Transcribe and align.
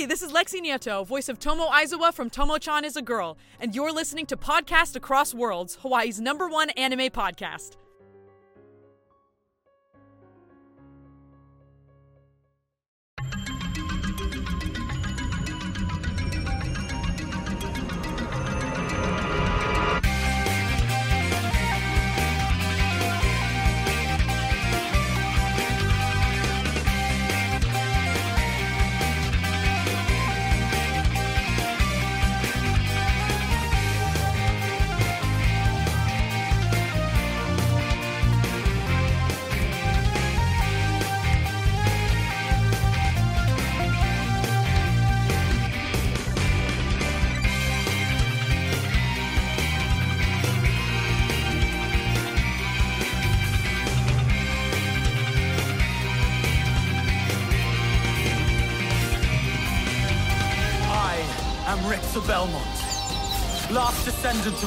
Hi, 0.00 0.06
this 0.06 0.22
is 0.22 0.32
Lexi 0.32 0.62
Nieto, 0.62 1.06
voice 1.06 1.28
of 1.28 1.38
Tomo 1.38 1.68
Aizawa 1.68 2.14
from 2.14 2.30
Tomo-chan 2.30 2.86
is 2.86 2.96
a 2.96 3.02
Girl, 3.02 3.36
and 3.60 3.74
you're 3.74 3.92
listening 3.92 4.24
to 4.26 4.36
Podcast 4.36 4.96
Across 4.96 5.34
Worlds, 5.34 5.76
Hawaii's 5.82 6.18
number 6.18 6.48
one 6.48 6.70
anime 6.70 7.10
podcast. 7.10 7.76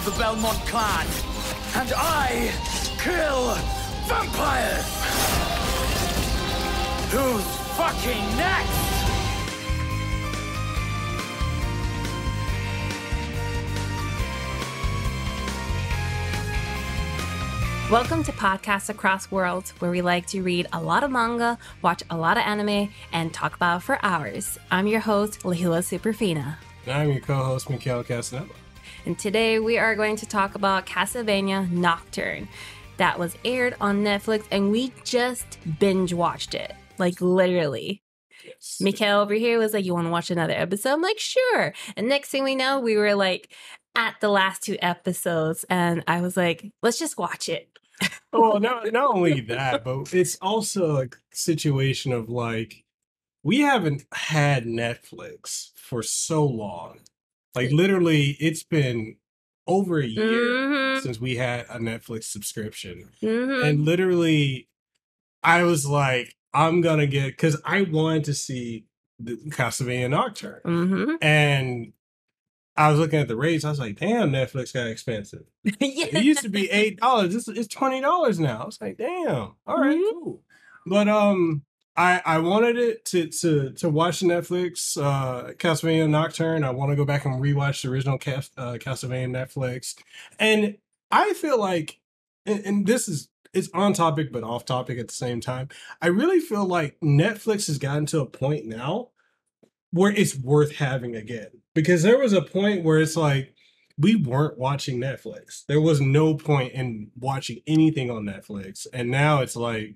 Of 0.06 0.18
the 0.18 0.20
Belmont 0.20 0.58
clan, 0.68 1.08
and 1.76 1.94
I 1.96 2.52
kill 3.00 3.54
vampires! 4.06 4.84
Who's 7.10 7.46
fucking 7.78 8.36
next? 8.36 8.70
Welcome 17.90 18.24
to 18.26 18.34
Podcasts 18.34 18.90
Across 18.90 19.32
Worlds, 19.32 19.72
where 19.80 19.90
we 19.92 20.02
like 20.02 20.28
to 20.28 20.42
read 20.42 20.68
a 20.74 20.82
lot 20.82 21.06
of 21.06 21.12
manga, 21.12 21.58
watch 21.82 22.04
a 22.10 22.18
lot 22.18 22.36
of 22.36 22.44
anime, 22.44 22.90
and 23.14 23.34
talk 23.34 23.56
about 23.56 23.78
it 23.78 23.84
for 23.84 24.04
hours. 24.04 24.58
I'm 24.70 24.88
your 24.88 25.00
host, 25.00 25.44
Lehua 25.44 25.80
Superfina. 25.80 26.58
And 26.86 26.94
I'm 26.94 27.10
your 27.10 27.22
co-host, 27.22 27.70
Mekel 27.70 28.04
Kasanova. 28.04 28.63
And 29.06 29.20
today 29.20 29.60
we 29.60 29.78
are 29.78 29.96
going 29.96 30.16
to 30.18 30.26
talk 30.26 30.56
about 30.56 30.86
Castlevania 30.86 31.70
Nocturne. 31.70 32.48
That 32.98 33.20
was 33.20 33.36
aired 33.44 33.76
on 33.82 34.04
Netflix, 34.04 34.46
and 34.50 34.72
we 34.72 34.94
just 35.04 35.58
binge 35.80 36.14
watched 36.14 36.54
it. 36.54 36.74
Like, 36.98 37.20
literally. 37.20 38.02
Mekel 38.82 39.22
over 39.22 39.34
here 39.34 39.58
was 39.58 39.74
like, 39.74 39.84
You 39.84 39.94
want 39.94 40.08
to 40.08 40.12
watch 40.12 40.32
another 40.32 40.54
episode? 40.54 40.94
I'm 40.94 41.02
like, 41.02 41.20
Sure. 41.20 41.74
And 41.98 42.08
next 42.08 42.30
thing 42.30 42.44
we 42.44 42.56
know, 42.56 42.80
we 42.80 42.96
were 42.96 43.14
like 43.16 43.52
at 43.96 44.16
the 44.22 44.30
last 44.30 44.64
two 44.64 44.78
episodes, 44.82 45.66
and 45.70 46.04
I 46.08 46.22
was 46.22 46.38
like, 46.38 46.72
Let's 46.82 47.00
just 47.00 47.18
watch 47.18 47.50
it. 47.50 47.70
Oh, 48.32 48.52
well, 48.52 48.60
not 48.60 48.92
not 48.92 49.16
only 49.16 49.42
that, 49.42 49.84
but 49.84 50.14
it's 50.14 50.38
also 50.42 50.98
a 51.04 51.10
situation 51.32 52.12
of 52.12 52.30
like 52.30 52.84
we 53.44 53.60
haven't 53.60 54.06
had 54.14 54.66
Netflix 54.66 55.70
for 55.76 56.02
so 56.02 56.46
long. 56.46 57.00
Like 57.56 57.72
literally, 57.72 58.38
it's 58.40 58.64
been 58.64 59.18
over 59.68 60.00
a 60.00 60.06
year 60.08 60.24
Mhm. 60.26 61.02
since 61.02 61.20
we 61.20 61.36
had 61.36 61.66
a 61.70 61.78
Netflix 61.80 62.26
subscription, 62.26 63.10
Mhm. 63.22 63.64
and 63.64 63.86
literally, 63.86 64.68
I 65.44 65.64
was 65.64 65.86
like, 65.86 66.36
I'm 66.54 66.82
gonna 66.82 67.08
get 67.08 67.28
because 67.28 67.62
I 67.66 67.84
wanted 67.84 68.26
to 68.26 68.34
see 68.34 68.86
the 69.20 69.36
Castlevania 69.50 70.10
Nocturne, 70.10 70.62
Mhm. 70.66 71.18
and 71.22 71.94
I 72.76 72.90
was 72.90 73.00
looking 73.00 73.20
at 73.20 73.28
the 73.28 73.36
rates. 73.36 73.64
I 73.64 73.70
was 73.70 73.80
like, 73.80 73.98
damn, 74.00 74.32
Netflix 74.32 74.74
got 74.74 74.88
expensive. 74.88 75.44
yeah. 75.64 76.08
It 76.18 76.24
used 76.24 76.42
to 76.42 76.50
be 76.50 76.70
eight 76.72 77.00
dollars. 77.00 77.36
It's, 77.36 77.48
it's 77.48 77.68
twenty 77.68 78.02
dollars 78.02 78.40
now. 78.40 78.64
I 78.64 78.66
was 78.66 78.82
like, 78.82 78.98
damn. 78.98 79.54
All 79.68 79.80
right, 79.80 79.96
Mhm. 79.96 80.12
cool. 80.12 80.44
But 80.88 81.08
um, 81.08 81.64
I 81.96 82.22
I 82.26 82.38
wanted 82.40 82.78
it 82.78 83.06
to 83.06 83.28
to 83.28 83.72
to 83.72 83.90
watch 83.90 84.22
Netflix 84.22 84.98
uh 84.98 85.54
Castlevania 85.54 86.10
Nocturne. 86.10 86.64
I 86.64 86.72
want 86.72 86.92
to 86.92 86.96
go 86.96 87.06
back 87.06 87.26
and 87.26 87.42
rewatch 87.42 87.82
the 87.82 87.90
original 87.90 88.18
Cas- 88.18 88.52
uh, 88.58 88.74
Castlevania 88.74 89.30
Netflix, 89.30 89.96
and 90.40 90.78
I 91.12 91.34
feel 91.34 91.60
like, 91.60 92.00
and, 92.46 92.66
and 92.66 92.88
this 92.88 93.08
is 93.08 93.30
it's 93.54 93.70
on 93.74 93.94
topic 93.94 94.32
but 94.32 94.44
off 94.44 94.66
topic 94.66 94.98
at 94.98 95.08
the 95.08 95.14
same 95.14 95.40
time. 95.40 95.70
I 96.02 96.08
really 96.08 96.40
feel 96.40 96.66
like 96.66 97.00
Netflix 97.02 97.68
has 97.68 97.78
gotten 97.78 98.06
to 98.08 98.22
a 98.22 98.26
point 98.26 98.66
now 98.66 99.10
where 99.92 100.12
it's 100.12 100.36
worth 100.36 100.76
having 100.78 101.16
again 101.16 101.50
because 101.76 102.02
there 102.02 102.18
was 102.18 102.34
a 102.34 102.42
point 102.42 102.84
where 102.84 103.00
it's 103.00 103.16
like 103.16 103.54
we 103.98 104.16
weren't 104.16 104.58
watching 104.58 105.00
Netflix. 105.00 105.66
There 105.68 105.82
was 105.82 106.02
no 106.02 106.36
point 106.36 106.74
in 106.74 107.12
watching 107.20 107.62
anything 107.68 108.10
on 108.10 108.24
Netflix. 108.24 108.88
And 108.92 109.12
now 109.12 109.42
it's 109.42 109.56
like 109.56 109.96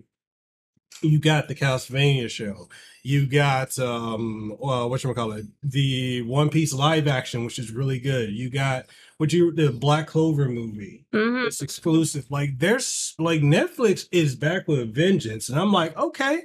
you 1.02 1.20
got 1.20 1.48
the 1.48 1.56
Castlevania 1.56 2.30
show. 2.30 2.68
You 3.04 3.26
got 3.26 3.78
um 3.80 4.56
well 4.60 4.90
what 4.90 5.04
you 5.04 5.14
call 5.14 5.32
it? 5.34 5.46
The 5.64 6.24
One 6.24 6.50
Piece 6.50 6.74
live 6.74 7.08
action, 7.08 7.46
which 7.46 7.60
is 7.60 7.72
really 7.72 8.00
good. 8.00 8.32
You 8.32 8.50
got 8.50 8.86
what 9.18 9.32
you 9.32 9.52
the 9.54 9.72
Black 9.72 10.08
Clover 10.08 10.50
movie. 10.50 11.06
Mhm. 11.14 11.48
It's 11.48 11.62
exclusive. 11.62 12.26
Like 12.30 12.58
there's 12.60 13.16
like 13.20 13.42
Netflix 13.42 14.08
is 14.12 14.36
back 14.36 14.68
with 14.68 14.80
a 14.80 14.86
vengeance. 14.86 15.48
And 15.50 15.60
I'm 15.60 15.72
like, 15.72 15.96
okay, 15.98 16.42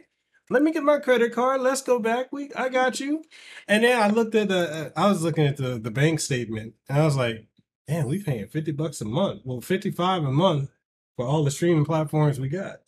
let 0.50 0.62
me 0.62 0.72
get 0.72 0.84
my 0.84 0.98
credit 0.98 1.32
card. 1.32 1.62
Let's 1.62 1.82
go 1.82 1.98
back. 1.98 2.26
We 2.31 2.50
I 2.54 2.69
got 2.69 3.00
you. 3.00 3.25
And 3.66 3.82
then 3.82 4.00
I 4.00 4.08
looked 4.08 4.34
at 4.34 4.48
the 4.48 4.92
I 4.94 5.08
was 5.08 5.22
looking 5.22 5.47
at 5.47 5.56
the 5.56 5.78
the 5.78 5.91
bank 5.91 6.20
statement 6.20 6.75
and 6.88 6.98
I 6.98 7.04
was 7.04 7.16
like, 7.16 7.47
damn, 7.88 8.06
we 8.06 8.22
paying 8.22 8.47
50 8.47 8.70
bucks 8.72 9.00
a 9.00 9.04
month. 9.04 9.41
Well, 9.44 9.60
55 9.60 10.25
a 10.25 10.31
month 10.31 10.70
for 11.16 11.26
all 11.26 11.42
the 11.42 11.50
streaming 11.50 11.84
platforms 11.86 12.38
we 12.38 12.48
got. 12.48 12.81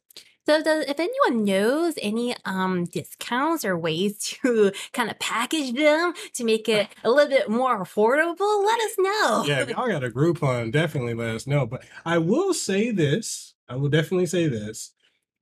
So, 0.47 0.62
does, 0.62 0.84
if 0.87 1.00
anyone 1.00 1.44
knows 1.44 1.94
any 2.03 2.34
um 2.44 2.84
discounts 2.84 3.65
or 3.65 3.78
ways 3.78 4.19
to 4.43 4.72
kind 4.93 5.10
of 5.10 5.19
package 5.19 5.75
them 5.75 6.12
to 6.34 6.44
make 6.44 6.69
it 6.69 6.88
a 7.03 7.10
little 7.10 7.31
bit 7.31 7.49
more 7.49 7.82
affordable, 7.82 8.65
let 8.65 8.81
us 8.81 8.94
know. 8.99 9.44
Yeah, 9.47 9.60
if 9.60 9.71
y'all 9.71 9.88
got 9.88 10.05
a 10.05 10.10
Groupon, 10.10 10.72
definitely 10.72 11.15
let 11.15 11.34
us 11.34 11.47
know. 11.47 11.66
But 11.66 11.84
I 12.05 12.19
will 12.19 12.55
say 12.55 12.91
this. 12.91 13.55
I 13.69 13.77
will 13.77 13.88
definitely 13.88 14.27
say 14.27 14.47
this. 14.47 14.93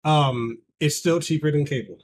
Um, 0.05 0.59
it's 0.81 0.97
still 0.97 1.21
cheaper 1.21 1.51
than 1.51 1.65
cable. 1.65 1.99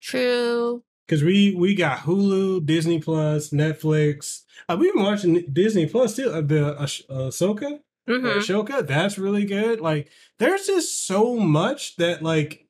True. 0.00 0.82
Cause 1.08 1.22
we 1.22 1.54
we 1.54 1.74
got 1.74 2.00
Hulu, 2.00 2.64
Disney 2.64 2.98
Plus, 2.98 3.50
Netflix. 3.50 4.42
Uh, 4.68 4.76
we've 4.78 4.94
been 4.94 5.02
watching 5.02 5.44
Disney 5.52 5.86
Plus 5.86 6.16
too. 6.16 6.30
Uh, 6.30 6.40
the 6.40 6.74
uh, 6.76 6.86
Ahsoka, 6.86 7.80
Mhm. 8.08 8.24
uh, 8.24 8.38
Ahsoka, 8.40 8.86
that's 8.86 9.18
really 9.18 9.44
good. 9.44 9.80
Like, 9.80 10.10
there's 10.38 10.66
just 10.66 11.06
so 11.06 11.36
much 11.36 11.96
that 11.96 12.22
like 12.22 12.66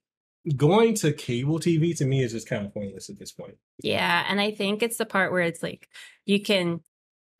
going 0.56 0.94
to 0.94 1.12
cable 1.12 1.59
TV 1.59 1.97
to 1.97 2.04
me 2.04 2.22
is 2.22 2.32
just 2.32 2.48
kind 2.48 2.66
of 2.66 2.75
pointless 2.75 3.09
at 3.09 3.19
this 3.19 3.32
point. 3.32 3.54
Yeah, 3.82 4.25
and 4.28 4.41
I 4.41 4.50
think 4.50 4.82
it's 4.82 4.98
the 4.98 5.06
part 5.06 5.32
where 5.32 5.43
it's 5.43 5.62
like 5.62 5.88
you 6.26 6.41
can 6.43 6.81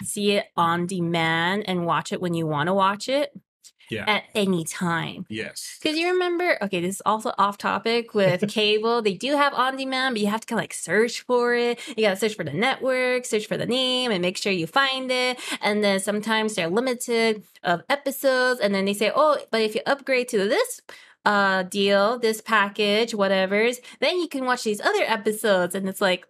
see 0.03 0.33
it 0.33 0.47
on 0.57 0.87
demand 0.87 1.65
and 1.69 1.87
watch 1.87 2.13
it 2.13 2.21
when 2.21 2.35
you 2.35 2.47
want 2.47 2.69
to 2.69 2.75
watch 2.75 3.09
it 3.09 3.31
Yeah. 3.93 4.05
at 4.09 4.25
any 4.35 4.65
time. 4.65 5.27
Yes. 5.29 5.79
Because 5.81 5.99
you 5.99 6.13
remember, 6.13 6.59
okay, 6.63 6.81
this 6.81 6.97
is 6.97 7.03
also 7.05 7.33
off 7.39 7.59
topic 7.59 8.15
with 8.15 8.49
cable. 8.49 9.03
They 9.03 9.15
do 9.15 9.37
have 9.37 9.55
on 9.55 9.77
demand, 9.77 10.15
but 10.15 10.21
you 10.21 10.29
have 10.29 10.41
to 10.41 10.47
kind 10.47 10.59
of 10.59 10.63
like 10.63 10.75
search 10.75 11.21
for 11.23 11.55
it. 11.55 11.79
You 11.97 12.05
got 12.05 12.11
to 12.11 12.17
search 12.17 12.35
for 12.35 12.45
the 12.45 12.53
network, 12.53 13.25
search 13.25 13.47
for 13.47 13.57
the 13.57 13.67
name, 13.67 14.11
and 14.11 14.23
make 14.23 14.37
sure 14.37 14.53
you 14.53 14.67
find 14.67 15.11
it. 15.11 15.39
And 15.61 15.85
then 15.85 16.01
sometimes 16.01 16.55
they're 16.55 16.69
limited 16.69 17.45
of 17.63 17.83
episodes. 17.89 18.61
And 18.61 18.75
then 18.75 18.85
they 18.87 18.95
say, 18.95 19.13
oh, 19.15 19.39
but 19.51 19.61
if 19.61 19.75
you 19.75 19.83
upgrade 19.87 20.29
to 20.29 20.39
this 20.49 20.81
uh 21.25 21.63
deal, 21.65 22.19
this 22.19 22.41
package, 22.41 23.15
whatever's, 23.15 23.79
then 24.01 24.19
you 24.19 24.29
can 24.29 24.45
watch 24.45 24.65
these 24.65 24.81
other 24.81 25.05
episodes. 25.07 25.75
And 25.75 25.89
it's 25.89 26.01
like, 26.01 26.27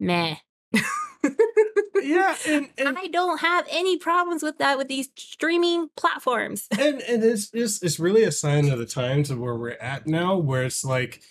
meh. 0.00 0.36
Yeah, 2.02 2.36
and 2.48 2.68
and, 2.76 2.98
I 2.98 3.06
don't 3.06 3.38
have 3.40 3.66
any 3.70 3.96
problems 3.98 4.42
with 4.42 4.58
that 4.58 4.76
with 4.78 4.88
these 4.88 5.08
streaming 5.16 5.88
platforms. 5.96 6.66
and 6.78 7.00
and 7.02 7.24
it's 7.24 7.50
it's 7.52 7.82
it's 7.82 7.98
really 7.98 8.24
a 8.24 8.32
sign 8.32 8.68
of 8.70 8.78
the 8.78 8.86
times 8.86 9.30
of 9.30 9.38
where 9.38 9.56
we're 9.56 9.70
at 9.80 10.06
now, 10.06 10.36
where 10.36 10.64
it's 10.64 10.84
like 10.84 11.22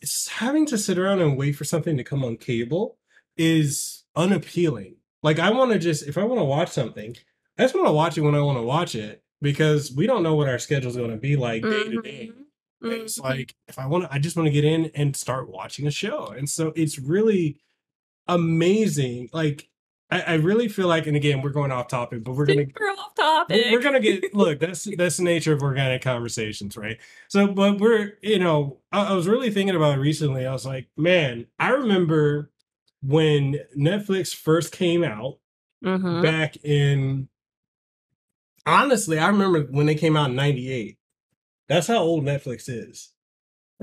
it's 0.00 0.28
having 0.28 0.66
to 0.66 0.78
sit 0.78 0.98
around 0.98 1.20
and 1.20 1.36
wait 1.36 1.52
for 1.52 1.64
something 1.64 1.96
to 1.96 2.04
come 2.04 2.24
on 2.24 2.36
cable 2.36 2.98
is 3.36 4.04
unappealing. 4.16 4.96
Like 5.22 5.38
I 5.38 5.50
want 5.50 5.72
to 5.72 5.78
just 5.78 6.06
if 6.06 6.18
I 6.18 6.24
want 6.24 6.40
to 6.40 6.44
watch 6.44 6.68
something, 6.70 7.16
I 7.58 7.62
just 7.62 7.74
want 7.74 7.86
to 7.86 7.92
watch 7.92 8.18
it 8.18 8.22
when 8.22 8.34
I 8.34 8.40
want 8.40 8.58
to 8.58 8.62
watch 8.62 8.94
it 8.94 9.22
because 9.40 9.92
we 9.92 10.06
don't 10.06 10.22
know 10.22 10.34
what 10.34 10.48
our 10.48 10.58
schedule 10.58 10.90
is 10.90 10.96
going 10.96 11.10
to 11.10 11.16
be 11.16 11.36
like 11.36 11.62
day 11.62 11.84
to 11.88 12.02
day. 12.02 12.30
Mhm. 12.82 13.02
It's 13.04 13.18
Mhm. 13.18 13.24
like 13.24 13.54
if 13.68 13.78
I 13.78 13.86
want 13.86 14.04
to, 14.04 14.12
I 14.12 14.18
just 14.18 14.36
want 14.36 14.46
to 14.48 14.52
get 14.52 14.64
in 14.64 14.90
and 14.94 15.16
start 15.16 15.48
watching 15.48 15.86
a 15.86 15.90
show, 15.90 16.26
and 16.36 16.48
so 16.48 16.72
it's 16.76 16.98
really 16.98 17.58
amazing. 18.28 19.28
Like 19.32 19.68
I, 20.10 20.20
I 20.20 20.34
really 20.34 20.68
feel 20.68 20.88
like, 20.88 21.06
and 21.06 21.16
again, 21.16 21.40
we're 21.42 21.50
going 21.50 21.72
off 21.72 21.88
topic, 21.88 22.22
but 22.24 22.34
we're 22.34 22.46
gonna 22.46 22.64
Super 22.66 22.84
off 22.84 23.14
topic. 23.14 23.66
we're 23.70 23.80
gonna 23.82 24.00
get 24.00 24.34
look 24.34 24.60
that's 24.60 24.84
that's 24.96 25.16
the 25.16 25.22
nature 25.24 25.52
of 25.52 25.62
organic 25.62 26.02
conversations 26.02 26.76
right 26.76 26.98
so 27.28 27.46
but 27.46 27.78
we're 27.78 28.18
you 28.22 28.38
know 28.38 28.78
I, 28.90 29.06
I 29.06 29.12
was 29.14 29.26
really 29.28 29.50
thinking 29.50 29.74
about 29.76 29.96
it 29.96 30.00
recently 30.00 30.44
i 30.46 30.52
was 30.52 30.66
like 30.66 30.88
man 30.96 31.46
i 31.58 31.70
remember 31.70 32.50
when 33.02 33.58
netflix 33.78 34.34
first 34.34 34.72
came 34.72 35.02
out 35.04 35.38
Mhm. 35.84 36.22
back 36.22 36.56
in 36.64 37.28
honestly 38.66 39.18
i 39.18 39.26
remember 39.28 39.62
when 39.70 39.86
they 39.86 39.94
came 39.94 40.16
out 40.16 40.30
in 40.30 40.36
98 40.36 40.96
that's 41.68 41.86
how 41.86 41.98
old 41.98 42.24
netflix 42.24 42.68
is 42.68 43.11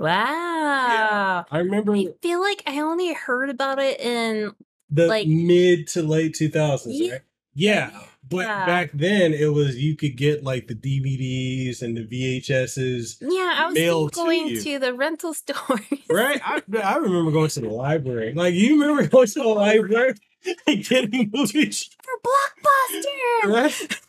Wow. 0.01 1.45
i 1.51 1.57
remember 1.59 1.95
I 1.95 2.07
feel 2.21 2.39
like 2.41 2.63
I 2.67 2.79
only 2.79 3.13
heard 3.13 3.49
about 3.49 3.79
it 3.79 3.99
in 3.99 4.53
the 4.89 5.07
like- 5.07 5.27
mid 5.27 5.87
to 5.89 6.01
late 6.03 6.33
2000s 6.35 6.85
Yeah. 6.87 7.11
right 7.13 7.21
yeah 7.53 7.91
but 8.27 8.45
Yeah. 8.45 8.65
back 8.65 8.91
then 8.93 9.33
it 9.33 9.51
was 9.53 9.77
you 9.77 9.95
could 9.95 10.15
get 10.15 10.43
like 10.43 10.67
the 10.67 10.75
dvds 10.75 11.81
and 11.81 11.97
the 11.97 12.05
vhs's 12.05 13.17
yeah, 13.21 13.53
I 13.57 13.65
was 13.67 14.11
to 14.11 14.15
going 14.15 14.47
you. 14.49 14.61
to 14.61 14.79
the 14.79 14.93
rental 14.93 15.33
stores. 15.41 15.79
Right? 16.09 16.39
I, 16.43 16.61
I 16.83 16.97
remember 16.97 17.31
going 17.31 17.49
to 17.49 17.61
the 17.61 17.69
library. 17.69 18.33
Like, 18.35 18.53
you 18.53 18.79
remember 18.79 19.07
going 19.07 19.27
to 19.27 19.39
the 19.39 19.47
library 19.47 20.13
and 20.67 20.83
getting 20.85 21.31
movies, 21.33 21.89
For 22.03 22.13
Blockbuster. 22.29 23.53
right? 23.55 23.99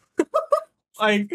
like, 1.00 1.32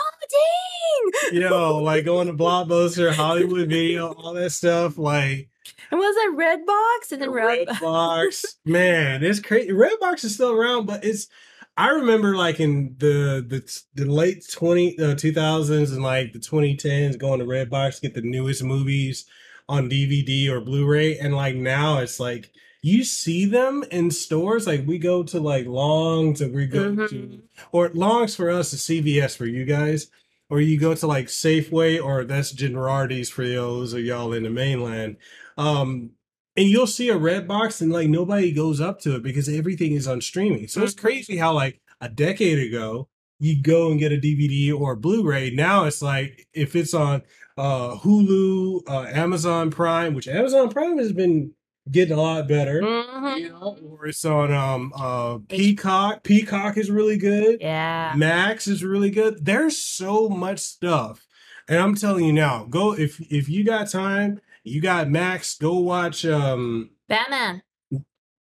Oh 0.00 1.12
dang! 1.22 1.34
you 1.34 1.40
know, 1.40 1.78
like 1.78 2.04
going 2.04 2.26
to 2.26 2.32
Blockbuster, 2.32 3.12
Hollywood 3.12 3.68
Video, 3.68 4.12
all 4.12 4.34
that 4.34 4.50
stuff. 4.50 4.98
Like, 4.98 5.48
And 5.90 6.00
was 6.00 6.14
that 6.14 6.34
Red 6.36 6.66
Box 6.66 7.12
and 7.12 7.22
then 7.22 7.30
Red? 7.30 7.68
Box? 7.80 8.44
Man, 8.64 9.22
it's 9.24 9.40
crazy. 9.40 9.72
Red 9.72 9.98
Box 10.00 10.24
is 10.24 10.34
still 10.34 10.52
around, 10.52 10.86
but 10.86 11.04
it's. 11.04 11.28
I 11.76 11.90
remember 11.90 12.36
like 12.36 12.60
in 12.60 12.96
the 12.98 13.44
the, 13.46 13.82
the 13.94 14.10
late 14.10 14.44
20 14.52 14.98
uh, 14.98 15.14
2000s 15.14 15.92
and 15.92 16.02
like 16.02 16.32
the 16.32 16.38
2010s 16.38 17.18
going 17.18 17.38
to 17.38 17.46
Redbox 17.46 17.96
to 17.96 18.00
get 18.02 18.14
the 18.14 18.20
newest 18.20 18.62
movies 18.62 19.24
on 19.68 19.88
DVD 19.88 20.48
or 20.50 20.60
Blu-ray 20.60 21.16
and 21.18 21.34
like 21.34 21.54
now 21.54 21.98
it's 21.98 22.20
like 22.20 22.52
you 22.82 23.04
see 23.04 23.44
them 23.44 23.84
in 23.90 24.10
stores 24.10 24.66
like 24.66 24.86
we 24.86 24.98
go 24.98 25.22
to 25.22 25.38
like 25.40 25.66
Longs 25.66 26.40
or 26.40 26.48
we 26.48 26.66
go 26.66 26.94
to 26.94 27.08
Mhm. 27.08 27.40
or 27.72 27.90
Longs 27.94 28.34
for 28.34 28.50
us 28.50 28.72
is 28.72 28.80
CVS 28.82 29.36
for 29.36 29.46
you 29.46 29.64
guys 29.64 30.10
or 30.48 30.60
you 30.60 30.78
go 30.80 30.94
to 30.94 31.06
like 31.06 31.26
Safeway 31.26 32.02
or 32.02 32.24
that's 32.24 32.52
Generardi's 32.54 33.28
for 33.30 33.46
those 33.46 33.92
of 33.92 34.04
y'all 34.04 34.32
in 34.32 34.42
the 34.44 34.50
mainland 34.50 35.16
um 35.58 36.10
and 36.56 36.68
you'll 36.68 36.86
see 36.86 37.08
a 37.10 37.16
red 37.16 37.46
box 37.46 37.80
and 37.80 37.92
like 37.92 38.08
nobody 38.08 38.50
goes 38.52 38.80
up 38.80 39.00
to 39.00 39.14
it 39.16 39.22
because 39.22 39.48
everything 39.48 39.92
is 39.92 40.08
on 40.08 40.20
streaming 40.20 40.66
so 40.68 40.82
it's 40.82 40.94
Mhm. 40.94 40.98
crazy 41.00 41.36
how 41.36 41.52
like 41.52 41.80
a 42.00 42.08
decade 42.08 42.58
ago 42.58 43.08
you 43.38 43.60
go 43.62 43.90
and 43.90 43.98
get 44.00 44.12
a 44.12 44.16
dvd 44.16 44.72
or 44.72 44.92
a 44.92 44.96
blu-ray 44.96 45.50
now 45.50 45.84
it's 45.84 46.00
like 46.02 46.46
if 46.54 46.74
it's 46.74 46.94
on 46.94 47.22
uh 47.58 47.94
hulu 47.96 48.80
uh 48.88 49.06
amazon 49.12 49.70
prime 49.70 50.14
which 50.14 50.28
amazon 50.28 50.68
prime 50.70 50.96
has 50.98 51.12
been 51.12 51.52
getting 51.90 52.16
a 52.16 52.20
lot 52.20 52.46
better 52.48 52.80
Mhm. 52.82 53.40
you 53.40 53.48
know, 53.50 53.78
or 53.84 54.06
it's 54.06 54.24
on 54.24 54.52
um 54.52 54.92
uh 54.96 55.38
peacock 55.48 56.22
peacock 56.22 56.76
is 56.76 56.90
really 56.90 57.16
good 57.18 57.58
Yeah. 57.60 58.12
Max 58.16 58.66
is 58.66 58.84
really 58.84 59.10
good. 59.10 59.44
There's 59.44 59.76
so 59.78 60.28
much 60.28 60.58
stuff. 60.58 61.26
And 61.68 61.78
I'm 61.78 61.94
telling 61.94 62.24
you 62.24 62.32
now, 62.32 62.64
go 62.68 62.92
if 62.92 63.20
if 63.32 63.48
you 63.48 63.64
got 63.64 63.88
time, 63.90 64.40
you 64.64 64.80
got 64.80 65.08
Max, 65.08 65.56
go 65.56 65.78
watch 65.78 66.24
um 66.26 66.90
Batman. 67.08 67.62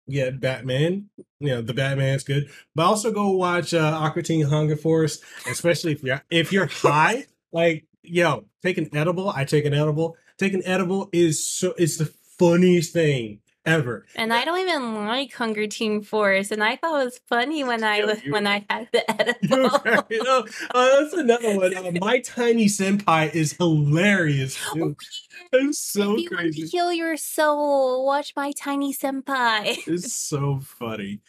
yeah, 0.06 0.30
Batman. 0.30 1.10
You 1.40 1.48
know, 1.48 1.62
the 1.62 1.74
Batman's 1.74 2.24
good. 2.24 2.48
But 2.74 2.84
also 2.86 3.12
go 3.12 3.30
watch 3.32 3.74
uh 3.74 3.98
Aqua 4.00 4.22
Teen 4.22 4.46
Hunger 4.46 4.76
Force, 4.76 5.20
especially 5.50 5.92
if 5.92 6.02
you're 6.02 6.22
if 6.30 6.52
you're 6.52 6.66
high, 6.66 7.26
like 7.52 7.86
yo, 8.02 8.46
take 8.62 8.78
an 8.78 8.88
edible. 8.96 9.28
I 9.30 9.44
take 9.44 9.64
an 9.66 9.74
edible. 9.74 10.16
Take 10.38 10.54
an 10.54 10.62
edible 10.64 11.08
is 11.12 11.46
so 11.46 11.74
it's 11.78 11.96
the 11.98 12.12
funniest 12.38 12.92
thing 12.92 13.40
ever. 13.64 14.06
And 14.14 14.32
I 14.32 14.44
don't 14.44 14.60
even 14.60 14.94
like 15.06 15.32
Hunger 15.32 15.66
Team 15.66 16.00
Force, 16.02 16.50
and 16.52 16.62
I 16.62 16.76
thought 16.76 17.00
it 17.00 17.04
was 17.04 17.20
funny 17.28 17.64
when 17.64 17.82
I 17.82 18.04
was 18.04 18.22
you- 18.24 18.32
when 18.32 18.46
I 18.46 18.64
had 18.70 18.88
the 18.92 19.04
you 19.42 19.64
edible. 19.64 20.24
know, 20.24 20.46
uh, 20.74 21.00
that's 21.00 21.14
another 21.14 21.56
one. 21.56 21.76
Uh, 21.76 21.90
My 22.00 22.20
Tiny 22.20 22.66
Senpai 22.66 23.34
is 23.34 23.52
hilarious. 23.54 24.56
Dude. 24.74 24.96
It's 25.52 25.78
so 25.78 26.14
if 26.14 26.22
you 26.22 26.28
want 26.30 26.30
to 26.30 26.34
crazy. 26.36 26.66
heal 26.66 26.92
your 26.92 27.16
soul, 27.16 28.04
watch 28.04 28.32
my 28.36 28.52
tiny 28.52 28.92
senpai. 28.92 29.78
It's 29.86 30.12
so 30.28 30.60
funny. 30.60 31.20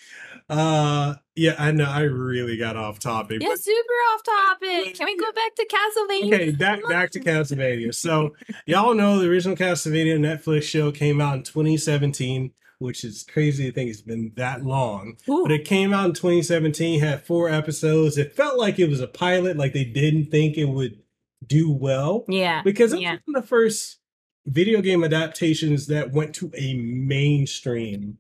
Uh, 0.50 1.16
yeah, 1.36 1.56
I 1.58 1.72
know. 1.72 1.86
I 1.86 2.02
really 2.02 2.58
got 2.58 2.76
off 2.76 3.00
topic. 3.00 3.42
Yeah, 3.42 3.56
super 3.56 3.94
off 4.14 4.24
topic. 4.24 4.96
Can 4.96 5.06
we 5.06 5.18
go 5.18 5.32
back 5.32 5.56
to 5.56 5.68
Castlevania? 5.68 6.34
Okay, 6.34 6.52
back 6.52 6.80
back 6.88 7.12
to 7.12 7.20
Castlevania. 7.20 7.94
So 7.94 8.34
y'all 8.66 8.94
know 8.94 9.20
the 9.20 9.30
original 9.30 9.56
Castlevania 9.56 10.18
Netflix 10.18 10.64
show 10.64 10.92
came 10.92 11.22
out 11.22 11.36
in 11.36 11.44
2017, 11.44 12.52
which 12.80 13.04
is 13.04 13.24
crazy 13.24 13.66
to 13.66 13.72
think 13.72 13.90
it's 13.90 14.02
been 14.02 14.32
that 14.36 14.64
long. 14.64 15.18
Ooh. 15.30 15.44
But 15.44 15.52
it 15.52 15.66
came 15.66 15.94
out 15.94 16.06
in 16.06 16.14
2017, 16.14 17.00
had 17.00 17.26
four 17.26 17.50
episodes. 17.50 18.18
It 18.18 18.36
felt 18.36 18.58
like 18.58 18.80
it 18.80 18.90
was 18.90 19.02
a 19.02 19.08
pilot, 19.08 19.58
like 19.58 19.74
they 19.74 19.86
didn't 19.86 20.32
think 20.32 20.58
it 20.58 20.66
would 20.66 21.00
do 21.48 21.72
well. 21.72 22.26
yeah. 22.28 22.62
Because 22.64 22.94
it 22.94 23.02
Yeah. 23.02 23.18
one 23.26 23.36
of 23.36 23.42
the 23.44 23.48
first 23.48 24.00
video 24.46 24.82
game 24.82 25.04
adaptations 25.04 25.88
that 25.88 26.12
went 26.12 26.34
to 26.36 26.52
a 26.56 26.74
mainstream 26.76 28.18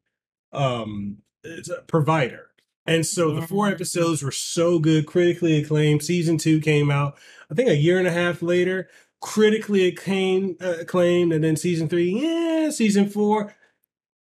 um 0.52 1.18
provider. 1.88 2.44
And 2.86 3.06
so 3.06 3.34
the 3.34 3.46
four 3.46 3.68
episodes 3.68 4.24
were 4.24 4.32
so 4.32 4.80
good, 4.80 5.06
critically 5.06 5.58
acclaimed. 5.62 6.04
Season 6.04 6.38
two 6.38 6.62
came 6.62 6.90
out, 6.90 7.18
I 7.52 7.54
think, 7.54 7.68
a 7.70 7.76
year 7.76 7.98
and 8.00 8.08
a 8.08 8.12
half 8.12 8.42
later. 8.42 8.88
Critically 9.20 9.86
acclaimed, 9.88 10.56
uh, 10.62 10.78
acclaimed, 10.82 11.34
and 11.34 11.44
then 11.44 11.58
season 11.58 11.90
three, 11.90 12.12
yeah, 12.22 12.70
season 12.70 13.10
four, 13.10 13.56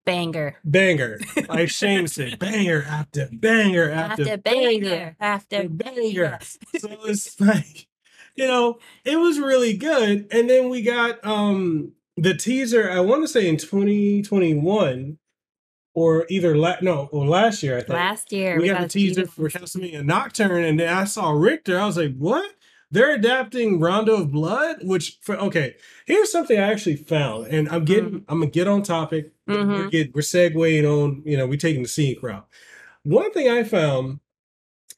Banger. 0.05 0.57
banger. 0.65 1.19
Like 1.49 1.69
Shane 1.79 2.09
said, 2.09 2.39
banger 2.41 2.83
after 2.89 3.29
banger 3.33 3.91
after, 3.91 4.23
After 4.23 4.37
banger 4.39 4.81
banger. 4.81 5.17
After 5.21 5.69
banger. 5.69 5.93
banger. 5.93 6.39
so 6.79 6.89
it's 7.05 7.41
like 7.41 7.87
you 8.37 8.47
know 8.47 8.79
it 9.05 9.17
was 9.17 9.39
really 9.41 9.77
good 9.77 10.27
and 10.31 10.49
then 10.49 10.69
we 10.69 10.83
got 10.83 11.25
um 11.25 11.93
the 12.17 12.35
teaser 12.35 12.91
i 12.91 13.01
want 13.01 13.23
to 13.23 13.29
say 13.29 13.49
in 13.49 13.57
2021 13.57 15.19
or 15.95 16.27
either 16.29 16.57
la- 16.57 16.77
no 16.83 17.09
or 17.13 17.27
last 17.27 17.63
year 17.63 17.77
i 17.77 17.81
think 17.81 17.91
Last 17.91 18.33
year 18.33 18.61
we, 18.61 18.69
got, 18.69 18.81
a 18.81 18.83
the 18.85 18.89
teaser 18.89 19.27
for 19.27 19.49
Castlevania 19.49 20.05
Nocturne, 20.05 20.65
and 20.65 20.79
then 20.81 20.93
I 20.93 21.05
saw 21.05 21.31
Richter. 21.31 21.79
I 21.79 21.87
was 21.87 21.97
like, 21.97 22.15
"What? 22.17 22.51
They're 22.91 23.15
adapting 23.15 23.81
Rondo 23.81 24.17
of 24.23 24.31
Blood?" 24.31 24.79
Which, 24.83 25.19
for, 25.23 25.37
okay, 25.37 25.77
here's 26.07 26.31
something 26.31 26.59
I 26.59 26.71
actually 26.71 26.97
found, 26.97 27.47
and 27.49 27.69
I'm 27.71 27.85
getting, 27.85 28.11
Mm-hmm. 28.11 28.31
I'm 28.33 28.41
gonna 28.41 28.51
get 28.51 28.69
on 28.69 28.83
topic. 28.83 29.33
We're 29.47 29.65
Mhm. 29.65 29.91
get, 29.91 30.15
we're 30.15 30.21
segueing 30.21 30.85
on, 30.85 31.23
you 31.25 31.37
know, 31.37 31.47
we're 31.47 31.57
taking 31.57 31.83
the 31.83 31.89
scenic 31.89 32.23
route. 32.23 32.47
One 33.05 33.33
thing 33.33 33.49
I 33.49 33.63
found 33.65 34.21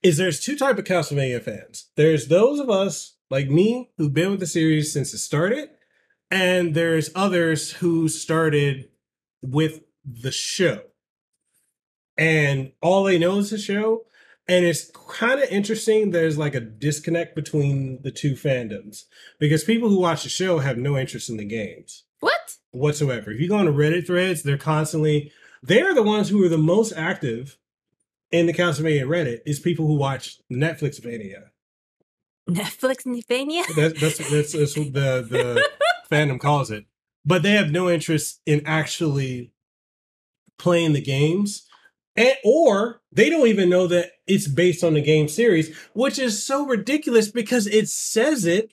is 0.02 0.16
there's 0.16 0.40
two 0.40 0.56
type 0.56 0.78
of 0.78 0.84
Castlevania 0.84 1.40
fans. 1.42 1.90
There's 1.96 2.26
those 2.28 2.58
of 2.58 2.68
us 2.70 3.14
like 3.30 3.48
me 3.48 3.90
who've 3.96 4.14
been 4.14 4.30
with 4.30 4.40
the 4.40 4.46
series 4.46 4.92
since 4.92 5.12
it 5.14 5.18
started, 5.18 5.70
and 6.30 6.74
there's 6.74 7.10
others 7.14 7.72
who 7.72 8.08
started 8.08 8.88
with 9.42 9.80
the 10.04 10.32
show 10.32 10.82
and 12.18 12.72
all 12.82 13.04
they 13.04 13.18
know 13.18 13.38
is 13.38 13.50
the 13.50 13.58
show. 13.58 14.04
And 14.48 14.64
it's 14.64 14.90
kind 15.18 15.40
of 15.40 15.48
interesting. 15.50 16.10
There's 16.10 16.36
like 16.36 16.54
a 16.54 16.60
disconnect 16.60 17.36
between 17.36 18.02
the 18.02 18.10
two 18.10 18.32
fandoms 18.32 19.04
because 19.38 19.62
people 19.62 19.88
who 19.88 20.00
watch 20.00 20.24
the 20.24 20.28
show 20.30 20.58
have 20.58 20.78
no 20.78 20.98
interest 20.98 21.30
in 21.30 21.36
the 21.36 21.44
games 21.44 22.04
What? 22.20 22.56
whatsoever. 22.72 23.30
If 23.30 23.40
you 23.40 23.48
go 23.48 23.56
on 23.56 23.66
Reddit 23.66 24.06
threads, 24.06 24.42
they're 24.42 24.58
constantly 24.58 25.32
they're 25.62 25.94
the 25.94 26.02
ones 26.02 26.28
who 26.28 26.42
are 26.44 26.48
the 26.48 26.58
most 26.58 26.92
active 26.96 27.58
in 28.30 28.46
the 28.46 28.54
Castlevania 28.54 29.04
Reddit 29.04 29.40
is 29.44 29.60
people 29.60 29.86
who 29.86 29.96
watch 29.96 30.38
Netflix 30.50 31.04
Mania. 31.04 31.50
Netflix 32.48 33.04
Vania? 33.28 33.62
That's 33.76 34.00
that's 34.00 34.30
that's, 34.30 34.52
that's 34.52 34.76
what 34.76 34.92
the 34.92 35.26
the 35.28 35.68
fandom 36.10 36.40
calls 36.40 36.70
it. 36.70 36.86
But 37.24 37.42
they 37.42 37.52
have 37.52 37.70
no 37.70 37.90
interest 37.90 38.40
in 38.46 38.62
actually 38.64 39.52
playing 40.58 40.92
the 40.92 41.02
games. 41.02 41.66
And, 42.16 42.34
or 42.44 43.00
they 43.12 43.30
don't 43.30 43.46
even 43.46 43.70
know 43.70 43.86
that 43.86 44.12
it's 44.26 44.48
based 44.48 44.82
on 44.82 44.94
the 44.94 45.00
game 45.00 45.28
series, 45.28 45.76
which 45.92 46.18
is 46.18 46.44
so 46.44 46.66
ridiculous 46.66 47.30
because 47.30 47.66
it 47.66 47.88
says 47.88 48.44
it 48.44 48.72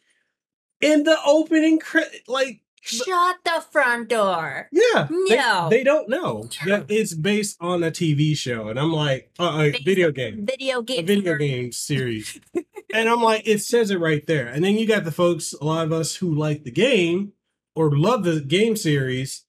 in 0.82 1.04
the 1.04 1.18
opening 1.26 1.80
credit. 1.80 2.24
Like, 2.28 2.62
Shut 2.86 3.38
the 3.44 3.64
front 3.72 4.10
door. 4.10 4.70
yeah, 4.72 5.08
No. 5.10 5.70
they, 5.70 5.84
don't 5.84 6.08
know 6.10 6.48
it's 6.88 7.14
based 7.16 7.58
on 7.60 7.84
a 7.84 7.90
TV 7.92 8.38
show, 8.38 8.68
and 8.70 8.80
I'm 8.80 8.92
like, 8.94 9.32
uh, 9.40 9.58
a 9.60 9.72
Based 9.72 9.84
video 9.86 10.12
game 10.12 10.46
Video 10.46 10.80
a 10.80 10.84
game. 10.84 11.06
video 11.06 11.36
game 11.38 11.72
series. 11.72 12.40
and 12.94 13.10
I'm 13.10 13.22
like, 13.24 13.48
it 13.48 13.62
says 13.62 13.90
it 13.92 14.00
right 14.00 14.26
there. 14.28 14.48
And 14.48 14.64
then 14.64 14.76
you 14.78 14.86
got 14.88 15.04
the 15.04 15.12
folks, 15.12 15.54
a 15.54 15.66
lot 15.66 15.86
of 15.86 15.92
us 15.92 16.16
who 16.16 16.34
like 16.34 16.64
the 16.64 16.72
game 16.72 17.34
or 17.76 17.90
love 17.98 18.24
the 18.24 18.40
game 18.40 18.76
series, 18.76 19.46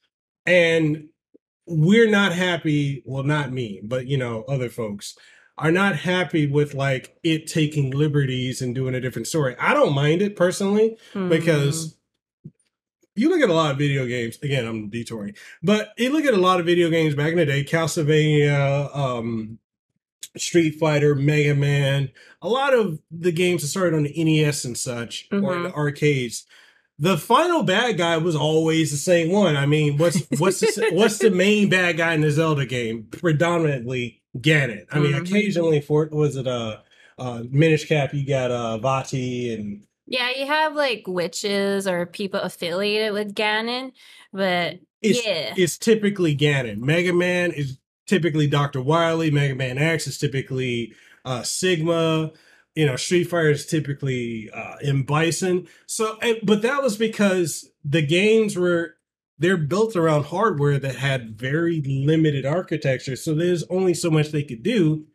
and 0.47 1.09
we're 1.67 2.09
not 2.11 2.33
happy. 2.33 3.03
Well, 3.05 3.23
not 3.25 3.53
me, 3.53 3.81
but 3.85 4.07
you 4.07 4.17
know, 4.17 4.45
other 4.49 4.69
folks 4.71 5.15
are 5.59 5.73
not 5.73 5.97
happy 5.97 6.47
with 6.47 6.75
like 6.75 7.17
it 7.23 7.47
taking 7.47 7.91
liberties 7.91 8.61
and 8.63 8.75
doing 8.75 8.95
a 8.95 9.01
different 9.01 9.27
story. 9.27 9.57
I 9.59 9.75
don't 9.75 9.95
mind 9.95 10.23
it 10.23 10.37
personally 10.37 10.97
Mm. 11.15 11.29
because 11.31 11.96
you 13.17 13.29
look 13.29 13.41
at 13.41 13.51
a 13.51 13.55
lot 13.55 13.73
of 13.73 13.79
video 13.79 14.07
games. 14.07 14.39
Again, 14.43 14.67
I'm 14.67 14.89
detouring, 14.89 15.35
but 15.63 15.93
you 15.99 16.11
look 16.11 16.25
at 16.25 16.35
a 16.35 16.39
lot 16.39 16.61
of 16.61 16.67
video 16.67 16.91
games 16.91 17.15
back 17.15 17.33
in 17.33 17.39
the 17.39 17.47
day, 17.47 17.65
Castlevania, 17.65 18.95
um, 18.97 19.59
Street 20.37 20.73
Fighter, 20.79 21.15
Mega 21.15 21.55
Man, 21.55 22.11
a 22.43 22.49
lot 22.49 22.75
of 22.75 22.99
the 23.11 23.33
games 23.33 23.63
that 23.63 23.69
started 23.69 23.97
on 23.97 24.03
the 24.05 24.25
NES 24.25 24.65
and 24.65 24.77
such, 24.77 25.29
or 25.33 25.63
the 25.63 25.73
arcades. 25.73 26.45
The 26.99 27.19
final 27.19 27.63
bad 27.63 27.99
guy 27.99 28.17
was 28.19 28.35
always 28.37 28.91
the 28.91 28.97
same 28.97 29.31
one. 29.31 29.57
I 29.57 29.67
mean, 29.67 29.99
what's 29.99 30.23
what's 30.39 30.61
the, 30.61 30.91
what's 30.93 31.19
the 31.19 31.31
main 31.31 31.69
bad 31.77 31.97
guy 31.99 32.15
in 32.15 32.23
the 32.23 32.31
Zelda 32.31 32.65
game? 32.67 33.09
Predominantly 33.11 34.23
Ganon. 34.39 34.87
I 34.91 34.99
mean, 34.99 35.13
Mhm. 35.13 35.21
occasionally 35.29 35.81
for 35.81 36.09
was 36.11 36.37
it 36.37 36.47
uh 36.47 36.79
uh 37.19 37.43
Minish 37.51 37.87
Cap, 37.87 38.13
you 38.15 38.27
got 38.27 38.51
uh 38.51 38.79
Vaati 38.83 39.53
and 39.55 39.83
Yeah, 40.07 40.31
you 40.37 40.47
have 40.47 40.75
like 40.75 41.05
witches 41.07 41.87
or 41.87 42.07
people 42.07 42.41
affiliated 42.41 43.13
with 43.13 43.35
Ganon, 43.35 43.93
but 44.33 44.79
it's 45.03 45.25
yeah. 45.25 45.55
it's 45.57 45.77
typically 45.77 46.37
Ganon. 46.37 46.79
Mega 46.79 47.13
Man 47.13 47.51
is 47.51 47.79
typically 48.07 48.47
Dr. 48.47 48.81
Wily. 48.81 49.31
Mega 49.31 49.55
Man 49.55 49.79
X 49.79 50.07
is 50.07 50.19
typically 50.19 50.95
uh, 51.25 51.43
Sigma. 51.43 52.33
You 52.75 52.87
know, 52.87 52.97
Street 52.97 53.25
Fighter 53.25 53.51
is 53.51 53.67
typically 53.67 54.51
uh, 54.51 54.77
M 54.83 55.03
Bison. 55.03 55.67
So, 55.87 56.19
and, 56.21 56.39
but 56.43 56.63
that 56.63 56.83
was 56.83 56.97
because 56.97 57.71
the 57.85 58.03
games 58.03 58.57
were 58.57 58.97
they're 59.39 59.57
built 59.57 59.97
around 59.97 60.27
hardware 60.27 60.79
that 60.79 60.97
had 60.97 61.39
very 61.39 61.83
limited 61.83 62.47
architecture. 62.47 63.17
So 63.17 63.35
there's 63.35 63.65
only 63.65 63.93
so 63.95 64.11
much 64.11 64.29
they 64.29 64.43
could 64.43 64.63
do 64.63 65.07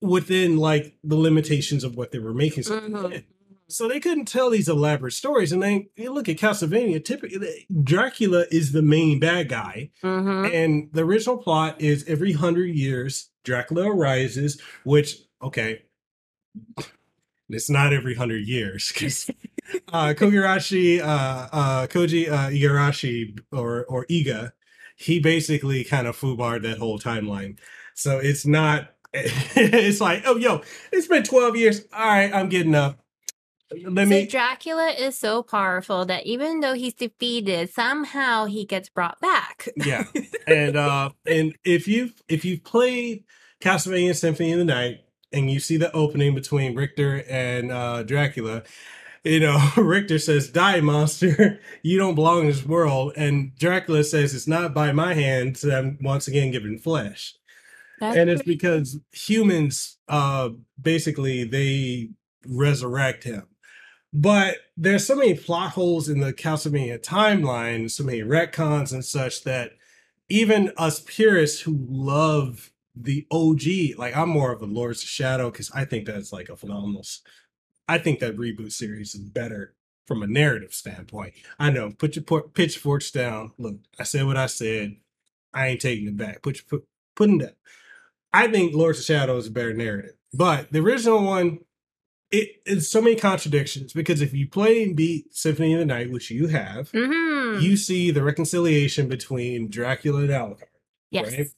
within 0.00 0.56
like 0.56 0.96
the 1.02 1.16
limitations 1.16 1.82
of 1.82 1.96
what 1.96 2.12
they 2.12 2.18
were 2.18 2.34
making. 2.34 2.64
So 2.64 2.80
Mhm. 2.80 3.24
So 3.68 3.86
they 3.88 4.00
couldn't 4.00 4.24
tell 4.26 4.50
these 4.50 4.68
elaborate 4.68 5.12
stories. 5.12 5.52
And 5.52 5.62
then 5.62 5.88
you 5.96 6.12
look 6.12 6.28
at 6.28 6.36
Castlevania, 6.38 7.04
typically 7.04 7.66
Dracula 7.84 8.44
is 8.50 8.72
the 8.72 8.82
main 8.82 9.18
bad 9.20 9.48
guy. 9.48 9.90
Mhm. 10.02 10.52
And 10.54 10.88
the 10.92 11.04
original 11.04 11.38
plot 11.38 11.80
is 11.80 12.04
every 12.08 12.32
hundred 12.32 12.74
years, 12.74 13.30
Dracula 13.44 13.90
arises, 13.90 14.60
which, 14.84 15.16
okay, 15.42 15.82
it's 17.48 17.70
not 17.70 17.92
every 17.92 18.14
hundred 18.14 18.46
years. 18.46 18.92
'cause, 18.92 19.30
uh, 19.92 20.14
Kogirashi, 20.16 21.00
uh, 21.00 21.48
uh, 21.52 21.86
Koji 21.86 22.28
uh, 22.30 22.48
Igarashi, 22.50 23.38
or, 23.52 23.84
or 23.86 24.06
Iga, 24.06 24.52
he 24.96 25.20
basically 25.20 25.84
kind 25.84 26.06
of 26.06 26.16
foobarred 26.18 26.62
that 26.62 26.78
whole 26.78 26.98
timeline. 26.98 27.58
So 27.94 28.18
it's 28.18 28.46
not, 28.46 28.94
it's 29.14 30.00
like, 30.00 30.22
oh, 30.26 30.36
yo, 30.36 30.62
it's 30.92 31.06
been 31.06 31.22
12 31.22 31.56
years. 31.56 31.82
All 31.92 32.06
right, 32.06 32.32
I'm 32.34 32.48
getting 32.48 32.74
up. 32.74 33.00
Let 33.70 34.08
So. 34.08 34.26
Dracula 34.26 34.90
is 34.90 35.18
so 35.18 35.42
powerful 35.42 36.06
that 36.06 36.24
even 36.26 36.60
though 36.60 36.74
he's 36.74 36.94
defeated, 36.94 37.70
somehow 37.70 38.46
he 38.46 38.64
gets 38.64 38.88
brought 38.88 39.20
back. 39.20 39.68
yeah. 39.76 40.04
And 40.46 40.76
uh 40.76 41.10
and 41.26 41.54
if 41.64 41.86
you 41.86 42.10
if 42.26 42.44
you've 42.44 42.64
played 42.64 43.24
castlevania 43.60 44.16
symphony 44.16 44.52
of 44.52 44.58
the 44.58 44.64
night 44.64 45.00
and 45.30 45.50
you 45.50 45.60
see 45.60 45.76
the 45.76 45.92
opening 45.92 46.34
between 46.34 46.74
richter 46.74 47.22
and 47.28 47.70
uh 47.70 48.02
dracula 48.02 48.62
you 49.24 49.40
know 49.40 49.58
richter 49.76 50.18
says 50.18 50.48
die 50.48 50.80
monster. 50.80 51.60
You 51.82 51.98
don't 51.98 52.14
belong 52.14 52.40
in 52.40 52.46
this 52.46 52.64
world. 52.64 53.12
And 53.16 53.54
dracula 53.56 54.04
says 54.04 54.34
it's 54.34 54.48
not 54.48 54.72
by 54.72 54.92
my 54.92 55.12
hands. 55.12 55.60
That 55.60 55.78
i'm 55.78 55.98
once 56.00 56.26
again 56.28 56.50
given 56.50 56.78
flesh. 56.78 57.34
That's 58.00 58.16
and 58.16 58.30
it's 58.30 58.42
because 58.42 58.98
humans 59.12 59.98
uh 60.08 60.48
basically 60.80 61.44
they 61.44 62.08
resurrect 62.46 63.24
him 63.24 63.46
but 64.12 64.56
there's 64.76 65.06
so 65.06 65.16
many 65.16 65.34
plot 65.34 65.70
holes 65.72 66.08
in 66.08 66.20
the 66.20 66.32
Castlevania 66.32 66.98
timeline, 67.02 67.90
so 67.90 68.04
many 68.04 68.20
retcons 68.20 68.92
and 68.92 69.04
such 69.04 69.44
that 69.44 69.72
even 70.28 70.72
us 70.76 71.00
purists 71.00 71.60
who 71.60 71.86
love 71.88 72.70
the 72.94 73.26
OG, 73.30 73.98
like 73.98 74.16
I'm 74.16 74.28
more 74.28 74.52
of 74.52 74.62
a 74.62 74.66
Lords 74.66 75.02
of 75.02 75.08
Shadow 75.08 75.50
because 75.50 75.70
I 75.72 75.84
think 75.84 76.06
that's 76.06 76.32
like 76.32 76.48
a 76.48 76.56
phenomenal. 76.56 77.04
I 77.88 77.98
think 77.98 78.18
that 78.20 78.36
reboot 78.36 78.72
series 78.72 79.14
is 79.14 79.20
better 79.20 79.74
from 80.06 80.22
a 80.22 80.26
narrative 80.26 80.72
standpoint. 80.72 81.34
I 81.58 81.70
know, 81.70 81.90
put 81.90 82.16
your 82.16 82.42
pitchforks 82.42 83.10
down. 83.10 83.52
Look, 83.58 83.76
I 83.98 84.02
said 84.02 84.26
what 84.26 84.36
I 84.36 84.46
said. 84.46 84.96
I 85.54 85.68
ain't 85.68 85.80
taking 85.80 86.08
it 86.08 86.16
back. 86.16 86.42
Put 86.42 86.56
your 86.56 86.64
put 86.68 86.88
putting 87.14 87.38
that. 87.38 87.56
I 88.32 88.48
think 88.48 88.74
Lords 88.74 88.98
of 88.98 89.04
Shadow 89.04 89.36
is 89.36 89.46
a 89.46 89.50
better 89.50 89.72
narrative, 89.72 90.14
but 90.32 90.72
the 90.72 90.80
original 90.80 91.22
one 91.22 91.60
it, 92.30 92.60
it's 92.66 92.88
so 92.88 93.00
many 93.00 93.16
contradictions 93.16 93.92
because 93.92 94.20
if 94.20 94.34
you 94.34 94.48
play 94.48 94.82
and 94.82 94.94
beat 94.96 95.34
Symphony 95.34 95.72
of 95.74 95.78
the 95.80 95.86
Night, 95.86 96.10
which 96.10 96.30
you 96.30 96.48
have, 96.48 96.90
Mhm. 96.92 97.62
you 97.62 97.76
see 97.76 98.10
the 98.10 98.22
reconciliation 98.22 99.08
between 99.08 99.68
Dracula 99.70 100.20
and 100.20 100.30
Alucard, 100.30 100.64
yes. 101.10 101.32
right? 101.32 101.48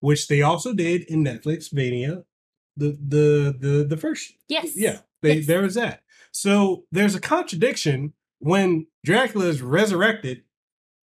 which 0.00 0.28
they 0.28 0.42
also 0.42 0.72
did 0.74 1.02
in 1.02 1.24
Netflix 1.24 1.72
Mania, 1.72 2.24
the 2.76 2.98
the 3.06 3.54
the 3.58 3.84
the 3.84 3.96
first. 3.96 4.32
Yes. 4.48 4.72
Yeah, 4.76 5.00
they, 5.22 5.36
Yes. 5.36 5.46
there 5.46 5.62
was 5.62 5.74
that. 5.74 6.02
So 6.32 6.84
there's 6.90 7.14
a 7.14 7.20
contradiction 7.20 8.12
when 8.38 8.86
Dracula 9.04 9.46
is 9.46 9.62
resurrected 9.62 10.42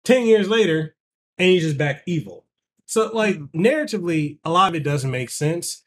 ten 0.04 0.26
years 0.26 0.48
later, 0.48 0.96
and 1.38 1.50
he's 1.50 1.62
just 1.62 1.76
back 1.78 2.02
evil. 2.06 2.46
So 2.86 3.10
like 3.12 3.36
Mm. 3.36 3.50
narratively, 3.52 4.38
a 4.44 4.50
lot 4.50 4.68
of 4.70 4.76
it 4.76 4.84
doesn't 4.84 5.10
make 5.10 5.30
sense. 5.30 5.82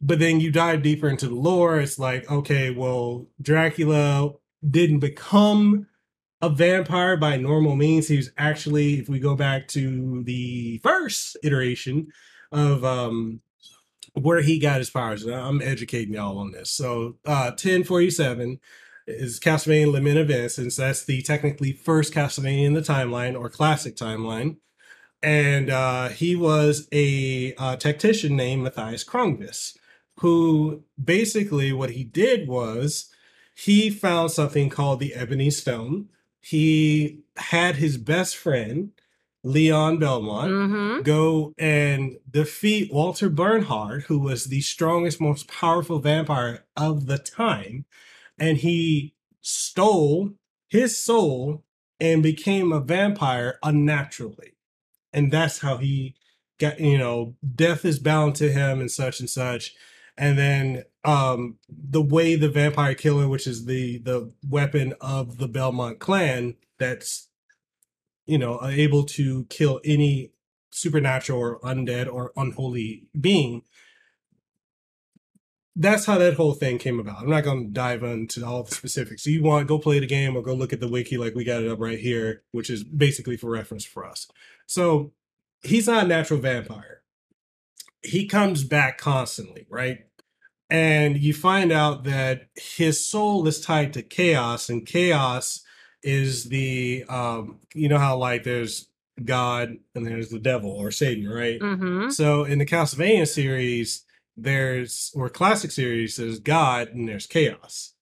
But 0.00 0.18
then 0.18 0.40
you 0.40 0.50
dive 0.50 0.82
deeper 0.82 1.08
into 1.08 1.28
the 1.28 1.34
lore, 1.34 1.80
it's 1.80 1.98
like, 1.98 2.30
okay, 2.30 2.70
well, 2.70 3.26
Dracula 3.42 4.32
didn't 4.68 5.00
become 5.00 5.86
a 6.40 6.48
vampire 6.48 7.16
by 7.16 7.36
normal 7.36 7.74
means. 7.74 8.06
He 8.06 8.16
was 8.16 8.30
actually, 8.38 9.00
if 9.00 9.08
we 9.08 9.18
go 9.18 9.34
back 9.34 9.66
to 9.68 10.22
the 10.24 10.78
first 10.78 11.36
iteration 11.42 12.08
of 12.52 12.84
um 12.84 13.40
where 14.14 14.40
he 14.40 14.58
got 14.58 14.78
his 14.78 14.90
powers, 14.90 15.26
I'm 15.26 15.60
educating 15.60 16.14
y'all 16.14 16.38
on 16.38 16.52
this. 16.52 16.70
So 16.70 17.16
uh 17.26 17.50
1047 17.50 18.60
is 19.08 19.40
Castlevania 19.40 19.90
Lament 19.90 20.18
of 20.18 20.30
Innocence. 20.30 20.76
That's 20.76 21.04
the 21.04 21.22
technically 21.22 21.72
first 21.72 22.12
Castlevania 22.12 22.66
in 22.66 22.74
the 22.74 22.80
timeline 22.82 23.38
or 23.38 23.48
classic 23.48 23.96
timeline. 23.96 24.56
And 25.22 25.70
uh, 25.70 26.10
he 26.10 26.36
was 26.36 26.86
a 26.92 27.54
uh, 27.54 27.76
tactician 27.76 28.36
named 28.36 28.62
Mathias 28.62 29.04
Cronqvist, 29.04 29.77
who 30.20 30.82
basically 31.02 31.72
what 31.72 31.90
he 31.90 32.04
did 32.04 32.48
was 32.48 33.10
he 33.54 33.90
found 33.90 34.30
something 34.30 34.68
called 34.68 35.00
the 35.00 35.14
Ebony 35.14 35.50
Stone. 35.50 36.08
He 36.40 37.20
had 37.36 37.76
his 37.76 37.96
best 37.96 38.36
friend, 38.36 38.92
Leon 39.42 39.98
Belmont, 39.98 40.50
Mm-hmm. 40.50 41.02
go 41.02 41.54
and 41.58 42.18
defeat 42.30 42.92
Walter 42.92 43.28
Bernhard, 43.28 44.04
who 44.04 44.18
was 44.18 44.44
the 44.44 44.60
strongest, 44.60 45.20
most 45.20 45.48
powerful 45.48 45.98
vampire 45.98 46.64
of 46.76 47.06
the 47.06 47.18
time. 47.18 47.84
And 48.38 48.58
he 48.58 49.14
stole 49.40 50.30
his 50.68 51.00
soul 51.00 51.64
and 52.00 52.22
became 52.22 52.72
a 52.72 52.80
vampire 52.80 53.58
unnaturally. 53.62 54.54
And 55.12 55.32
that's 55.32 55.60
how 55.60 55.78
he 55.78 56.14
got, 56.58 56.78
you 56.78 56.98
know, 56.98 57.34
death 57.54 57.84
is 57.84 57.98
bound 57.98 58.36
to 58.36 58.52
him 58.52 58.80
and 58.80 58.90
such 58.90 59.20
and 59.20 59.30
such. 59.30 59.74
And 60.18 60.36
then 60.36 60.84
um 61.04 61.58
the 61.68 62.02
way 62.02 62.34
the 62.34 62.48
vampire 62.48 62.94
killer, 62.94 63.28
which 63.28 63.46
is 63.46 63.64
the 63.66 63.98
the 63.98 64.32
weapon 64.46 64.94
of 65.00 65.38
the 65.38 65.48
Belmont 65.48 65.98
clan, 65.98 66.56
that's 66.78 67.28
you 68.28 68.36
know, 68.36 68.60
able 68.62 69.04
to 69.04 69.46
kill 69.46 69.80
any 69.84 70.30
supernatural 70.70 71.40
or 71.40 71.60
undead 71.60 72.12
or 72.12 72.30
unholy 72.36 73.06
being. 73.18 73.62
That's 75.74 76.04
how 76.04 76.18
that 76.18 76.34
whole 76.34 76.52
thing 76.52 76.76
came 76.78 77.00
about. 77.00 77.22
I'm 77.22 77.30
not 77.30 77.44
going 77.44 77.68
to 77.68 77.72
dive 77.72 78.02
into 78.02 78.44
all 78.44 78.64
the 78.64 78.74
specifics. 78.74 79.24
So 79.24 79.30
you 79.30 79.42
want 79.42 79.66
go 79.66 79.78
play 79.78 79.98
the 79.98 80.06
game 80.06 80.36
or 80.36 80.42
go 80.42 80.52
look 80.52 80.74
at 80.74 80.80
the 80.80 80.88
wiki 80.88 81.16
like 81.16 81.34
we 81.34 81.42
got 81.44 81.62
it 81.62 81.70
up 81.70 81.80
right 81.80 81.98
here, 81.98 82.42
which 82.50 82.68
is 82.68 82.84
basically 82.84 83.38
for 83.38 83.48
reference 83.48 83.86
for 83.86 84.04
us. 84.04 84.28
So 84.66 85.12
he's 85.62 85.86
not 85.86 86.04
a 86.04 86.08
natural 86.08 86.40
vampire. 86.40 86.97
He 88.08 88.26
comes 88.26 88.64
back 88.64 88.98
constantly, 88.98 89.66
right? 89.70 90.00
And 90.70 91.16
you 91.18 91.32
find 91.32 91.72
out 91.72 92.04
that 92.04 92.48
his 92.56 93.04
soul 93.06 93.46
is 93.46 93.60
tied 93.60 93.92
to 93.94 94.02
chaos, 94.02 94.68
and 94.68 94.86
chaos 94.86 95.64
is 96.02 96.44
the 96.44 97.04
um 97.08 97.58
you 97.74 97.88
know 97.88 97.98
how 97.98 98.16
like 98.16 98.44
there's 98.44 98.88
God 99.24 99.76
and 99.94 100.06
there's 100.06 100.28
the 100.28 100.38
devil 100.38 100.70
or 100.70 100.90
Satan, 100.90 101.28
right? 101.28 101.58
Mm-hmm. 101.58 102.10
So 102.10 102.44
in 102.44 102.58
the 102.58 102.66
Castlevania 102.66 103.26
series, 103.26 104.04
there's 104.36 105.10
or 105.14 105.28
classic 105.28 105.70
series, 105.70 106.16
there's 106.16 106.38
God 106.38 106.88
and 106.88 107.08
there's 107.08 107.26
chaos 107.26 107.94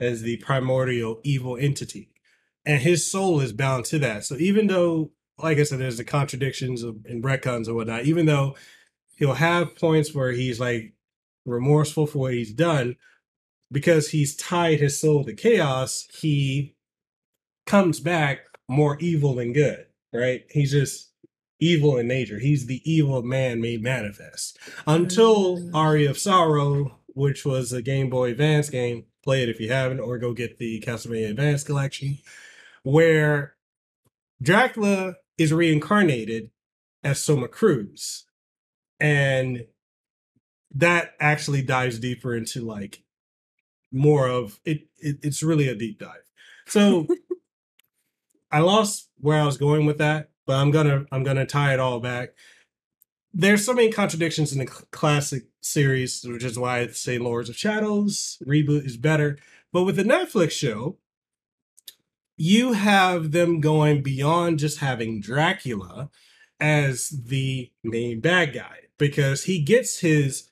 as 0.00 0.22
the 0.22 0.38
primordial 0.38 1.20
evil 1.24 1.56
entity. 1.56 2.08
And 2.64 2.80
his 2.80 3.10
soul 3.10 3.40
is 3.40 3.52
bound 3.52 3.84
to 3.86 3.98
that. 3.98 4.24
So 4.24 4.36
even 4.36 4.68
though 4.68 5.10
like 5.38 5.58
I 5.58 5.64
said, 5.64 5.80
there's 5.80 5.98
the 5.98 6.04
contradictions 6.04 6.82
of, 6.82 6.96
and 7.04 7.22
retcons 7.22 7.66
and 7.66 7.76
whatnot. 7.76 8.04
Even 8.04 8.26
though 8.26 8.54
he'll 9.16 9.34
have 9.34 9.76
points 9.76 10.14
where 10.14 10.32
he's 10.32 10.58
like 10.60 10.92
remorseful 11.46 12.06
for 12.06 12.18
what 12.18 12.34
he's 12.34 12.52
done, 12.52 12.96
because 13.70 14.10
he's 14.10 14.36
tied 14.36 14.80
his 14.80 15.00
soul 15.00 15.24
to 15.24 15.34
chaos, 15.34 16.06
he 16.12 16.74
comes 17.66 18.00
back 18.00 18.40
more 18.68 18.96
evil 19.00 19.34
than 19.34 19.52
good. 19.52 19.86
Right? 20.12 20.44
He's 20.50 20.72
just 20.72 21.10
evil 21.58 21.96
in 21.96 22.06
nature. 22.06 22.38
He's 22.38 22.66
the 22.66 22.82
evil 22.84 23.22
man 23.22 23.60
made 23.60 23.82
manifest. 23.82 24.58
Until 24.86 25.56
Mm. 25.58 25.70
Aria 25.74 26.10
of 26.10 26.18
Sorrow, 26.18 26.98
which 27.06 27.44
was 27.46 27.72
a 27.72 27.80
Game 27.80 28.10
Boy 28.10 28.30
Advance 28.32 28.68
game, 28.68 29.04
play 29.22 29.42
it 29.42 29.48
if 29.48 29.60
you 29.60 29.70
haven't, 29.70 30.00
or 30.00 30.18
go 30.18 30.32
get 30.34 30.58
the 30.58 30.80
Castlevania 30.80 31.30
Advance 31.30 31.62
collection, 31.64 32.18
where 32.82 33.54
Dracula 34.42 35.14
is 35.38 35.52
reincarnated 35.52 36.50
as 37.04 37.20
Soma 37.20 37.48
Cruz. 37.48 38.26
And 39.02 39.66
that 40.76 41.14
actually 41.18 41.60
dives 41.62 41.98
deeper 41.98 42.36
into 42.36 42.60
like 42.60 43.02
more 43.90 44.28
of 44.28 44.60
it, 44.64 44.86
it 44.96 45.18
it's 45.22 45.42
really 45.42 45.68
a 45.68 45.74
deep 45.74 45.98
dive. 45.98 46.22
So 46.66 47.08
I 48.52 48.60
lost 48.60 49.08
where 49.18 49.40
I 49.40 49.44
was 49.44 49.56
going 49.56 49.86
with 49.86 49.98
that, 49.98 50.30
but 50.46 50.54
I'm 50.54 50.70
gonna 50.70 51.04
I'm 51.10 51.24
gonna 51.24 51.44
tie 51.44 51.74
it 51.74 51.80
all 51.80 51.98
back. 51.98 52.30
There's 53.34 53.64
so 53.64 53.74
many 53.74 53.90
contradictions 53.90 54.52
in 54.52 54.58
the 54.60 54.66
classic 54.66 55.46
series, 55.60 56.24
which 56.24 56.44
is 56.44 56.56
why 56.56 56.80
I 56.80 56.86
say 56.88 57.18
Lords 57.18 57.48
of 57.48 57.56
Shadows 57.56 58.40
reboot 58.46 58.86
is 58.86 58.96
better. 58.96 59.36
But 59.72 59.82
with 59.82 59.96
the 59.96 60.04
Netflix 60.04 60.52
show, 60.52 60.98
you 62.36 62.74
have 62.74 63.32
them 63.32 63.60
going 63.60 64.02
beyond 64.02 64.60
just 64.60 64.78
having 64.78 65.20
Dracula 65.20 66.10
as 66.60 67.08
the 67.08 67.72
main 67.82 68.20
bad 68.20 68.54
guy 68.54 68.82
because 69.02 69.44
he 69.44 69.60
gets 69.60 69.98
his 70.00 70.48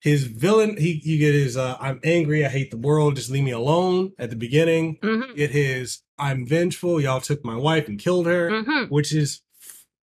his 0.00 0.24
villain 0.24 0.76
he 0.76 1.00
you 1.04 1.18
get 1.18 1.34
his 1.34 1.56
uh 1.56 1.76
I'm 1.80 1.98
angry, 2.04 2.44
I 2.44 2.48
hate 2.50 2.70
the 2.70 2.76
world, 2.76 3.16
just 3.16 3.30
leave 3.30 3.44
me 3.44 3.50
alone 3.50 4.12
at 4.18 4.28
the 4.30 4.36
beginning. 4.36 4.98
Mhm. 5.02 5.34
Get 5.36 5.50
his 5.50 6.02
I'm 6.18 6.46
vengeful, 6.46 7.00
y'all 7.00 7.20
took 7.20 7.44
my 7.44 7.56
wife 7.56 7.88
and 7.88 7.98
killed 7.98 8.26
her, 8.26 8.50
Mhm. 8.50 8.90
which 8.90 9.12
is 9.14 9.40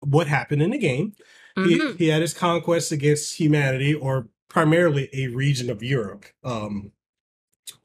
what 0.01 0.27
happened 0.27 0.63
in 0.63 0.71
the 0.71 0.79
game. 0.79 1.15
Mhm. 1.57 1.67
He, 1.69 2.05
he 2.05 2.09
had 2.09 2.23
his 2.23 2.35
conquests 2.35 2.91
against 2.93 3.37
humanity 3.39 3.95
or 3.95 4.29
primarily 4.49 5.09
a 5.13 5.29
region 5.29 5.71
of 5.71 5.83
Europe. 5.83 6.25
Um 6.45 6.93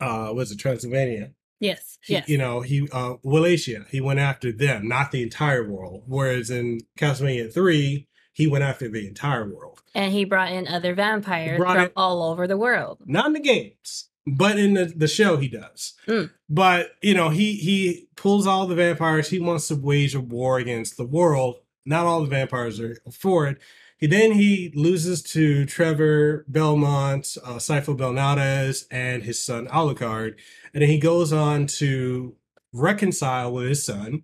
uh 0.02 0.32
was 0.36 0.52
it 0.52 0.58
Transylvania? 0.60 1.32
Yes. 1.60 1.98
He- 2.04 2.14
Yes. 2.14 2.28
You 2.28 2.38
know, 2.38 2.62
he 2.62 2.88
uh 2.92 3.16
Wallachia, 3.24 3.86
he 3.90 4.02
went 4.02 4.20
after 4.20 4.52
them, 4.52 4.88
not 4.88 5.12
the 5.12 5.22
entire 5.24 5.64
world. 5.70 6.04
Whereas 6.08 6.50
in 6.50 6.82
Castlevania 7.00 7.54
3, 7.54 8.08
he 8.36 8.48
went 8.48 8.66
after 8.66 8.90
the 8.90 9.08
entire 9.08 9.48
world. 9.48 9.82
and 9.96 10.12
he 10.12 10.26
brought 10.26 10.52
in 10.52 10.68
other 10.68 10.94
vampires 10.94 11.58
from 11.58 11.78
in- 11.78 11.92
all 11.96 12.22
over 12.22 12.46
the 12.48 12.58
world. 12.58 13.00
Not 13.06 13.28
in 13.28 13.34
the 13.34 13.40
games, 13.40 14.10
but 14.28 14.60
in 14.60 14.74
the, 14.74 14.86
the 14.86 15.08
show 15.08 15.38
he 15.38 15.48
does. 15.48 15.94
Mm. 16.06 16.30
But 16.50 16.92
you 17.02 17.14
know, 17.14 17.30
he 17.30 17.54
he 17.56 18.10
pulls 18.18 18.46
all 18.46 18.68
the 18.68 18.76
vampires, 18.76 19.30
he 19.30 19.40
wants 19.40 19.70
to 19.70 19.76
wage 19.76 20.14
a 20.14 20.20
war 20.20 20.60
against 20.60 20.98
the 20.98 21.06
world. 21.06 21.56
Not 21.86 22.06
all 22.06 22.22
the 22.22 22.30
vampires 22.30 22.80
are 22.80 22.98
for 23.12 23.48
it. 23.48 23.58
He 23.98 24.08
then 24.08 24.34
he 24.34 24.72
loses 24.76 25.24
to 25.34 25.66
Trevor 25.66 26.44
Belmont, 26.50 27.38
uh, 27.46 27.54
Sypha 27.56 27.96
Belnades, 27.96 28.86
and 28.92 29.24
his 29.24 29.42
son 29.42 29.68
Alucard, 29.68 30.36
and 30.74 30.82
then 30.82 30.90
he 30.90 30.98
goes 31.00 31.32
on 31.32 31.68
to 31.80 32.36
reconcile 32.74 33.54
with 33.54 33.70
his 33.70 33.86
son, 33.86 34.24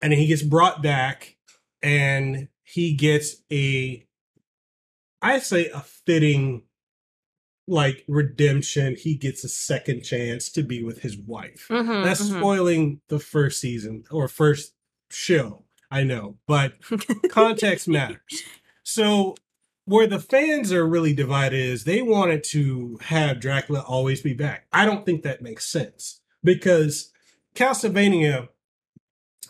and 0.00 0.12
then 0.12 0.18
he 0.18 0.26
gets 0.26 0.42
brought 0.42 0.82
back, 0.82 1.36
and 1.82 2.48
he 2.64 2.94
gets 2.94 3.36
a, 3.52 4.06
I 5.22 5.38
say 5.38 5.68
a 5.68 5.80
fitting, 5.80 6.62
like 7.66 8.04
redemption. 8.08 8.96
He 8.96 9.14
gets 9.16 9.44
a 9.44 9.48
second 9.48 10.02
chance 10.02 10.50
to 10.50 10.62
be 10.62 10.82
with 10.82 11.00
his 11.00 11.16
wife. 11.16 11.66
Mhm, 11.70 12.04
That's 12.04 12.22
mhm. 12.22 12.38
spoiling 12.38 13.00
the 13.08 13.18
first 13.18 13.60
season 13.60 14.04
or 14.10 14.28
first 14.28 14.74
show. 15.10 15.64
I 15.90 16.02
know, 16.02 16.38
but 16.46 16.74
context 17.30 17.88
matters. 17.88 18.18
So 18.86 19.34
where 19.86 20.06
the 20.06 20.20
fans 20.20 20.70
are 20.70 20.86
really 20.86 21.14
divided 21.14 21.58
is 21.58 21.84
they 21.84 22.02
wanted 22.02 22.44
to 22.44 22.98
have 23.00 23.40
Dracula 23.40 23.80
always 23.80 24.20
be 24.20 24.34
back. 24.34 24.66
I 24.74 24.84
don't 24.84 25.06
think 25.06 25.22
that 25.22 25.40
makes 25.40 25.64
sense 25.64 26.20
because 26.42 27.10
Castlevania, 27.54 28.48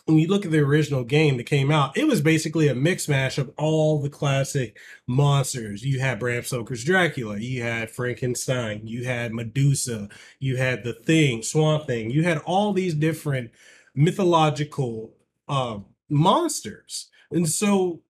when 0.05 0.19
you 0.19 0.27
look 0.27 0.45
at 0.45 0.51
the 0.51 0.59
original 0.59 1.03
game 1.03 1.37
that 1.37 1.45
came 1.45 1.71
out, 1.71 1.97
it 1.97 2.07
was 2.07 2.21
basically 2.21 2.67
a 2.67 2.75
mix 2.75 3.07
mash 3.09 3.37
of 3.37 3.51
all 3.57 3.99
the 3.99 4.09
classic 4.09 4.77
monsters. 5.07 5.83
You 5.83 5.99
had 5.99 6.19
Bram 6.19 6.43
Stoker's 6.43 6.83
Dracula, 6.83 7.39
you 7.39 7.63
had 7.63 7.89
Frankenstein, 7.89 8.85
you 8.85 9.05
had 9.05 9.33
Medusa, 9.33 10.09
you 10.39 10.57
had 10.57 10.83
the 10.83 10.93
Thing, 10.93 11.41
Swamp 11.41 11.87
Thing, 11.87 12.11
you 12.11 12.23
had 12.23 12.37
all 12.39 12.71
these 12.71 12.93
different 12.93 13.49
mythological 13.95 15.15
uh, 15.47 15.79
monsters. 16.07 17.09
And 17.31 17.49
so 17.49 18.01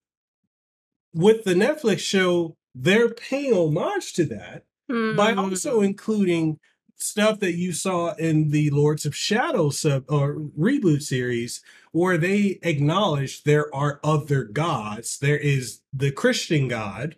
with 1.14 1.46
the 1.46 1.54
Netflix 1.54 2.00
show, 2.00 2.58
they're 2.74 3.10
paying 3.10 3.54
homage 3.54 4.14
to 4.14 4.26
that 4.26 4.66
by 4.88 5.34
Mm. 5.34 5.38
also 5.38 5.82
including 5.82 6.60
stuff 6.98 7.40
that 7.40 7.56
you 7.56 7.74
saw 7.74 8.14
in 8.16 8.50
the 8.52 8.70
Lords 8.70 9.06
of 9.06 9.16
Shadow 9.16 9.70
sub 9.70 10.06
or 10.10 10.36
reboot 10.58 11.02
series, 11.02 11.62
where 11.96 12.18
they 12.18 12.60
acknowledge 12.62 13.44
there 13.44 13.74
are 13.74 14.02
other 14.04 14.44
gods. 14.44 15.18
There 15.18 15.38
is 15.38 15.80
the 15.94 16.12
Christian 16.12 16.68
God, 16.68 17.16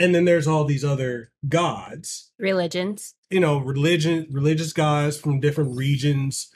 and 0.00 0.12
then 0.12 0.24
there's 0.24 0.48
all 0.48 0.64
these 0.64 0.84
other 0.84 1.30
gods. 1.48 2.32
religions. 2.36 3.14
You 3.30 3.38
know, 3.38 3.58
religion, 3.58 4.26
religious 4.32 4.72
gods 4.72 5.20
from 5.20 5.38
different 5.38 5.76
regions. 5.76 6.48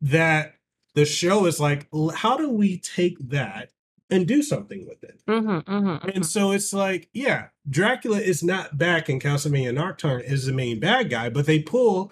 That 0.00 0.56
the 0.96 1.04
show 1.04 1.46
is 1.46 1.60
like, 1.60 1.86
how 2.16 2.36
do 2.36 2.50
we 2.50 2.78
take 2.78 3.16
that 3.28 3.70
and 4.10 4.26
do 4.26 4.42
something 4.42 4.84
with 4.84 5.04
it? 5.04 5.20
Mm-hmm, 5.28 5.72
mm-hmm, 5.72 6.08
And 6.08 6.26
so 6.26 6.50
it's 6.50 6.72
like, 6.72 7.10
yeah, 7.12 7.46
Dracula 7.70 8.18
is 8.18 8.42
not 8.42 8.76
back 8.76 9.08
in 9.08 9.20
Castlevania 9.20 9.72
Nocturne 9.72 10.22
is 10.22 10.46
the 10.46 10.52
main 10.52 10.80
bad 10.80 11.10
guy, 11.10 11.28
but 11.28 11.46
they 11.46 11.60
pull. 11.60 12.10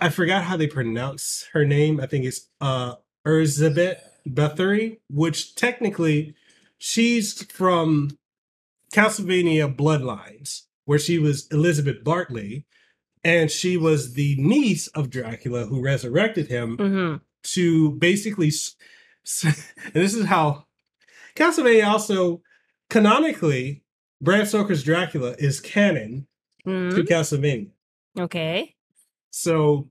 I 0.00 0.08
forgot 0.08 0.44
how 0.44 0.56
they 0.56 0.66
pronounce 0.66 1.46
her 1.52 1.66
name. 1.66 2.00
I 2.00 2.06
think 2.06 2.24
it's 2.24 2.48
uh 2.62 2.94
Elizabeth 3.24 3.98
Bathory, 4.28 4.98
which 5.08 5.54
technically 5.54 6.34
she's 6.78 7.42
from 7.44 8.18
Castlevania 8.92 9.74
Bloodlines, 9.74 10.62
where 10.84 10.98
she 10.98 11.18
was 11.18 11.46
Elizabeth 11.50 12.04
Bartley, 12.04 12.66
and 13.22 13.50
she 13.50 13.76
was 13.76 14.14
the 14.14 14.36
niece 14.38 14.86
of 14.88 15.10
Dracula 15.10 15.66
who 15.66 15.82
resurrected 15.82 16.48
him 16.48 16.76
mm-hmm. 16.76 17.16
to 17.42 17.92
basically 17.92 18.52
and 19.44 19.54
this 19.94 20.14
is 20.14 20.26
how 20.26 20.66
Castlevania 21.34 21.86
also 21.86 22.42
canonically 22.90 23.82
Bram 24.20 24.46
Stoker's 24.46 24.82
Dracula 24.82 25.34
is 25.38 25.60
canon 25.60 26.26
to 26.64 26.70
mm 26.70 27.08
Castlevania. 27.08 27.70
Okay. 28.18 28.74
So 29.30 29.88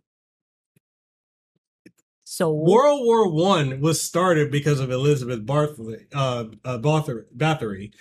So 2.33 2.51
World 2.51 3.05
War 3.05 3.29
One 3.29 3.79
was 3.79 4.01
started 4.01 4.49
because 4.49 4.79
of 4.79 4.89
Elizabeth 4.89 5.45
Barthley, 5.45 6.07
uh, 6.15 6.45
uh 6.65 6.79
Bathory, 6.79 7.25
Bathory, 7.37 7.93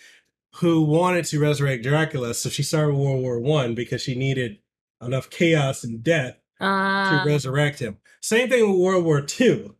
who 0.54 0.80
wanted 0.80 1.26
to 1.26 1.38
resurrect 1.38 1.82
Dracula. 1.82 2.32
So 2.32 2.48
she 2.48 2.62
started 2.62 2.94
World 2.94 3.20
War 3.20 3.38
One 3.38 3.74
because 3.74 4.00
she 4.00 4.14
needed 4.14 4.56
enough 5.02 5.28
chaos 5.28 5.84
and 5.84 6.02
death 6.02 6.38
to 6.58 6.66
uh, 6.66 7.24
resurrect 7.26 7.80
him. 7.80 7.98
Same 8.22 8.48
thing 8.48 8.70
with 8.70 8.80
World 8.80 9.04
War 9.04 9.20
Two. 9.20 9.76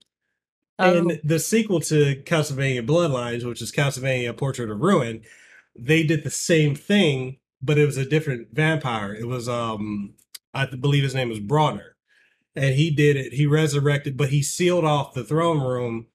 oh, 0.79 0.99
And 0.99 1.19
the 1.25 1.39
sequel 1.39 1.81
to 1.81 2.17
Castlevania 2.17 2.87
Bloodlines, 2.87 3.47
which 3.47 3.63
is 3.63 3.73
Castlevania 3.73 4.37
Portrait 4.37 4.69
of 4.69 4.81
Ruin, 4.81 5.23
they 5.75 6.03
did 6.03 6.25
the 6.25 6.31
same 6.31 6.75
thing, 6.75 7.39
but 7.63 7.79
it 7.79 7.87
was 7.87 7.97
a 7.97 8.05
different 8.05 8.49
vampire. 8.53 9.15
It 9.15 9.29
was 9.29 9.49
um 9.49 10.13
I 10.53 10.67
believe 10.67 11.05
his 11.05 11.15
name 11.15 11.31
was 11.31 11.41
Brauner. 11.41 11.92
And 12.55 12.75
he 12.75 12.91
did 12.91 13.17
it, 13.17 13.33
he 13.33 13.47
resurrected, 13.47 14.17
but 14.17 14.29
he 14.29 14.43
sealed 14.43 14.85
off 14.85 15.15
the 15.15 15.25
throne 15.25 15.61
room. 15.61 16.07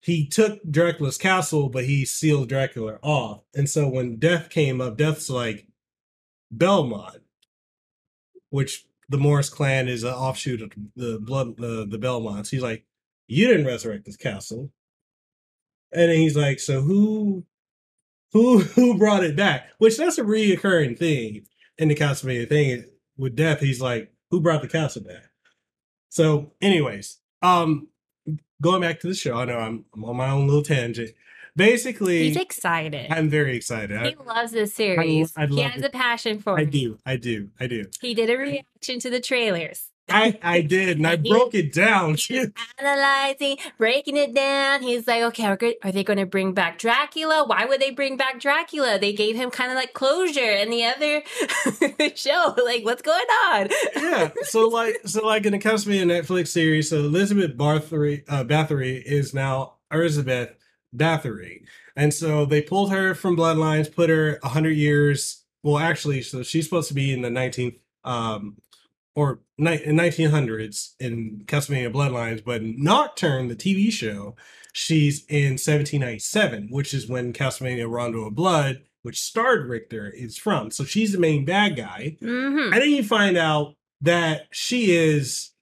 He 0.00 0.26
took 0.26 0.60
Dracula's 0.68 1.18
castle, 1.18 1.68
but 1.68 1.84
he 1.84 2.04
sealed 2.04 2.48
Dracula 2.48 2.98
off. 3.02 3.42
And 3.54 3.68
so 3.68 3.88
when 3.88 4.18
death 4.18 4.50
came 4.50 4.80
up, 4.80 4.96
death's 4.96 5.30
like 5.30 5.66
Belmont, 6.50 7.22
which 8.50 8.86
the 9.08 9.18
Morris 9.18 9.48
clan 9.48 9.88
is 9.88 10.02
an 10.02 10.12
offshoot 10.12 10.62
of 10.62 10.72
the 10.96 11.18
blood 11.20 11.60
uh, 11.60 11.84
the 11.88 11.98
Belmonts. 12.00 12.50
He's 12.50 12.62
like, 12.62 12.84
you 13.28 13.46
didn't 13.46 13.66
resurrect 13.66 14.04
this 14.04 14.16
castle. 14.16 14.70
And 15.92 16.10
he's 16.10 16.36
like, 16.36 16.60
so 16.60 16.80
who 16.80 17.44
who 18.32 18.58
who 18.74 18.98
brought 18.98 19.24
it 19.24 19.36
back? 19.36 19.68
Which 19.78 19.96
that's 19.96 20.18
a 20.18 20.22
reoccurring 20.22 20.98
thing 20.98 21.46
in 21.78 21.88
the 21.88 21.94
Castlevania 21.94 22.48
thing 22.48 22.84
with 23.16 23.36
death. 23.36 23.60
He's 23.60 23.80
like, 23.80 24.12
who 24.30 24.40
brought 24.40 24.62
the 24.62 24.68
castle 24.68 25.02
back? 25.02 25.30
So, 26.08 26.52
anyways, 26.60 27.18
um 27.42 27.88
going 28.62 28.80
back 28.80 29.00
to 29.00 29.06
the 29.08 29.14
show, 29.14 29.36
I 29.36 29.44
know 29.44 29.58
I'm, 29.58 29.84
I'm 29.94 30.04
on 30.04 30.16
my 30.16 30.30
own 30.30 30.46
little 30.46 30.62
tangent. 30.62 31.10
Basically, 31.56 32.24
He's 32.28 32.36
excited. 32.36 33.10
I'm 33.10 33.30
very 33.30 33.56
excited. 33.56 33.98
he 34.02 34.14
I, 34.14 34.22
loves 34.24 34.52
this 34.52 34.74
series. 34.74 35.32
I 35.36 35.46
he 35.46 35.60
has 35.60 35.82
it. 35.82 35.86
a 35.86 35.90
passion 35.90 36.38
for 36.38 36.58
I 36.58 36.62
it. 36.62 36.70
do, 36.70 36.98
I 37.06 37.16
do, 37.16 37.50
I 37.58 37.66
do. 37.66 37.84
He 38.00 38.12
did 38.14 38.28
a 38.30 38.36
reaction 38.36 38.98
to 39.00 39.08
the 39.10 39.20
trailers. 39.20 39.90
I 40.08 40.38
I 40.42 40.60
did, 40.60 40.98
and 40.98 41.06
I 41.06 41.16
broke 41.16 41.54
it 41.54 41.72
down 41.72 42.14
He 42.14 42.38
was 42.38 42.46
too. 42.48 42.52
analyzing, 42.78 43.56
breaking 43.78 44.16
it 44.16 44.34
down. 44.34 44.82
He's 44.82 45.06
like, 45.06 45.22
okay, 45.22 45.44
are, 45.46 45.58
are 45.82 45.92
they 45.92 46.04
going 46.04 46.18
to 46.18 46.26
bring 46.26 46.52
back 46.52 46.78
Dracula? 46.78 47.44
Why 47.46 47.64
would 47.66 47.80
they 47.80 47.90
bring 47.90 48.16
back 48.16 48.40
Dracula? 48.40 48.98
They 48.98 49.12
gave 49.12 49.36
him 49.36 49.50
kind 49.50 49.70
of 49.70 49.76
like 49.76 49.92
closure 49.94 50.40
in 50.52 50.70
the 50.70 50.84
other 50.84 51.22
show. 52.14 52.54
Like, 52.64 52.84
what's 52.84 53.02
going 53.02 53.26
on? 53.50 53.68
yeah. 53.96 54.30
So 54.44 54.68
like 54.68 54.96
so 55.06 55.24
like 55.26 55.44
in 55.46 55.52
the 55.52 55.58
Castlevania 55.58 56.04
Netflix 56.04 56.48
series, 56.48 56.90
so 56.90 56.98
Elizabeth 56.98 57.56
Bathory 57.56 58.22
uh, 58.28 58.44
Bathory 58.44 59.02
is 59.04 59.34
now 59.34 59.74
Elizabeth 59.92 60.50
Bathory, 60.94 61.62
and 61.96 62.12
so 62.14 62.44
they 62.46 62.62
pulled 62.62 62.90
her 62.92 63.14
from 63.14 63.36
Bloodlines, 63.36 63.92
put 63.92 64.08
her 64.10 64.38
hundred 64.42 64.76
years. 64.76 65.42
Well, 65.62 65.78
actually, 65.78 66.22
so 66.22 66.44
she's 66.44 66.64
supposed 66.64 66.88
to 66.88 66.94
be 66.94 67.12
in 67.12 67.22
the 67.22 67.30
nineteenth 67.30 67.74
um 68.04 68.56
or 69.16 69.40
ni- 69.58 69.82
in 69.82 69.96
nineteen 69.96 70.30
hundreds 70.30 70.94
in 71.00 71.42
Castlevania 71.46 71.92
Bloodlines, 71.92 72.44
but 72.44 72.62
Nocturne, 72.62 73.48
the 73.48 73.56
TV 73.56 73.90
show, 73.90 74.36
she's 74.72 75.24
in 75.28 75.58
seventeen 75.58 76.02
ninety 76.02 76.20
seven, 76.20 76.68
which 76.70 76.94
is 76.94 77.08
when 77.08 77.32
Castlevania 77.32 77.90
Rondo 77.90 78.20
of 78.26 78.34
Blood. 78.36 78.82
Which 79.02 79.20
starred 79.20 79.68
Richter 79.68 80.10
is 80.10 80.36
from. 80.36 80.72
So 80.72 80.82
she's 80.82 81.12
the 81.12 81.18
main 81.20 81.44
bad 81.44 81.76
guy. 81.76 82.16
Mm-hmm. 82.20 82.72
And 82.72 82.82
then 82.82 82.90
you 82.90 83.04
find 83.04 83.36
out 83.36 83.76
that 84.00 84.48
she 84.50 84.96
is 84.96 85.52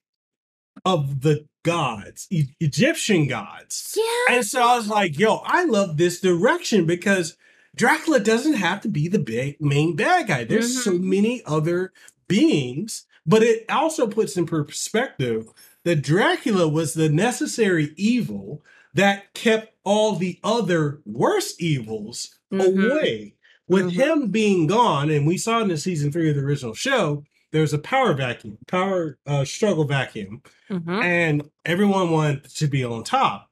of 0.86 1.20
the 1.20 1.46
gods, 1.62 2.26
E- 2.30 2.54
Egyptian 2.58 3.26
gods. 3.26 3.98
Yeah. 3.98 4.36
And 4.36 4.46
so 4.46 4.62
I 4.62 4.76
was 4.78 4.88
like, 4.88 5.18
yo, 5.18 5.42
I 5.44 5.64
love 5.64 5.98
this 5.98 6.22
direction 6.22 6.86
because 6.86 7.36
Dracula 7.76 8.18
doesn't 8.20 8.54
have 8.54 8.80
to 8.80 8.88
be 8.88 9.08
the 9.08 9.18
big, 9.18 9.60
main 9.60 9.94
bad 9.94 10.26
guy. 10.28 10.44
There's 10.44 10.82
so 10.82 10.92
Mhm. 10.92 11.00
many 11.02 11.42
other 11.44 11.92
beings, 12.28 13.04
but 13.26 13.42
it 13.42 13.64
also 13.70 14.06
puts 14.06 14.36
in 14.36 14.46
perspective 14.46 15.48
that 15.84 16.02
Dracula 16.02 16.66
was 16.68 16.94
the 16.94 17.08
necessary 17.08 17.92
evil 17.96 18.62
that 18.94 19.34
kept 19.34 19.74
all 19.84 20.16
the 20.16 20.38
other 20.44 21.00
worse 21.04 21.54
evils 21.58 22.34
Mhm. 22.52 22.90
away. 22.92 23.34
With 23.68 23.86
Mhm. 23.86 23.90
him 23.92 24.28
being 24.30 24.66
gone, 24.66 25.10
and 25.10 25.26
we 25.26 25.36
saw 25.38 25.60
in 25.60 25.68
the 25.68 25.76
season 25.76 26.12
three 26.12 26.28
of 26.30 26.36
the 26.36 26.42
original 26.42 26.74
show, 26.74 27.24
there's 27.50 27.72
a 27.72 27.78
power 27.78 28.14
vacuum, 28.14 28.58
power 28.66 29.18
uh, 29.26 29.44
struggle 29.44 29.84
vacuum, 29.84 30.42
Mm-hmm. 30.70 30.90
and 31.02 31.50
everyone 31.64 32.10
wanted 32.10 32.44
to 32.56 32.66
be 32.66 32.82
on 32.84 33.04
top. 33.04 33.50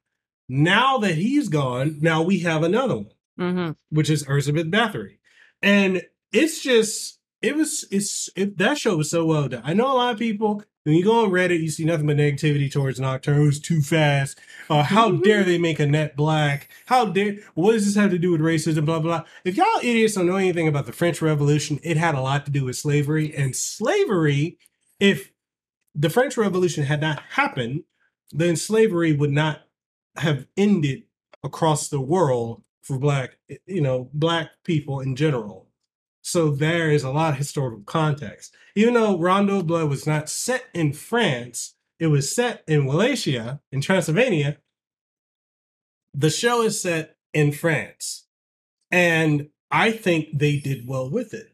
Now 0.49 0.97
that 0.99 1.15
he's 1.15 1.49
gone, 1.49 1.97
now 2.01 2.21
we 2.21 2.39
have 2.39 2.63
another 2.63 2.97
one, 2.97 3.11
Mm-hmm. 3.39 3.71
which 3.89 4.09
is 4.09 4.27
Elizabeth 4.27 4.67
Bathory, 4.67 5.17
and 5.61 6.03
it's 6.31 6.61
just 6.61 7.19
it 7.43 7.55
was 7.55 7.85
it's 7.91 8.29
it, 8.35 8.57
that 8.57 8.77
show 8.77 8.97
was 8.97 9.11
so 9.11 9.25
well 9.25 9.49
done. 9.49 9.61
I 9.65 9.73
know 9.73 9.91
a 9.91 9.93
lot 9.93 10.13
of 10.13 10.19
people 10.19 10.63
when 10.85 10.95
you 10.95 11.03
go 11.03 11.23
on 11.23 11.31
Reddit, 11.31 11.61
you 11.61 11.69
see 11.69 11.85
nothing 11.85 12.07
but 12.07 12.17
negativity 12.17 12.71
towards 12.71 12.99
Nocturne. 12.99 13.41
It 13.41 13.45
was 13.45 13.59
too 13.59 13.81
fast. 13.81 14.37
Uh, 14.69 14.83
how 14.83 15.11
dare 15.11 15.43
they 15.43 15.57
make 15.57 15.79
Annette 15.79 16.17
black? 16.17 16.69
How 16.87 17.05
dare? 17.05 17.37
What 17.53 17.73
does 17.73 17.85
this 17.85 17.95
have 17.95 18.11
to 18.11 18.17
do 18.17 18.31
with 18.31 18.41
racism? 18.41 18.85
Blah 18.85 18.99
blah. 18.99 19.23
If 19.43 19.57
y'all 19.57 19.79
idiots 19.81 20.15
don't 20.15 20.25
know 20.25 20.37
anything 20.37 20.67
about 20.67 20.85
the 20.85 20.93
French 20.93 21.21
Revolution, 21.21 21.79
it 21.83 21.97
had 21.97 22.15
a 22.15 22.21
lot 22.21 22.45
to 22.45 22.51
do 22.51 22.65
with 22.65 22.77
slavery 22.77 23.35
and 23.35 23.55
slavery. 23.55 24.57
If 24.99 25.31
the 25.93 26.09
French 26.09 26.37
Revolution 26.37 26.85
had 26.85 27.01
not 27.01 27.21
happened, 27.31 27.83
then 28.31 28.55
slavery 28.55 29.13
would 29.13 29.31
not 29.31 29.63
have 30.15 30.47
ended 30.57 31.03
across 31.43 31.89
the 31.89 32.01
world 32.01 32.63
for 32.81 32.97
black, 32.97 33.37
you 33.65 33.81
know, 33.81 34.09
black 34.13 34.51
people 34.63 34.99
in 34.99 35.15
general. 35.15 35.62
So 36.23 36.49
there 36.49 36.89
is 36.89 37.03
a 37.03 37.11
lot 37.11 37.33
of 37.33 37.37
historical 37.37 37.81
context. 37.81 38.55
Even 38.75 38.93
though 38.93 39.19
Rondo 39.19 39.61
Blood 39.61 39.89
was 39.89 40.07
not 40.07 40.29
set 40.29 40.63
in 40.73 40.93
France, 40.93 41.75
it 41.99 42.07
was 42.07 42.33
set 42.33 42.63
in 42.65 42.85
Wallachia, 42.85 43.59
in 43.71 43.81
Transylvania. 43.81 44.57
The 46.13 46.29
show 46.29 46.61
is 46.63 46.81
set 46.81 47.17
in 47.33 47.51
France. 47.51 48.25
And 48.89 49.49
I 49.69 49.91
think 49.91 50.29
they 50.33 50.57
did 50.57 50.87
well 50.87 51.09
with 51.09 51.33
it. 51.33 51.53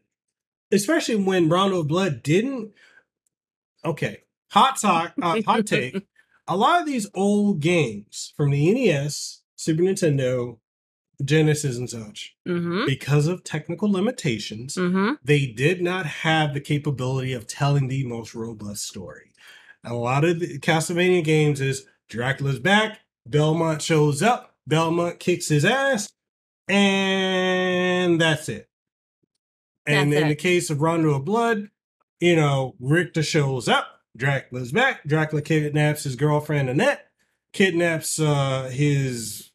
Especially 0.70 1.16
when 1.16 1.48
Rondo 1.48 1.82
Blood 1.82 2.22
didn't. 2.22 2.72
Okay. 3.84 4.22
Hot 4.52 4.78
talk, 4.80 5.14
uh, 5.20 5.42
hot 5.42 5.66
take. 5.66 6.06
A 6.46 6.56
lot 6.56 6.80
of 6.80 6.86
these 6.86 7.08
old 7.14 7.60
games 7.60 8.32
from 8.36 8.50
the 8.50 8.72
NES, 8.72 9.42
Super 9.56 9.82
Nintendo, 9.82 10.58
Genesis, 11.24 11.76
and 11.76 11.88
such, 11.90 12.34
Mm-hmm. 12.48 12.86
because 12.86 13.26
of 13.26 13.44
technical 13.44 13.90
limitations, 13.90 14.74
Mm-hmm. 14.76 15.14
they 15.24 15.46
did 15.46 15.82
not 15.82 16.06
have 16.06 16.54
the 16.54 16.60
capability 16.60 17.32
of 17.32 17.46
telling 17.46 17.88
the 17.88 18.04
most 18.06 18.34
robust 18.34 18.86
story. 18.86 19.32
A 19.84 19.94
lot 19.94 20.24
of 20.24 20.40
the 20.40 20.58
Castlevania 20.58 21.22
games 21.24 21.60
is 21.60 21.86
Dracula's 22.08 22.58
back, 22.58 23.00
Belmont 23.26 23.80
shows 23.82 24.22
up, 24.22 24.54
Belmont 24.66 25.18
kicks 25.20 25.48
his 25.48 25.64
ass, 25.64 26.10
and 26.68 28.20
that's 28.20 28.48
it. 28.48 28.68
And 29.86 30.12
That's 30.12 30.20
in 30.22 30.26
it. 30.26 30.30
the 30.30 30.36
case 30.36 30.70
of 30.70 30.80
Rondo 30.82 31.14
of 31.14 31.24
Blood, 31.24 31.68
you 32.20 32.36
know, 32.36 32.74
Richter 32.78 33.22
shows 33.22 33.68
up, 33.68 33.86
Dracula's 34.16 34.72
back, 34.72 35.02
Dracula 35.06 35.42
kidnaps 35.42 36.04
his 36.04 36.16
girlfriend 36.16 36.68
Annette, 36.68 37.06
kidnaps 37.52 38.18
uh 38.20 38.68
his 38.72 39.49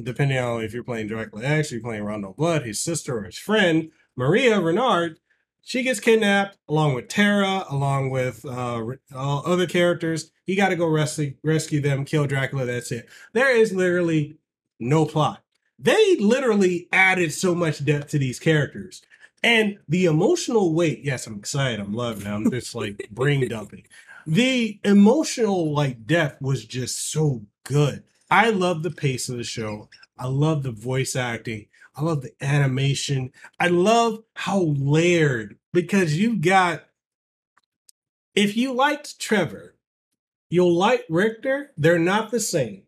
depending 0.00 0.38
on 0.38 0.62
if 0.62 0.72
you're 0.74 0.84
playing 0.84 1.08
Dracula 1.08 1.44
X, 1.44 1.72
you're 1.72 1.80
playing 1.80 2.04
Rondo 2.04 2.32
Blood, 2.32 2.62
his 2.64 2.80
sister 2.80 3.18
or 3.18 3.24
his 3.24 3.38
friend, 3.38 3.90
Maria 4.16 4.60
Renard, 4.60 5.18
she 5.66 5.82
gets 5.82 5.98
kidnapped 5.98 6.58
along 6.68 6.94
with 6.94 7.08
Tera, 7.08 7.64
along 7.70 8.10
with 8.10 8.44
uh, 8.44 8.84
all 9.14 9.42
other 9.46 9.66
characters. 9.66 10.30
You 10.46 10.56
got 10.56 10.68
to 10.68 10.76
go 10.76 10.86
rescue 10.86 11.34
rescue 11.42 11.80
them, 11.80 12.04
kill 12.04 12.26
Dracula. 12.26 12.66
That's 12.66 12.92
it. 12.92 13.08
There 13.32 13.56
is 13.56 13.72
literally 13.72 14.36
no 14.78 15.06
plot. 15.06 15.42
They 15.78 16.16
literally 16.16 16.86
added 16.92 17.32
so 17.32 17.54
much 17.54 17.84
depth 17.84 18.08
to 18.10 18.18
these 18.18 18.38
characters, 18.38 19.00
and 19.42 19.78
the 19.88 20.04
emotional 20.04 20.74
weight. 20.74 21.00
Yes, 21.02 21.26
I'm 21.26 21.38
excited. 21.38 21.80
I'm 21.80 21.94
loving. 21.94 22.26
it. 22.26 22.30
I'm 22.30 22.50
just 22.50 22.74
like 22.74 23.08
brain 23.10 23.48
dumping. 23.48 23.86
The 24.26 24.78
emotional 24.84 25.72
like 25.72 26.06
depth 26.06 26.42
was 26.42 26.64
just 26.66 27.10
so 27.10 27.46
good. 27.64 28.04
I 28.34 28.50
love 28.50 28.82
the 28.82 28.90
pace 28.90 29.28
of 29.28 29.36
the 29.36 29.44
show. 29.44 29.88
I 30.18 30.26
love 30.26 30.64
the 30.64 30.72
voice 30.72 31.14
acting. 31.14 31.66
I 31.94 32.02
love 32.02 32.22
the 32.22 32.32
animation. 32.40 33.30
I 33.60 33.68
love 33.68 34.24
how 34.34 34.60
layered 34.76 35.56
because 35.72 36.18
you've 36.18 36.40
got. 36.40 36.82
If 38.34 38.56
you 38.56 38.72
liked 38.72 39.20
Trevor, 39.20 39.76
you'll 40.50 40.74
like 40.74 41.04
Richter. 41.08 41.70
They're 41.76 42.00
not 42.00 42.32
the 42.32 42.40
same. 42.40 42.82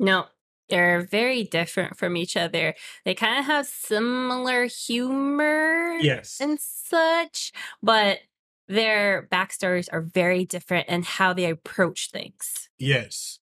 No, 0.00 0.26
they're 0.68 1.02
very 1.02 1.44
different 1.44 1.96
from 1.96 2.16
each 2.16 2.36
other. 2.36 2.74
They 3.04 3.14
kind 3.14 3.38
of 3.38 3.44
have 3.44 3.66
similar 3.66 4.64
humor 4.64 5.98
Yes. 6.00 6.38
and 6.40 6.58
such, 6.60 7.52
but 7.80 8.18
their 8.66 9.28
backstories 9.30 9.88
are 9.92 10.00
very 10.00 10.44
different 10.44 10.86
and 10.88 11.04
how 11.04 11.32
they 11.32 11.48
approach 11.48 12.10
things. 12.10 12.68
Yes. 12.76 13.38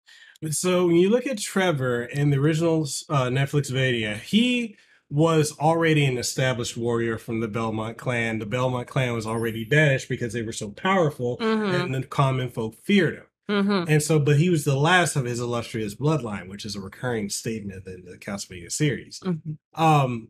So 0.50 0.87
when 0.87 0.96
you 0.96 1.09
look 1.11 1.26
at 1.26 1.38
Trevor 1.38 2.05
in 2.05 2.31
the 2.31 2.38
original 2.38 2.83
uh, 3.09 3.26
Netflix 3.26 3.70
Vania, 3.70 4.16
he 4.16 4.76
was 5.09 5.57
already 5.59 6.05
an 6.07 6.16
established 6.18 6.76
warrior 6.76 7.18
from 7.18 7.40
the 7.40 7.48
Belmont 7.48 7.98
clan. 7.98 8.38
The 8.38 8.46
Belmont 8.46 8.88
clan 8.88 9.12
was 9.12 9.26
already 9.26 9.64
banished 9.64 10.09
because 10.09 10.33
they 10.33 10.42
were 10.42 10.52
so 10.52 10.70
powerful 10.70 11.37
Mhm. 11.38 11.85
and 11.85 11.94
the 11.94 12.02
common 12.02 12.48
folk 12.48 12.74
feared 12.83 13.14
him. 13.16 13.26
Mm-hmm. 13.50 13.90
And 13.90 14.02
so, 14.02 14.18
but 14.18 14.38
he 14.38 14.48
was 14.48 14.64
the 14.64 14.76
last 14.76 15.14
of 15.14 15.26
his 15.26 15.38
illustrious 15.38 15.94
bloodline, 15.94 16.48
which 16.48 16.64
is 16.64 16.74
a 16.76 16.81
recurring 16.81 17.28
statement 17.28 17.87
in 17.87 18.05
the 18.07 18.16
Castlevania 18.16 18.72
series. 18.72 19.20
Mhm. 19.20 19.59
Um, 19.74 20.28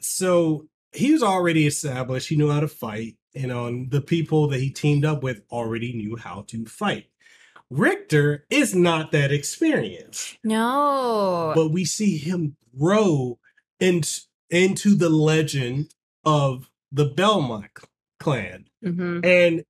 so 0.00 0.66
he 0.92 1.12
was 1.12 1.22
already 1.22 1.66
established. 1.66 2.28
He 2.28 2.36
knew 2.36 2.50
how 2.50 2.60
to 2.60 2.68
fight. 2.68 3.16
You 3.34 3.46
know, 3.46 3.66
and 3.66 3.90
the 3.90 4.02
people 4.02 4.48
that 4.48 4.60
he 4.60 4.68
teamed 4.70 5.06
up 5.06 5.22
with 5.22 5.40
already 5.50 5.94
knew 5.94 6.16
how 6.16 6.44
to 6.48 6.66
fight. 6.66 7.06
Richter 7.72 8.44
is 8.50 8.74
not 8.74 9.12
that 9.12 9.32
experienced, 9.32 10.36
No. 10.44 11.52
but 11.54 11.68
we 11.70 11.84
see 11.86 12.18
him 12.18 12.56
grow 12.78 13.38
in, 13.80 14.02
into 14.50 14.94
the 14.94 15.08
legend 15.08 15.94
of 16.24 16.70
the 16.92 17.06
Belmont 17.06 17.70
clan. 18.20 18.66
hmm 18.84 19.20
And 19.24 19.64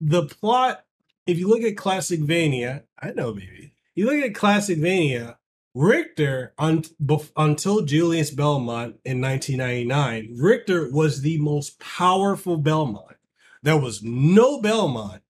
the 0.00 0.24
plot, 0.26 0.84
if 1.26 1.38
you 1.38 1.48
look 1.48 1.62
at 1.62 1.76
Classic 1.76 2.20
Vania, 2.20 2.84
I 2.98 3.12
know, 3.12 3.32
baby. 3.34 3.74
You 3.94 4.06
look 4.06 4.24
at 4.24 4.34
Classic 4.34 4.78
Vania, 4.78 5.38
Richter, 5.74 6.54
un- 6.58 6.84
bef- 7.02 7.32
until 7.36 7.82
Julius 7.84 8.30
Belmont 8.30 8.96
in 9.04 9.20
1999, 9.20 10.36
Richter 10.40 10.90
was 10.90 11.20
the 11.20 11.36
most 11.38 11.78
powerful 11.80 12.56
Belmont. 12.56 13.16
There 13.62 13.76
was 13.78 14.02
no 14.02 14.60
Belmont 14.62 15.22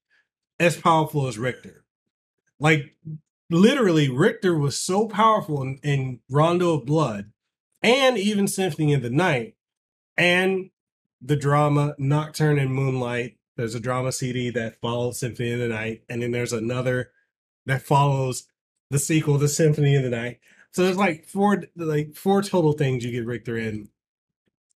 as 0.61 0.77
powerful 0.77 1.27
as 1.27 1.37
Richter. 1.39 1.85
Like, 2.59 2.97
literally 3.51 4.09
Richter 4.09 4.57
was 4.57 4.79
so 4.79 5.07
powerful 5.07 5.63
in, 5.63 5.79
in 5.83 6.21
Rondo 6.31 6.75
of 6.75 6.87
Blood 6.87 7.33
and 7.83 8.19
even 8.19 8.49
Symphony 8.49 8.95
of 8.95 9.03
the 9.03 9.11
Night 9.11 9.57
and 10.17 10.71
the 11.21 11.37
drama 11.37 11.95
Nocturne 11.99 12.59
and 12.59 12.73
Moonlight. 12.73 13.37
There's 13.57 13.75
a 13.75 13.81
drama 13.81 14.13
CD 14.13 14.51
that 14.51 14.81
follows 14.81 15.21
Symphony 15.21 15.53
of 15.53 15.61
the 15.61 15.69
Night, 15.69 16.03
and 16.09 16.23
then 16.23 16.31
there's 16.31 16.53
another 16.53 17.11
that 17.65 17.83
follows 17.83 18.49
the 18.91 18.99
sequel 18.99 19.39
to 19.39 19.49
Symphony 19.49 19.97
of 19.97 20.03
the 20.03 20.11
Night. 20.11 20.41
So 20.73 20.85
there's 20.85 20.97
like 20.97 21.25
four 21.27 21.65
like 21.75 22.15
four 22.15 22.43
total 22.43 22.73
things 22.73 23.05
you 23.05 23.13
get 23.13 23.27
Richter 23.27 23.57
in. 23.57 23.89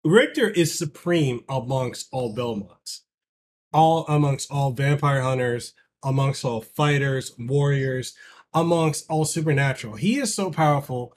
Richter 0.03 0.49
is 0.49 0.77
supreme 0.77 1.41
amongst 1.49 2.07
all 2.11 2.35
Belmonts, 2.35 3.01
all 3.73 4.05
amongst 4.07 4.51
all 4.51 4.71
vampire 4.71 5.21
hunters, 5.21 5.73
amongst 6.03 6.45
all 6.45 6.62
fighters, 6.62 7.33
warriors, 7.38 8.15
amongst 8.53 9.05
all 9.10 9.25
supernatural. 9.25 9.95
He 9.95 10.17
is 10.17 10.33
so 10.33 10.51
powerful, 10.51 11.13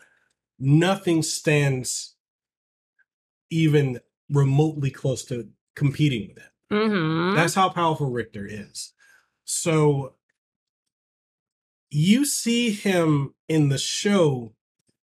nothing 0.58 1.22
stands 1.22 2.14
even 3.50 4.00
remotely 4.30 4.90
close 4.90 5.24
to 5.26 5.48
competing 5.74 6.28
with 6.28 6.38
him. 6.38 6.50
Mm-hmm. 6.72 7.36
That's 7.36 7.54
how 7.54 7.68
powerful 7.68 8.10
Richter 8.10 8.46
is. 8.48 8.92
So 9.44 10.14
you 11.90 12.24
see 12.24 12.70
him 12.70 13.34
in 13.48 13.68
the 13.68 13.78
show 13.78 14.54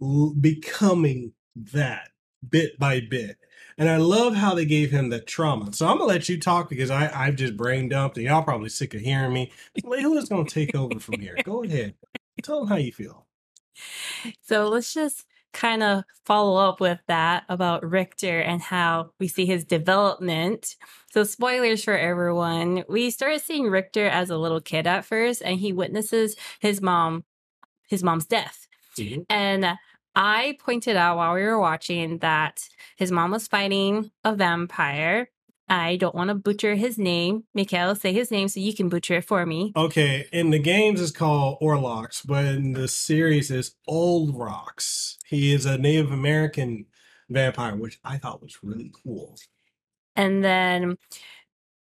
l- 0.01 0.35
becoming 0.39 1.33
that 1.55 2.09
bit 2.47 2.77
by 2.77 3.01
bit. 3.01 3.37
And 3.77 3.89
I 3.89 3.97
love 3.97 4.35
how 4.35 4.55
they 4.55 4.65
gave 4.65 4.91
him 4.91 5.09
the 5.09 5.19
trauma. 5.19 5.73
So 5.73 5.87
I'm 5.87 5.97
gonna 5.97 6.05
let 6.05 6.29
you 6.29 6.39
talk 6.39 6.69
because 6.69 6.89
I, 6.89 7.11
I've 7.13 7.35
just 7.35 7.57
brain 7.57 7.89
dumped 7.89 8.17
and 8.17 8.25
y'all 8.25 8.43
probably 8.43 8.69
sick 8.69 8.93
of 8.93 9.01
hearing 9.01 9.33
me. 9.33 9.51
Who 9.83 10.17
is 10.17 10.29
gonna 10.29 10.45
take 10.45 10.73
over 10.75 10.99
from 10.99 11.19
here? 11.19 11.35
Go 11.43 11.63
ahead. 11.63 11.95
Tell 12.41 12.59
them 12.59 12.69
how 12.69 12.77
you 12.77 12.93
feel. 12.93 13.25
So 14.41 14.69
let's 14.69 14.93
just 14.93 15.25
kind 15.55 15.81
of 15.81 16.03
follow 16.25 16.57
up 16.57 16.79
with 16.79 16.99
that 17.07 17.45
about 17.49 17.89
Richter 17.89 18.39
and 18.39 18.61
how 18.61 19.11
we 19.19 19.27
see 19.27 19.45
his 19.45 19.63
development. 19.63 20.75
So, 21.11 21.23
spoilers 21.23 21.83
for 21.83 21.97
everyone. 21.97 22.83
We 22.89 23.09
started 23.09 23.41
seeing 23.41 23.69
Richter 23.69 24.05
as 24.05 24.29
a 24.29 24.37
little 24.37 24.59
kid 24.59 24.85
at 24.85 25.05
first, 25.05 25.41
and 25.41 25.59
he 25.59 25.71
witnesses 25.71 26.35
his 26.59 26.81
mom, 26.81 27.23
his 27.87 28.03
mom's 28.03 28.25
death. 28.25 28.67
Mm-hmm. 28.97 29.21
And 29.29 29.77
I 30.15 30.57
pointed 30.59 30.95
out 30.95 31.17
while 31.17 31.33
we 31.33 31.43
were 31.43 31.59
watching 31.59 32.19
that 32.19 32.67
his 32.95 33.11
mom 33.11 33.31
was 33.31 33.47
fighting 33.47 34.11
a 34.23 34.35
vampire. 34.35 35.29
I 35.67 35.95
don't 35.95 36.15
want 36.15 36.29
to 36.29 36.35
butcher 36.35 36.75
his 36.75 36.97
name. 36.97 37.45
Mekel, 37.57 37.99
say 37.99 38.13
his 38.13 38.31
name 38.31 38.47
so 38.47 38.59
you 38.59 38.73
can 38.73 38.87
butcher 38.87 39.15
it 39.15 39.25
for 39.25 39.45
me. 39.45 39.73
Okay, 39.75 40.27
in 40.31 40.51
the 40.51 40.59
games 40.59 41.01
it's 41.01 41.11
called 41.11 41.59
Orlocks, 41.59 42.25
but 42.25 42.45
in 42.45 42.73
the 42.73 42.87
series 42.87 43.49
is 43.49 43.75
Olrox. 43.89 45.15
He 45.25 45.53
is 45.53 45.65
a 45.65 45.77
Native 45.77 46.11
American 46.11 46.85
vampire, 47.29 47.75
which 47.75 47.99
I 48.03 48.17
thought 48.17 48.41
was 48.43 48.59
really 48.63 48.91
cool. 49.03 49.35
And 50.15 50.43
then 50.43 50.97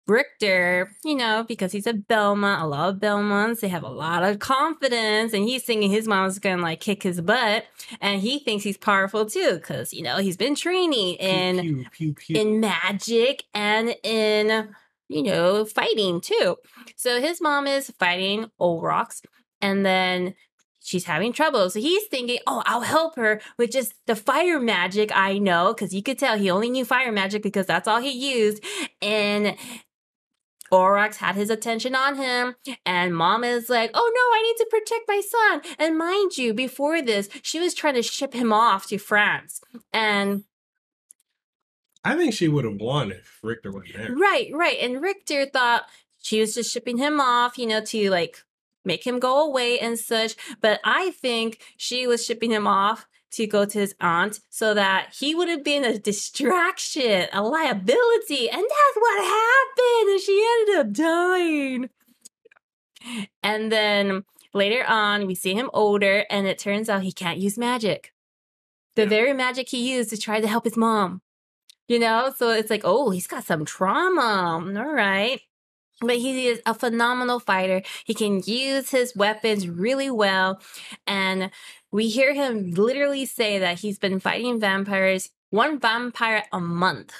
Richter, 0.08 0.90
you 1.04 1.16
know, 1.16 1.44
because 1.46 1.72
he's 1.72 1.86
a 1.86 1.92
Belmont, 1.92 2.62
a 2.62 2.66
lot 2.66 2.90
of 2.90 3.00
Belmonts, 3.00 3.60
they 3.60 3.68
have 3.68 3.82
a 3.82 3.88
lot 3.88 4.22
of 4.22 4.38
confidence, 4.38 5.32
and 5.32 5.44
he's 5.44 5.64
thinking 5.64 5.90
his 5.90 6.06
mom's 6.06 6.38
gonna 6.38 6.62
like 6.62 6.80
kick 6.80 7.02
his 7.02 7.20
butt, 7.20 7.64
and 8.00 8.20
he 8.20 8.38
thinks 8.38 8.62
he's 8.62 8.78
powerful 8.78 9.26
too, 9.26 9.54
because 9.54 9.92
you 9.92 10.02
know 10.02 10.18
he's 10.18 10.36
been 10.36 10.54
training 10.54 11.16
in 11.16 11.56
pew, 11.60 11.86
pew, 11.90 12.14
pew. 12.14 12.36
in 12.40 12.60
magic 12.60 13.44
and 13.52 13.96
in 14.04 14.68
you 15.08 15.22
know 15.22 15.64
fighting 15.64 16.20
too. 16.20 16.56
So 16.94 17.20
his 17.20 17.40
mom 17.40 17.66
is 17.66 17.92
fighting 17.98 18.46
Olrox, 18.60 19.22
and 19.60 19.84
then 19.84 20.34
she's 20.86 21.04
having 21.04 21.32
trouble. 21.32 21.68
So 21.68 21.80
he's 21.80 22.04
thinking, 22.06 22.38
oh, 22.46 22.62
I'll 22.64 22.82
help 22.82 23.16
her 23.16 23.40
with 23.58 23.72
just 23.72 23.92
the 24.06 24.14
fire 24.14 24.60
magic 24.60 25.10
I 25.12 25.38
know, 25.38 25.74
because 25.74 25.92
you 25.92 26.02
could 26.02 26.18
tell 26.18 26.38
he 26.38 26.48
only 26.48 26.70
knew 26.70 26.84
fire 26.84 27.10
magic 27.10 27.42
because 27.42 27.66
that's 27.66 27.88
all 27.88 28.00
he 28.00 28.12
used. 28.12 28.62
And 29.02 29.56
Olrox 30.72 31.16
had 31.16 31.34
his 31.36 31.50
attention 31.50 31.94
on 31.94 32.16
him, 32.16 32.56
and 32.84 33.16
mom 33.16 33.44
is 33.44 33.68
like, 33.68 33.90
Oh 33.94 34.12
no, 34.14 34.38
I 34.38 34.42
need 34.42 34.56
to 34.58 34.66
protect 34.70 35.08
my 35.08 35.20
son. 35.20 35.76
And 35.78 35.98
mind 35.98 36.36
you, 36.36 36.54
before 36.54 37.02
this, 37.02 37.28
she 37.42 37.60
was 37.60 37.74
trying 37.74 37.94
to 37.94 38.02
ship 38.02 38.34
him 38.34 38.52
off 38.52 38.86
to 38.88 38.98
France. 38.98 39.60
And 39.92 40.44
I 42.04 42.16
think 42.16 42.34
she 42.34 42.48
would 42.48 42.64
have 42.64 42.80
won 42.80 43.10
if 43.10 43.40
Richter 43.42 43.72
wasn't 43.72 43.96
there. 43.96 44.14
Right, 44.14 44.48
right. 44.52 44.78
And 44.80 45.02
Richter 45.02 45.46
thought 45.46 45.86
she 46.22 46.40
was 46.40 46.54
just 46.54 46.72
shipping 46.72 46.98
him 46.98 47.20
off, 47.20 47.58
you 47.58 47.66
know, 47.66 47.80
to 47.80 48.10
like 48.10 48.44
make 48.84 49.04
him 49.04 49.18
go 49.18 49.44
away 49.44 49.78
and 49.78 49.98
such. 49.98 50.36
But 50.60 50.80
I 50.84 51.10
think 51.10 51.60
she 51.76 52.06
was 52.06 52.24
shipping 52.24 52.52
him 52.52 52.66
off 52.66 53.06
to 53.32 53.46
go 53.46 53.64
to 53.64 53.78
his 53.78 53.94
aunt 54.00 54.40
so 54.50 54.74
that 54.74 55.14
he 55.18 55.34
would 55.34 55.48
have 55.48 55.64
been 55.64 55.84
a 55.84 55.98
distraction, 55.98 57.28
a 57.32 57.42
liability. 57.42 58.48
And 58.48 58.62
that's 58.62 58.96
what 58.96 59.24
happened. 59.24 60.10
And 60.10 60.20
she 60.20 60.48
ended 60.60 60.76
up 60.76 60.92
dying. 60.92 61.90
And 63.42 63.70
then 63.70 64.24
later 64.54 64.84
on, 64.88 65.26
we 65.26 65.34
see 65.34 65.54
him 65.54 65.70
older, 65.72 66.24
and 66.30 66.46
it 66.46 66.58
turns 66.58 66.88
out 66.88 67.02
he 67.02 67.12
can't 67.12 67.38
use 67.38 67.58
magic. 67.58 68.12
The 68.94 69.02
Yeah. 69.02 69.08
very 69.08 69.32
magic 69.32 69.68
he 69.68 69.92
used 69.94 70.10
to 70.10 70.16
try 70.16 70.40
to 70.40 70.48
help 70.48 70.64
his 70.64 70.76
mom. 70.76 71.20
You 71.88 72.00
know, 72.00 72.32
so 72.36 72.50
it's 72.50 72.70
like, 72.70 72.82
oh, 72.84 73.10
he's 73.10 73.28
got 73.28 73.44
some 73.44 73.64
trauma. 73.64 74.54
All 74.76 74.92
right. 74.92 75.40
But 76.00 76.16
he 76.16 76.48
is 76.48 76.60
a 76.66 76.74
phenomenal 76.74 77.38
fighter. 77.38 77.82
He 78.04 78.12
can 78.12 78.42
use 78.44 78.90
his 78.90 79.14
weapons 79.16 79.68
really 79.68 80.10
well. 80.10 80.60
And 81.06 81.50
we 81.90 82.08
hear 82.08 82.34
him 82.34 82.70
literally 82.72 83.26
say 83.26 83.58
that 83.58 83.80
he's 83.80 83.98
been 83.98 84.20
fighting 84.20 84.60
vampires, 84.60 85.30
one 85.50 85.78
vampire 85.78 86.44
a 86.52 86.60
month. 86.60 87.12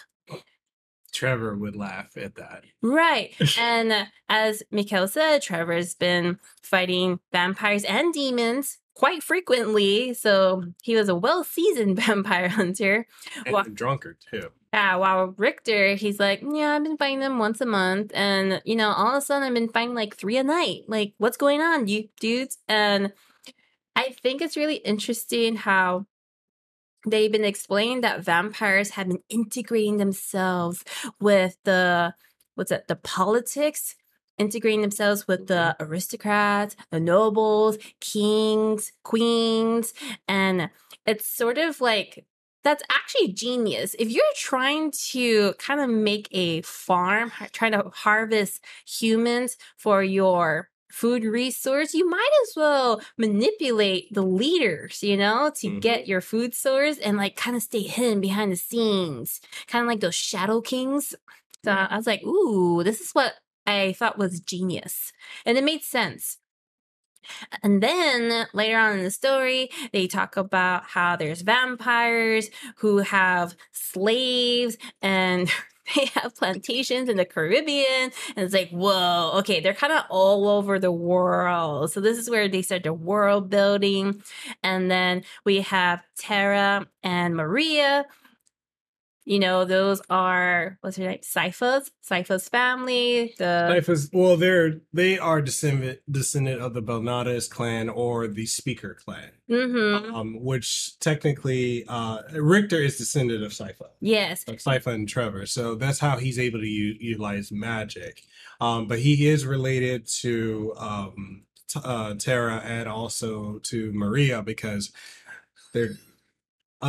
Trevor 1.12 1.56
would 1.56 1.76
laugh 1.76 2.16
at 2.16 2.34
that. 2.34 2.64
Right. 2.82 3.34
and 3.58 3.90
uh, 3.90 4.04
as 4.28 4.62
Mekel 4.72 5.08
said, 5.08 5.40
Trevor's 5.40 5.94
been 5.94 6.38
fighting 6.62 7.20
vampires 7.32 7.84
and 7.84 8.12
demons 8.12 8.78
quite 8.94 9.22
frequently. 9.22 10.12
So 10.12 10.64
he 10.82 10.94
was 10.94 11.08
a 11.08 11.14
well 11.14 11.42
seasoned 11.44 11.96
vampire 12.00 12.48
hunter. 12.48 13.06
And 13.46 13.54
Wha- 13.54 13.64
a 13.66 13.70
drunkard 13.70 14.18
too. 14.30 14.50
Yeah, 14.74 14.96
while 14.96 15.34
Richter, 15.38 15.94
he's 15.94 16.20
like, 16.20 16.42
yeah, 16.42 16.72
I've 16.72 16.84
been 16.84 16.98
fighting 16.98 17.20
them 17.20 17.38
once 17.38 17.62
a 17.62 17.66
month, 17.66 18.10
and 18.14 18.60
you 18.66 18.76
know, 18.76 18.90
all 18.90 19.12
of 19.12 19.16
a 19.16 19.20
sudden, 19.22 19.48
I've 19.48 19.54
been 19.54 19.70
fighting 19.70 19.94
like 19.94 20.14
three 20.14 20.36
a 20.36 20.44
night. 20.44 20.82
Like, 20.86 21.14
what's 21.16 21.38
going 21.38 21.62
on, 21.62 21.88
you 21.88 22.10
dudes? 22.20 22.58
And 22.68 23.14
I 23.96 24.14
think 24.22 24.42
it's 24.42 24.58
really 24.58 24.76
interesting 24.76 25.56
how 25.56 26.06
they've 27.06 27.32
been 27.32 27.44
explaining 27.44 28.02
that 28.02 28.22
vampires 28.22 28.90
have 28.90 29.08
been 29.08 29.22
integrating 29.30 29.96
themselves 29.96 30.84
with 31.18 31.56
the 31.64 32.14
what's 32.54 32.70
that 32.70 32.88
the 32.88 32.96
politics, 32.96 33.96
integrating 34.38 34.82
themselves 34.82 35.26
with 35.26 35.46
the 35.46 35.76
mm-hmm. 35.80 35.84
aristocrats, 35.84 36.76
the 36.90 37.00
nobles, 37.00 37.78
kings, 38.00 38.92
queens, 39.02 39.94
and 40.28 40.70
it's 41.06 41.26
sort 41.26 41.56
of 41.56 41.80
like 41.80 42.26
that's 42.64 42.82
actually 42.90 43.28
genius. 43.28 43.94
If 43.98 44.10
you're 44.10 44.24
trying 44.34 44.90
to 45.10 45.54
kind 45.54 45.80
of 45.80 45.88
make 45.88 46.28
a 46.32 46.60
farm, 46.62 47.32
trying 47.52 47.72
to 47.72 47.90
harvest 47.94 48.62
humans 48.84 49.56
for 49.76 50.02
your 50.02 50.68
food 50.90 51.24
resource, 51.24 51.94
you 51.94 52.08
might 52.08 52.30
as 52.44 52.54
well 52.56 53.00
manipulate 53.18 54.12
the 54.12 54.22
leaders, 54.22 55.02
you 55.02 55.16
know, 55.16 55.50
to 55.56 55.68
Mhm. 55.68 55.80
get 55.80 56.06
your 56.06 56.20
food 56.20 56.54
source 56.54 56.98
and 56.98 57.16
like 57.16 57.36
kind 57.36 57.56
of 57.56 57.62
stay 57.62 57.82
hidden 57.82 58.20
behind 58.20 58.52
the 58.52 58.56
scenes, 58.56 59.40
kind 59.66 59.82
of 59.84 59.88
like 59.88 60.00
those 60.00 60.14
shadow 60.14 60.60
kings. 60.60 61.14
So 61.64 61.72
I 61.72 61.96
was 61.96 62.06
like, 62.06 62.22
ooh, 62.22 62.82
this 62.84 63.00
is 63.00 63.12
what 63.12 63.34
I 63.66 63.92
thought 63.94 64.18
was 64.18 64.40
genius. 64.40 65.12
And 65.44 65.58
it 65.58 65.64
made 65.64 65.82
sense. 65.82 66.38
And 67.62 67.82
then 67.82 68.46
later 68.54 68.78
on 68.78 68.98
in 68.98 69.04
the 69.04 69.10
story, 69.10 69.70
they 69.92 70.06
talk 70.06 70.36
about 70.36 70.84
how 70.84 71.16
there's 71.16 71.42
vampires 71.42 72.50
who 72.78 72.98
have 72.98 73.56
slaves 73.72 74.76
and 75.02 75.50
they 75.94 76.06
have 76.14 76.34
plantations 76.34 77.08
in 77.08 77.16
the 77.16 77.24
Caribbean. 77.24 78.10
And 78.34 78.44
it's 78.44 78.54
like, 78.54 78.70
whoa, 78.70 79.32
okay, 79.38 79.60
they're 79.60 79.74
kind 79.74 79.92
of 79.92 80.04
all 80.10 80.48
over 80.48 80.78
the 80.78 80.92
world. 80.92 81.92
So 81.92 82.00
this 82.00 82.18
is 82.18 82.30
where 82.30 82.48
they 82.48 82.62
start 82.62 82.84
the 82.84 82.92
world 82.92 83.50
building. 83.50 84.22
And 84.62 84.90
then 84.90 85.22
we 85.44 85.60
have 85.62 86.02
Tera 86.16 86.86
and 87.02 87.36
Maria. 87.36 88.06
You 89.28 89.40
know, 89.40 89.64
those 89.64 90.00
are 90.08 90.78
what's 90.82 90.96
her 90.98 91.04
name? 91.04 91.18
Sypha's, 91.18 91.90
Sypha's 92.08 92.48
family. 92.48 93.34
The 93.38 93.66
Life 93.68 93.88
well, 94.12 94.36
they're 94.36 94.80
they 94.92 95.18
are 95.18 95.42
descendant 95.42 95.98
descendant 96.08 96.62
of 96.62 96.74
the 96.74 96.80
Belnades 96.82 97.50
clan 97.50 97.88
or 97.88 98.28
the 98.28 98.46
Speaker 98.46 98.94
clan, 98.94 99.32
Mm-hmm. 99.50 100.14
um, 100.14 100.44
which 100.44 100.96
technically 101.00 101.84
uh, 101.88 102.22
Richter 102.34 102.80
is 102.80 102.98
descendant 102.98 103.42
of 103.42 103.50
Sypha, 103.50 103.88
yes, 104.00 104.44
of 104.46 104.86
and 104.86 105.08
Trevor. 105.08 105.44
So 105.46 105.74
that's 105.74 105.98
how 105.98 106.18
he's 106.18 106.38
able 106.38 106.60
to 106.60 106.66
u- 106.68 106.96
utilize 107.00 107.50
magic. 107.50 108.22
Um, 108.60 108.86
but 108.86 109.00
he 109.00 109.28
is 109.28 109.44
related 109.44 110.06
to 110.20 110.72
um, 110.78 111.42
t- 111.68 111.80
uh, 111.84 112.14
Tera 112.14 112.62
and 112.64 112.88
also 112.88 113.58
to 113.64 113.92
Maria 113.92 114.40
because 114.42 114.92
they're 115.74 115.96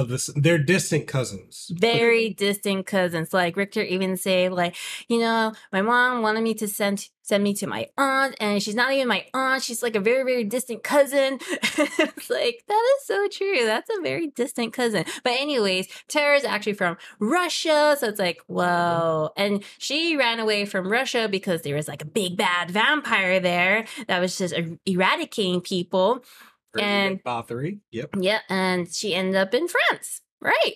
of 0.02 0.10
this 0.10 0.30
they're 0.36 0.58
distant 0.58 1.08
cousins. 1.08 1.72
very 1.76 2.30
distant 2.30 2.86
cousins. 2.86 3.34
Like 3.34 3.56
Richter 3.56 3.82
even 3.82 4.18
say, 4.18 4.50
like, 4.50 4.76
you 5.08 5.20
know, 5.20 5.54
my 5.72 5.82
mom 5.82 6.22
wanted 6.22 6.42
me 6.42 6.54
to 6.56 6.68
send 6.68 7.10
send 7.28 7.44
me 7.44 7.54
to 7.54 7.68
my 7.68 7.88
aunt, 7.98 8.36
and 8.40 8.64
she's 8.64 8.76
not 8.76 8.94
even 8.94 9.08
my 9.08 9.26
aunt. 9.34 9.62
She's 9.62 9.84
like 9.84 9.98
a 9.98 10.00
very, 10.00 10.24
very 10.24 10.46
distant 10.46 10.82
cousin. 10.84 11.40
it's 11.42 12.30
like 12.30 12.64
that 12.68 12.84
is 12.98 13.06
so 13.06 13.28
true. 13.28 13.66
That's 13.66 13.90
a 13.90 14.02
very 14.02 14.28
distant 14.28 14.74
cousin. 14.74 15.04
But 15.24 15.34
anyways, 15.34 15.88
Tera 16.08 16.38
is 16.38 16.46
actually 16.46 16.74
from 16.74 16.98
Russia, 17.20 17.98
so 18.00 18.08
it's 18.08 18.20
like, 18.20 18.40
whoa. 18.48 19.32
And 19.36 19.64
she 19.78 20.16
ran 20.16 20.40
away 20.40 20.66
from 20.66 20.90
Russia 20.90 21.28
because 21.30 21.64
there 21.64 21.76
was 21.76 21.88
like 21.88 22.02
a 22.02 22.06
big 22.06 22.38
bad 22.38 22.72
vampire 22.72 23.40
there 23.40 23.86
that 24.08 24.20
was 24.20 24.38
just 24.38 24.54
er- 24.54 24.78
eradicating 24.86 25.62
people. 25.62 26.24
And- 26.80 27.24
Bathory. 27.24 27.80
Yep. 27.92 28.16
Yeah, 28.20 28.40
and 28.50 28.92
she 28.94 29.14
ended 29.16 29.36
up 29.36 29.54
in 29.54 29.68
France. 29.68 30.22
Right. 30.42 30.76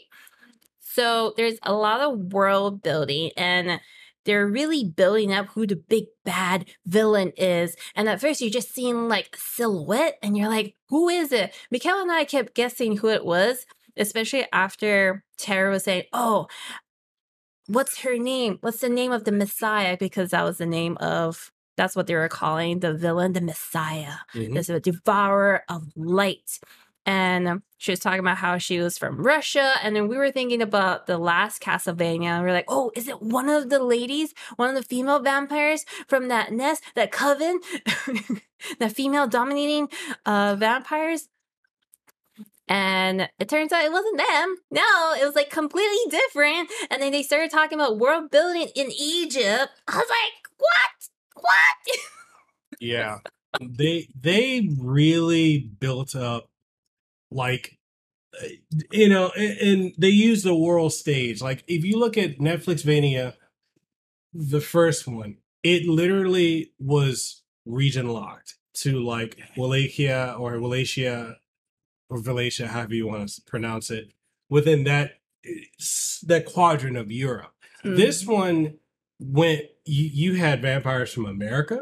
So 0.79 1.33
there's 1.37 1.57
a 1.63 1.73
lot 1.73 2.01
of 2.01 2.33
world 2.33 2.81
building 2.81 3.31
and 3.37 3.79
they're 4.25 4.45
really 4.45 4.83
building 4.83 5.33
up 5.33 5.47
who 5.47 5.65
the 5.65 5.75
big 5.75 6.05
bad 6.25 6.69
villain 6.85 7.31
is. 7.37 7.75
And 7.95 8.09
at 8.09 8.19
first 8.21 8.41
you're 8.41 8.49
just 8.49 8.73
seeing 8.73 9.07
like 9.07 9.35
silhouette 9.37 10.17
and 10.21 10.37
you're 10.37 10.49
like, 10.49 10.75
who 10.89 11.09
is 11.09 11.31
it? 11.31 11.55
Mekel 11.73 12.01
and 12.01 12.11
I 12.11 12.25
kept 12.25 12.55
guessing 12.55 12.97
who 12.97 13.07
it 13.07 13.25
was, 13.25 13.65
especially 13.95 14.45
after 14.51 15.23
Tera 15.37 15.71
was 15.71 15.85
saying, 15.85 16.03
Oh, 16.13 16.47
what's 17.67 18.01
her 18.01 18.17
name? 18.17 18.57
What's 18.61 18.81
the 18.81 18.89
name 18.89 19.11
of 19.11 19.23
the 19.23 19.31
Messiah? 19.31 19.97
Because 19.97 20.31
that 20.31 20.43
was 20.43 20.57
the 20.57 20.65
name 20.65 20.97
of 20.97 21.51
that's 21.81 21.95
what 21.95 22.05
they 22.05 22.13
were 22.13 22.29
calling 22.29 22.79
the 22.79 22.93
villain, 22.93 23.33
the 23.33 23.41
Messiah 23.41 24.17
Mhm. 24.35 24.55
is 24.55 24.69
a 24.69 24.79
devourer 24.79 25.63
of 25.67 25.87
light. 25.95 26.59
And 27.07 27.63
she 27.79 27.91
was 27.91 27.99
talking 27.99 28.19
about 28.19 28.37
how 28.37 28.59
she 28.59 28.77
was 28.79 28.99
from 28.99 29.17
Russia. 29.17 29.73
And 29.81 29.95
then 29.95 30.07
we 30.07 30.15
were 30.15 30.29
thinking 30.29 30.61
about 30.61 31.07
the 31.07 31.17
last 31.17 31.59
Castlevania. 31.59 32.25
And 32.25 32.43
we 32.43 32.51
are 32.51 32.53
like, 32.53 32.65
oh, 32.67 32.91
is 32.95 33.07
it 33.07 33.19
one 33.23 33.49
of 33.49 33.71
the 33.71 33.79
ladies, 33.79 34.35
one 34.57 34.69
of 34.69 34.75
the 34.75 34.83
female 34.83 35.19
vampires 35.21 35.83
from 36.07 36.27
that 36.27 36.51
nest, 36.51 36.83
that 36.93 37.11
coven, 37.11 37.59
that 38.79 38.91
female 38.91 39.25
dominating 39.25 39.89
uh, 40.27 40.55
vampires? 40.59 41.29
And 42.67 43.27
it 43.39 43.49
turns 43.49 43.73
out 43.73 43.83
it 43.83 43.91
wasn't 43.91 44.19
them. 44.19 44.57
No, 44.69 45.15
it 45.19 45.25
was 45.25 45.35
like 45.35 45.49
completely 45.49 46.05
different. 46.11 46.69
And 46.91 47.01
then 47.01 47.11
they 47.11 47.23
started 47.23 47.49
talking 47.49 47.79
about 47.79 47.97
world 47.97 48.29
building 48.29 48.69
in 48.75 48.91
Egypt. 48.91 49.71
I 49.87 49.97
was 49.97 50.09
like, 50.19 50.37
what? 50.59 51.10
What? 51.41 51.97
Yeah. 52.79 53.19
they 53.59 54.07
they 54.19 54.69
really 54.79 55.59
built 55.79 56.15
up 56.15 56.49
like 57.29 57.77
uh, 58.41 58.47
you 58.91 59.09
know 59.09 59.31
and, 59.35 59.57
and 59.57 59.93
they 59.97 60.09
use 60.09 60.43
the 60.43 60.55
world 60.55 60.93
stage 60.93 61.41
like 61.41 61.63
if 61.67 61.83
you 61.83 61.99
look 61.99 62.17
at 62.17 62.39
netflix 62.39 62.83
vania 62.83 63.35
the 64.33 64.61
first 64.61 65.05
one 65.07 65.37
it 65.63 65.85
literally 65.85 66.71
was 66.79 67.43
region 67.65 68.07
locked 68.07 68.55
to 68.73 69.03
like 69.03 69.37
wallachia 69.57 70.33
or 70.39 70.59
wallachia 70.59 71.35
or 72.09 72.21
wallachia 72.21 72.67
however 72.67 72.95
you 72.95 73.07
want 73.07 73.27
to 73.27 73.41
pronounce 73.41 73.91
it 73.91 74.13
within 74.49 74.85
that 74.85 75.19
that 76.23 76.45
quadrant 76.45 76.97
of 76.97 77.11
europe 77.11 77.53
this 77.83 78.25
one 78.25 78.75
went 79.19 79.61
you, 79.85 80.05
you 80.05 80.35
had 80.35 80.61
vampires 80.61 81.11
from 81.13 81.25
america 81.25 81.81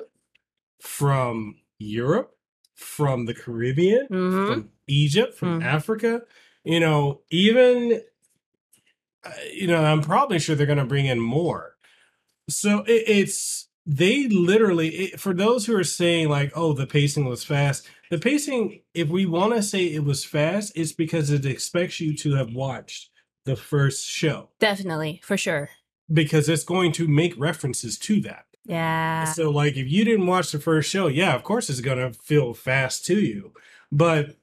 from 0.82 1.56
europe 1.78 2.36
from 2.76 3.26
the 3.26 3.34
caribbean 3.34 4.08
Mhm. 4.10 4.46
from 4.48 4.70
egypt 4.88 5.36
from 5.36 5.60
Mhm. 5.60 5.66
africa 5.66 6.22
you 6.64 6.80
know 6.80 7.22
even 7.30 8.02
uh, 9.26 9.32
you 9.54 9.68
know 9.68 9.84
i'm 9.84 10.02
probably 10.02 10.40
sure 10.40 10.56
they're 10.56 10.66
going 10.66 10.78
to 10.80 10.86
bring 10.86 11.06
in 11.06 11.20
more 11.20 11.76
so 12.50 12.80
it, 12.88 13.04
it's 13.08 13.68
they 13.86 14.28
literally 14.28 14.90
it, 14.90 15.20
for 15.20 15.34
those 15.34 15.66
who 15.66 15.76
are 15.76 15.84
saying 15.84 16.30
like 16.30 16.52
oh 16.56 16.74
the 16.74 16.88
pacing 16.88 17.26
was 17.26 17.44
fast 17.44 17.88
the 18.10 18.18
pacing 18.18 18.82
if 18.94 19.10
we 19.10 19.26
want 19.26 19.54
to 19.54 19.62
say 19.64 19.86
it 19.86 20.04
was 20.04 20.24
fast 20.24 20.72
it's 20.76 20.94
because 20.94 21.30
it 21.32 21.46
expects 21.46 22.00
you 22.00 22.16
to 22.16 22.36
have 22.36 22.54
watched 22.54 23.10
the 23.46 23.56
first 23.56 24.06
show 24.06 24.50
Definitely, 24.60 25.22
for 25.24 25.38
sure. 25.38 25.70
Because 26.12 26.50
it's 26.50 26.64
going 26.64 26.92
to 26.94 27.08
make 27.08 27.40
references 27.40 27.98
to 28.00 28.22
that. 28.22 28.46
Yeah. 28.66 29.26
So, 29.26 29.50
like, 29.50 29.78
if 29.78 29.90
you 29.90 30.06
didn't 30.06 30.28
watch 30.28 30.52
the 30.52 30.60
first 30.60 30.90
show, 30.90 31.08
yeah, 31.08 31.36
of 31.36 31.44
course 31.44 31.70
it's 31.70 31.82
going 31.82 31.98
to 31.98 32.18
feel 32.18 32.54
fast 32.54 33.06
to 33.06 33.20
you. 33.20 33.54
But, 33.92 34.38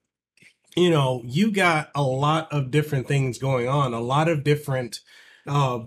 you 0.77 0.91
know, 0.91 1.23
you 1.25 1.51
got 1.53 1.91
a 1.95 2.03
lot 2.03 2.53
of 2.53 2.71
different 2.71 3.07
things 3.07 3.39
going 3.39 3.69
on, 3.69 3.95
a 3.95 4.01
lot 4.01 4.29
of 4.29 4.43
different, 4.43 5.01
uh, 5.47 5.81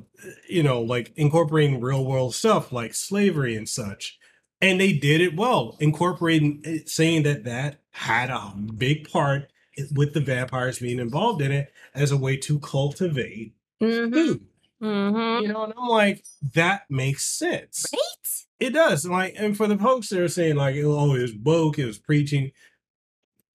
you 0.48 0.64
know, 0.64 0.82
like 0.82 1.12
incorporating 1.16 1.82
real 1.82 2.06
world 2.06 2.34
stuff 2.34 2.72
like 2.72 2.94
slavery 2.94 3.56
and 3.56 3.68
such. 3.68 4.18
And 4.62 4.80
they 4.80 4.94
did 4.94 5.22
it 5.22 5.36
well, 5.36 5.78
incorporating 5.80 6.62
it, 6.64 6.90
saying 6.90 7.24
that 7.24 7.44
that 7.46 7.82
had 7.92 8.30
a 8.30 8.54
big 8.56 9.10
part 9.10 9.52
with 9.94 10.14
the 10.14 10.20
vampires 10.22 10.80
being 10.80 11.00
involved 11.00 11.42
in 11.42 11.52
it 11.52 11.72
as 11.94 12.12
a 12.12 12.18
way 12.18 12.38
to 12.38 12.60
cultivate 12.60 13.54
Mm-hmm. 13.82 14.14
food. 14.14 14.46
Mm-hmm. 14.82 15.44
You 15.44 15.54
know, 15.54 15.64
and 15.64 15.74
I'm 15.78 15.88
like, 15.88 16.24
that 16.54 16.84
makes 16.90 17.26
sense. 17.26 17.86
Right? 17.92 18.68
It 18.68 18.72
does. 18.72 19.06
Like, 19.06 19.36
and 19.38 19.56
for 19.56 19.68
the 19.68 19.78
folks 19.78 20.10
that 20.10 20.22
are 20.22 20.28
saying 20.28 20.56
like, 20.56 20.76
oh, 20.78 21.16
it 21.16 21.22
was 21.22 21.34
woke, 21.34 21.80
it 21.80 21.86
was 21.86 21.98
preaching, 21.98 22.52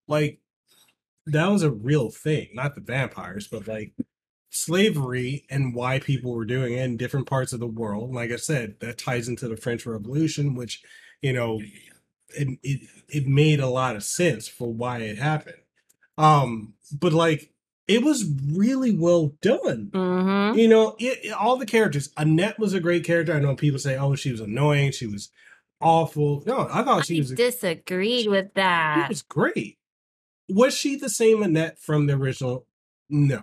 like 0.08 0.40
that 1.26 1.50
was 1.50 1.62
a 1.62 1.70
real 1.70 2.10
thing, 2.10 2.48
not 2.54 2.74
the 2.74 2.80
vampires, 2.80 3.48
but 3.48 3.66
like 3.66 3.92
slavery 4.50 5.44
and 5.50 5.74
why 5.74 5.98
people 5.98 6.34
were 6.34 6.44
doing 6.44 6.74
it 6.74 6.82
in 6.82 6.96
different 6.96 7.26
parts 7.26 7.52
of 7.52 7.60
the 7.60 7.66
world. 7.66 8.14
Like 8.14 8.30
I 8.30 8.36
said, 8.36 8.76
that 8.80 8.98
ties 8.98 9.28
into 9.28 9.48
the 9.48 9.56
French 9.56 9.86
Revolution, 9.86 10.54
which, 10.54 10.82
you 11.22 11.32
know, 11.32 11.60
it 12.36 12.48
it, 12.62 12.88
it 13.08 13.26
made 13.26 13.60
a 13.60 13.68
lot 13.68 13.96
of 13.96 14.04
sense 14.04 14.48
for 14.48 14.72
why 14.72 14.98
it 14.98 15.18
happened. 15.18 15.56
Um, 16.16 16.74
but 16.92 17.12
like 17.12 17.53
it 17.86 18.02
was 18.02 18.24
really 18.52 18.96
well 18.96 19.34
done. 19.42 19.90
Mm-hmm. 19.92 20.58
You 20.58 20.68
know, 20.68 20.96
it, 20.98 21.24
it- 21.24 21.32
all 21.32 21.56
the 21.56 21.66
characters. 21.66 22.10
Annette 22.16 22.58
was 22.58 22.72
a 22.74 22.80
great 22.80 23.04
character. 23.04 23.34
I 23.34 23.40
know 23.40 23.54
people 23.56 23.78
say, 23.78 23.96
"Oh, 23.96 24.14
she 24.14 24.30
was 24.32 24.40
annoying. 24.40 24.92
She 24.92 25.06
was 25.06 25.30
awful." 25.80 26.42
No, 26.46 26.68
I 26.72 26.82
thought 26.82 27.06
she 27.06 27.16
I 27.16 27.20
was. 27.20 27.32
disagreed 27.32 28.28
with 28.28 28.54
that. 28.54 29.06
She 29.06 29.08
was 29.10 29.22
great. 29.22 29.78
Was 30.48 30.74
she 30.74 30.96
the 30.96 31.08
same 31.10 31.42
Annette 31.42 31.78
from 31.78 32.06
the 32.06 32.14
original? 32.14 32.66
No, 33.10 33.42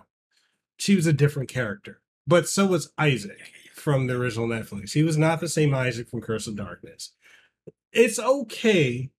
she 0.76 0.96
was 0.96 1.06
a 1.06 1.12
different 1.12 1.48
character. 1.48 2.00
But 2.26 2.48
so 2.48 2.66
was 2.66 2.92
Isaac 2.98 3.38
from 3.74 4.06
the 4.06 4.14
original 4.16 4.46
Netflix. 4.46 4.92
He 4.92 5.02
was 5.02 5.16
not 5.18 5.40
the 5.40 5.48
same 5.48 5.74
Isaac 5.74 6.08
from 6.08 6.20
Curse 6.20 6.46
of 6.46 6.56
Darkness. 6.56 7.12
It's 7.92 8.18
okay. 8.18 9.10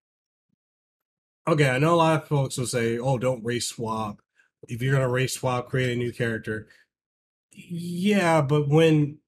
Okay, 1.48 1.70
I 1.70 1.78
know 1.78 1.96
a 1.96 1.98
lot 1.98 2.22
of 2.24 2.28
folks 2.28 2.58
will 2.58 2.66
say, 2.68 2.98
"Oh, 2.98 3.18
don't 3.18 3.44
race 3.44 3.68
swap." 3.68 4.22
If 4.68 4.82
you're 4.82 4.94
gonna 4.94 5.10
race 5.10 5.34
swap, 5.34 5.70
create 5.70 5.94
a 5.94 5.96
new 5.96 6.12
character. 6.12 6.68
Yeah, 7.52 8.42
but 8.42 8.68
when 8.70 9.20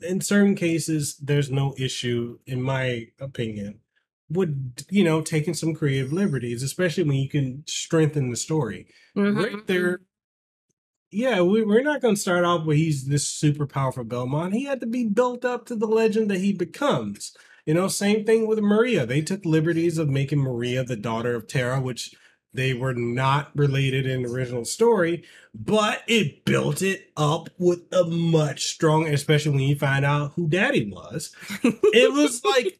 in 0.00 0.20
certain 0.20 0.54
cases 0.54 1.16
there's 1.16 1.50
no 1.50 1.74
issue, 1.78 2.38
in 2.46 2.62
my 2.62 3.08
opinion, 3.20 3.80
with 4.30 4.84
you 4.90 5.04
know 5.04 5.22
taking 5.22 5.54
some 5.54 5.74
creative 5.74 6.12
liberties, 6.12 6.62
especially 6.62 7.04
when 7.04 7.16
you 7.18 7.28
can 7.28 7.64
strengthen 7.66 8.30
the 8.30 8.36
story. 8.36 8.86
Mhm. 9.16 9.42
Right 9.42 9.66
there, 9.66 10.00
yeah, 11.10 11.40
we, 11.40 11.62
we're 11.64 11.82
not 11.82 12.00
going 12.00 12.14
to 12.14 12.20
start 12.20 12.44
off 12.44 12.66
with 12.66 12.76
he's 12.76 13.06
this 13.06 13.26
super 13.26 13.66
powerful 13.66 14.04
Belmont. 14.04 14.54
He 14.54 14.64
had 14.64 14.80
to 14.80 14.86
be 14.86 15.04
built 15.04 15.44
up 15.44 15.66
to 15.66 15.76
the 15.76 15.86
legend 15.86 16.30
that 16.30 16.40
he 16.40 16.52
becomes. 16.52 17.34
You 17.64 17.74
know, 17.74 17.88
same 17.88 18.24
thing 18.24 18.46
with 18.46 18.58
Maria. 18.60 19.06
They 19.06 19.22
took 19.22 19.44
liberties 19.44 19.98
of 19.98 20.08
making 20.08 20.40
Maria 20.40 20.84
the 20.84 20.96
daughter 20.96 21.34
of 21.34 21.48
Tera, 21.48 21.80
which 21.80 22.14
they 22.56 22.74
were 22.74 22.94
not 22.94 23.50
related 23.54 24.06
in 24.06 24.22
the 24.22 24.28
original 24.28 24.64
story, 24.64 25.24
but 25.54 26.02
it 26.06 26.44
built 26.44 26.82
it 26.82 27.10
up 27.16 27.48
with 27.58 27.80
a 27.92 28.04
much 28.04 28.64
stronger, 28.64 29.10
especially 29.12 29.52
when 29.52 29.60
you 29.60 29.76
find 29.76 30.04
out 30.04 30.32
who 30.34 30.48
daddy 30.48 30.90
was. 30.90 31.34
It 31.62 32.12
was 32.12 32.44
like 32.44 32.78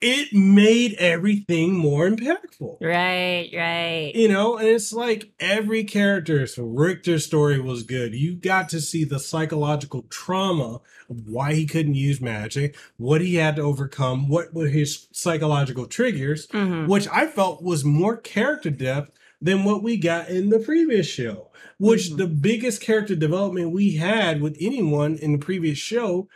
it 0.00 0.32
made 0.32 0.94
everything 0.94 1.74
more 1.74 2.08
impactful. 2.08 2.78
Right, 2.80 3.50
right. 3.54 4.12
You 4.14 4.28
know, 4.28 4.56
and 4.56 4.68
it's 4.68 4.92
like 4.92 5.32
every 5.38 5.84
character. 5.84 6.46
So 6.46 6.64
Richter's 6.64 7.26
story 7.26 7.60
was 7.60 7.82
good. 7.82 8.14
You 8.14 8.34
got 8.34 8.68
to 8.70 8.80
see 8.80 9.04
the 9.04 9.18
psychological 9.20 10.02
trauma 10.08 10.80
of 11.10 11.26
why 11.26 11.52
he 11.54 11.66
couldn't 11.66 11.96
use 11.96 12.20
magic, 12.20 12.76
what 12.96 13.20
he 13.20 13.34
had 13.34 13.56
to 13.56 13.62
overcome, 13.62 14.28
what 14.28 14.54
were 14.54 14.68
his 14.68 15.08
psychological 15.12 15.86
triggers, 15.86 16.46
Mhm. 16.48 16.88
which 16.88 17.06
I 17.12 17.26
felt 17.26 17.62
was 17.62 17.84
more 17.84 18.16
character 18.16 18.70
depth 18.70 19.10
than 19.42 19.64
what 19.64 19.82
we 19.82 19.96
got 19.96 20.28
in 20.30 20.48
the 20.50 20.58
previous 20.60 21.06
show. 21.06 21.48
Which 21.78 22.10
Mhm. 22.10 22.16
the 22.18 22.26
biggest 22.26 22.80
character 22.80 23.16
development 23.16 23.72
we 23.72 23.92
had 23.96 24.40
with 24.42 24.56
anyone 24.60 25.16
in 25.16 25.32
the 25.32 25.38
previous 25.38 25.78
show 25.78 26.28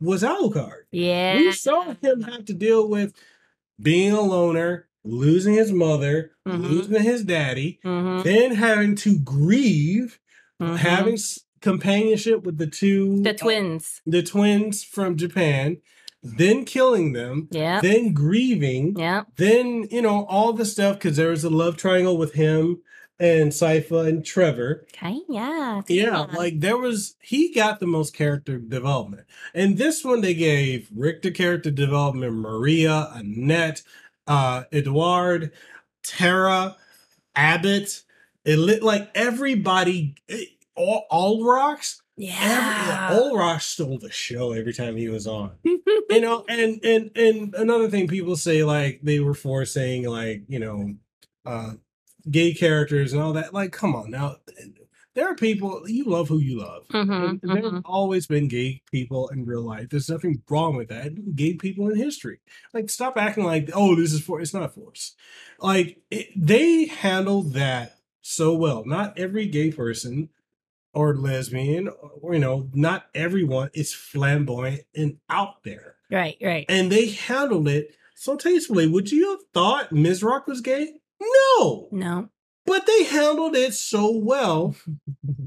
was 0.00 0.22
Alucard. 0.22 0.82
Yeah. 0.90 1.36
We 1.36 1.52
saw 1.52 1.94
him 2.02 2.22
have 2.22 2.44
to 2.46 2.54
deal 2.54 2.88
with 2.88 3.14
being 3.80 4.12
a 4.12 4.20
loner, 4.20 4.88
losing 5.04 5.54
his 5.54 5.72
mother, 5.72 6.32
Mhm. 6.46 6.62
losing 6.70 7.02
his 7.02 7.24
daddy, 7.24 7.78
Mhm, 7.84 8.22
then 8.24 8.54
having 8.54 8.94
to 8.96 9.18
grieve, 9.18 10.18
mhm. 10.60 10.76
having 10.76 11.18
companionship 11.60 12.42
with 12.44 12.58
the 12.58 12.66
two 12.66 13.20
the 13.22 13.30
uh, 13.30 13.34
twins. 13.34 14.00
the 14.06 14.22
twins 14.22 14.82
from 14.82 15.16
Japan, 15.16 15.78
then 16.22 16.64
killing 16.64 17.12
them, 17.12 17.48
Yeah. 17.50 17.80
then 17.80 18.12
grieving, 18.12 18.94
Yeah. 18.98 19.24
then 19.36 19.86
you 19.90 20.02
know 20.02 20.24
all 20.28 20.52
the 20.52 20.64
stuff 20.66 20.98
because 20.98 21.16
there 21.16 21.30
was 21.30 21.44
a 21.44 21.50
love 21.50 21.76
triangle 21.76 22.16
with 22.18 22.32
him 22.34 22.82
and 23.20 23.52
Sypha 23.52 24.08
and 24.08 24.24
Trevor. 24.24 24.86
Okay. 24.94 25.20
Yeah. 25.28 25.82
Yeah, 25.86 26.20
like 26.32 26.58
there 26.58 26.78
was 26.78 27.16
he 27.20 27.52
got 27.52 27.78
the 27.78 27.86
most 27.86 28.14
character 28.14 28.58
development. 28.58 29.26
And 29.54 29.76
this 29.76 30.02
one 30.02 30.22
they 30.22 30.34
gave 30.34 30.88
Rick 30.94 31.22
the 31.22 31.30
character 31.30 31.70
development, 31.70 32.32
Maria, 32.32 33.10
Annette, 33.12 33.82
uh, 34.26 34.64
Edward, 34.72 35.52
Tera, 36.02 36.76
Abbott. 37.36 38.02
It 38.46 38.56
lit 38.56 38.82
like 38.82 39.10
everybody 39.14 40.14
eh, 40.30 40.44
all, 40.74 41.04
Olrox. 41.12 42.00
yeah. 42.16 43.10
Every, 43.10 43.22
Olrox 43.22 43.62
stole 43.62 43.98
the 43.98 44.10
show 44.10 44.52
every 44.52 44.72
time 44.72 44.96
he 44.96 45.10
was 45.10 45.26
on. 45.26 45.52
you 45.62 46.20
know, 46.20 46.46
and 46.48 46.82
and 46.82 47.10
and 47.14 47.54
another 47.54 47.90
thing 47.90 48.08
people 48.08 48.36
say 48.36 48.64
like 48.64 49.00
they 49.02 49.20
were 49.20 49.34
forcing 49.34 50.04
like, 50.08 50.44
you 50.48 50.58
know, 50.58 50.94
uh 51.44 51.72
gay 52.30 52.52
characters 52.54 53.12
and 53.12 53.22
all 53.22 53.32
that. 53.34 53.54
Like, 53.54 53.72
come 53.72 53.94
on 53.94 54.10
now. 54.10 54.36
There 55.14 55.26
are 55.28 55.34
people 55.34 55.82
you 55.88 56.04
love 56.04 56.28
who 56.28 56.38
you 56.38 56.58
love. 56.58 56.86
Mhm, 56.88 57.30
And 57.30 57.40
There 57.42 57.62
mhm. 57.62 57.74
have 57.74 57.82
always 57.84 58.26
been 58.28 58.46
gay 58.48 58.80
people 58.92 59.28
in 59.28 59.44
real 59.44 59.62
life. 59.62 59.88
There's 59.90 60.08
nothing 60.08 60.42
wrong 60.48 60.76
with 60.76 60.88
that. 60.88 61.34
Gay 61.34 61.54
people 61.54 61.88
in 61.90 61.96
history. 61.96 62.38
Like, 62.72 62.88
stop 62.90 63.16
acting 63.16 63.44
like, 63.44 63.70
oh, 63.74 63.96
this 63.96 64.12
is 64.12 64.20
for. 64.22 64.40
It's 64.40 64.54
not 64.54 64.72
force. 64.74 65.14
Like, 65.58 65.98
it, 66.10 66.28
they 66.36 66.86
handled 66.86 67.54
that 67.54 67.96
so 68.22 68.54
well. 68.54 68.84
Not 68.86 69.18
every 69.18 69.46
gay 69.46 69.72
person 69.72 70.28
or 70.94 71.16
lesbian, 71.16 71.88
or 72.20 72.34
you 72.34 72.40
know, 72.40 72.68
not 72.72 73.06
everyone 73.14 73.70
is 73.74 73.92
flamboyant 73.92 74.82
and 74.94 75.18
out 75.28 75.62
there, 75.64 75.96
Right. 76.10 76.36
Right. 76.42 76.66
and 76.68 76.90
they 76.90 77.06
handled 77.10 77.68
it 77.68 77.94
so 78.16 78.36
tastefully. 78.36 78.86
Would 78.88 79.10
you 79.12 79.30
have 79.30 79.38
thought 79.54 79.92
Ms. 79.92 80.22
Rock 80.22 80.46
was 80.48 80.60
gay? 80.60 80.99
No, 81.20 81.88
No. 81.92 82.28
but 82.66 82.86
they 82.86 83.04
handled 83.04 83.54
it 83.56 83.74
so 83.74 84.10
well. 84.10 84.74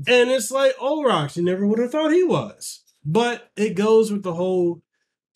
And 0.06 0.30
it's 0.30 0.52
like, 0.52 0.74
oh, 0.82 1.04
rocks, 1.04 1.38
you 1.38 1.44
never 1.44 1.66
would 1.66 1.80
have 1.80 1.92
thought 1.92 2.12
he 2.12 2.24
was. 2.24 2.84
But 3.06 3.52
it 3.56 3.74
goes 3.76 4.12
with 4.12 4.24
the 4.24 4.34
whole, 4.34 4.82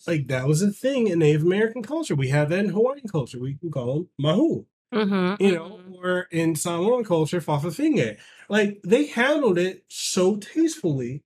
like, 0.05 0.27
that 0.27 0.45
was 0.47 0.61
a 0.61 0.71
thing 0.71 1.07
in 1.07 1.19
Native 1.19 1.43
American 1.43 1.81
culture. 1.83 2.15
We 2.15 2.27
have 2.29 2.49
that 2.49 2.59
in 2.59 2.69
Hawaiian 2.69 3.07
culture. 3.09 3.39
We 3.39 3.55
can 3.55 3.71
call 3.71 3.95
him 3.97 4.09
Mahu, 4.19 4.65
Mm-hmm. 4.93 5.41
you 5.43 5.51
know, 5.53 5.79
or 6.03 6.27
in 6.31 6.55
Samoan 6.55 7.03
culture, 7.05 7.39
Fa'afafine. 7.41 8.17
Like, 8.49 8.81
they 8.85 9.05
handled 9.07 9.57
it 9.57 9.85
so 9.87 10.35
tastefully 10.35 11.23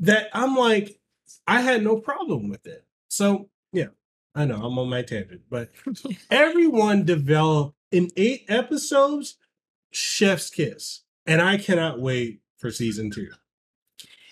that 0.00 0.28
I'm 0.34 0.54
like, 0.54 1.00
I 1.46 1.60
had 1.62 1.82
no 1.82 1.96
problem 2.00 2.48
with 2.50 2.66
it. 2.66 2.84
So, 3.08 3.48
yeah, 3.72 3.88
I 4.34 4.44
know 4.44 4.56
I'm 4.62 4.78
on 4.78 4.88
my 4.90 5.02
tangent, 5.02 5.42
but 5.50 5.70
everyone 6.30 7.04
developed 7.04 7.76
in 7.90 8.10
eight 8.16 8.44
episodes, 8.48 9.36
Chef's 9.90 10.50
Kiss. 10.50 11.02
And 11.26 11.42
I 11.42 11.58
cannot 11.58 12.00
wait 12.00 12.40
for 12.56 12.70
season 12.70 13.10
two. 13.10 13.28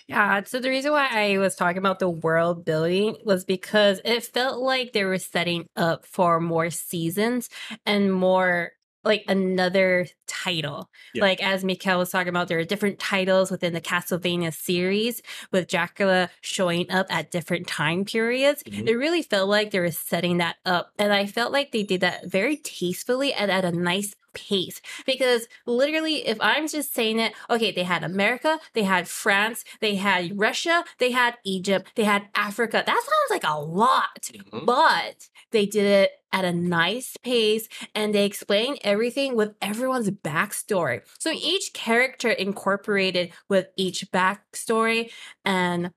Yeah, 0.07 0.41
so 0.45 0.59
the 0.59 0.69
reason 0.69 0.93
why 0.93 1.09
I 1.11 1.37
was 1.37 1.55
talking 1.55 1.79
about 1.79 1.99
the 1.99 2.09
world 2.09 2.63
building 2.63 3.17
was 3.25 3.43
because 3.43 3.99
it 4.05 4.23
felt 4.23 4.61
like 4.61 4.93
they 4.93 5.03
were 5.03 5.17
setting 5.17 5.67
up 5.75 6.05
for 6.05 6.39
more 6.39 6.69
seasons 6.69 7.49
and 7.85 8.13
more 8.13 8.71
like 9.03 9.23
another 9.27 10.07
title. 10.27 10.89
Yeah. 11.13 11.23
Like 11.23 11.41
as 11.41 11.63
Mekel 11.63 11.97
was 11.97 12.09
talking 12.09 12.29
about, 12.29 12.47
there 12.47 12.59
are 12.59 12.65
different 12.65 12.99
titles 12.99 13.49
within 13.51 13.73
the 13.73 13.81
Castlevania 13.81 14.53
series 14.53 15.21
with 15.51 15.67
Dracula 15.67 16.29
showing 16.41 16.89
up 16.91 17.07
at 17.09 17.31
different 17.31 17.67
time 17.67 18.05
periods. 18.05 18.63
Mhm. 18.63 18.87
It 18.87 18.95
really 18.95 19.21
felt 19.21 19.49
like 19.49 19.71
they 19.71 19.79
were 19.79 19.91
setting 19.91 20.37
that 20.37 20.57
up. 20.65 20.91
And 20.99 21.13
I 21.13 21.25
felt 21.25 21.51
like 21.53 21.71
they 21.71 21.83
did 21.83 22.01
that 22.01 22.25
very 22.29 22.57
tastefully 22.57 23.33
and 23.33 23.49
at 23.51 23.65
a 23.65 23.71
nice 23.71 24.13
pace. 24.37 24.81
Because 25.05 25.47
literally, 25.65 26.27
if 26.27 26.37
I'm 26.39 26.67
just 26.67 26.93
saying 26.93 27.19
it, 27.19 27.33
okay, 27.49 27.71
they 27.71 27.83
had 27.83 28.03
America, 28.03 28.59
they 28.73 28.83
had 28.83 29.07
France, 29.07 29.63
they 29.81 29.95
had 29.95 30.37
Russia, 30.39 30.85
they 30.99 31.11
had 31.11 31.35
Egypt, 31.43 31.91
they 31.95 32.03
had 32.03 32.27
Africa. 32.35 32.83
That 32.85 32.95
sounds 32.95 33.31
like 33.31 33.43
a 33.43 33.59
lot. 33.59 34.29
Mm-hmm. 34.31 34.65
But 34.65 35.29
they 35.51 35.65
did 35.65 35.85
it 35.85 36.11
at 36.31 36.45
a 36.45 36.53
nice 36.53 37.17
pace 37.23 37.67
and 37.95 38.13
they 38.13 38.25
explained 38.25 38.79
everything 38.83 39.35
with 39.35 39.55
everyone's 39.61 40.11
backstory. 40.11 41.01
So 41.17 41.31
each 41.31 41.73
character 41.73 42.29
incorporated 42.29 43.31
with 43.49 43.67
each 43.75 44.11
backstory 44.11 45.11
and 45.45 45.91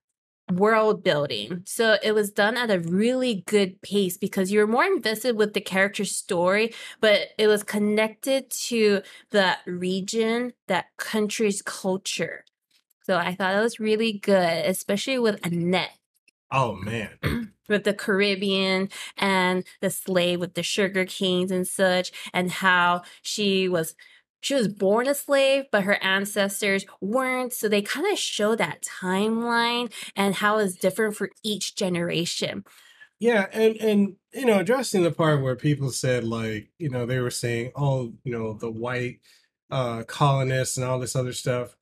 world 0.52 1.02
building. 1.02 1.62
So 1.66 1.96
it 2.02 2.12
was 2.12 2.30
done 2.30 2.56
at 2.56 2.70
a 2.70 2.80
really 2.80 3.44
good 3.46 3.80
pace 3.82 4.16
because 4.16 4.50
you 4.50 4.60
were 4.60 4.66
more 4.66 4.84
invested 4.84 5.36
with 5.36 5.54
the 5.54 5.60
character's 5.60 6.14
story, 6.14 6.74
but 7.00 7.28
it 7.38 7.46
was 7.46 7.62
connected 7.62 8.50
to 8.68 9.02
that 9.30 9.60
region, 9.66 10.52
that 10.66 10.86
country's 10.96 11.62
culture. 11.62 12.44
So 13.02 13.16
I 13.16 13.34
thought 13.34 13.54
it 13.54 13.60
was 13.60 13.80
really 13.80 14.12
good, 14.12 14.66
especially 14.66 15.18
with 15.18 15.44
Annette 15.44 15.90
Oh 16.52 16.74
man. 16.74 17.10
with 17.68 17.84
the 17.84 17.94
Caribbean 17.94 18.88
and 19.16 19.64
the 19.80 19.90
slave 19.90 20.40
with 20.40 20.54
the 20.54 20.62
sugar 20.62 21.04
canes 21.04 21.50
and 21.50 21.66
such, 21.66 22.10
and 22.32 22.50
how 22.50 23.02
she 23.22 23.68
was 23.68 23.94
she 24.40 24.54
was 24.54 24.68
born 24.68 25.06
a 25.06 25.14
slave, 25.14 25.64
but 25.70 25.84
her 25.84 26.02
ancestors 26.02 26.84
weren't. 27.00 27.52
So 27.52 27.68
they 27.68 27.82
kind 27.82 28.06
of 28.10 28.18
show 28.18 28.54
that 28.56 28.82
timeline 28.82 29.92
and 30.16 30.36
how 30.36 30.58
it's 30.58 30.74
different 30.76 31.16
for 31.16 31.30
each 31.42 31.76
generation. 31.76 32.64
Yeah, 33.18 33.46
and 33.52 33.76
and 33.76 34.16
you 34.32 34.46
know, 34.46 34.60
addressing 34.60 35.02
the 35.02 35.10
part 35.10 35.42
where 35.42 35.56
people 35.56 35.90
said 35.90 36.24
like, 36.24 36.70
you 36.78 36.88
know, 36.88 37.04
they 37.04 37.18
were 37.20 37.30
saying, 37.30 37.72
oh, 37.76 38.14
you 38.24 38.32
know, 38.32 38.54
the 38.54 38.70
white 38.70 39.20
uh 39.70 40.02
colonists 40.04 40.76
and 40.76 40.86
all 40.86 40.98
this 40.98 41.14
other 41.14 41.32
stuff. 41.32 41.76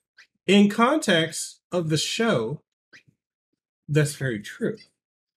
In 0.47 0.69
context 0.69 1.61
of 1.71 1.91
the 1.91 1.97
show, 1.97 2.63
that's 3.89 4.15
very 4.15 4.41
true. 4.41 4.79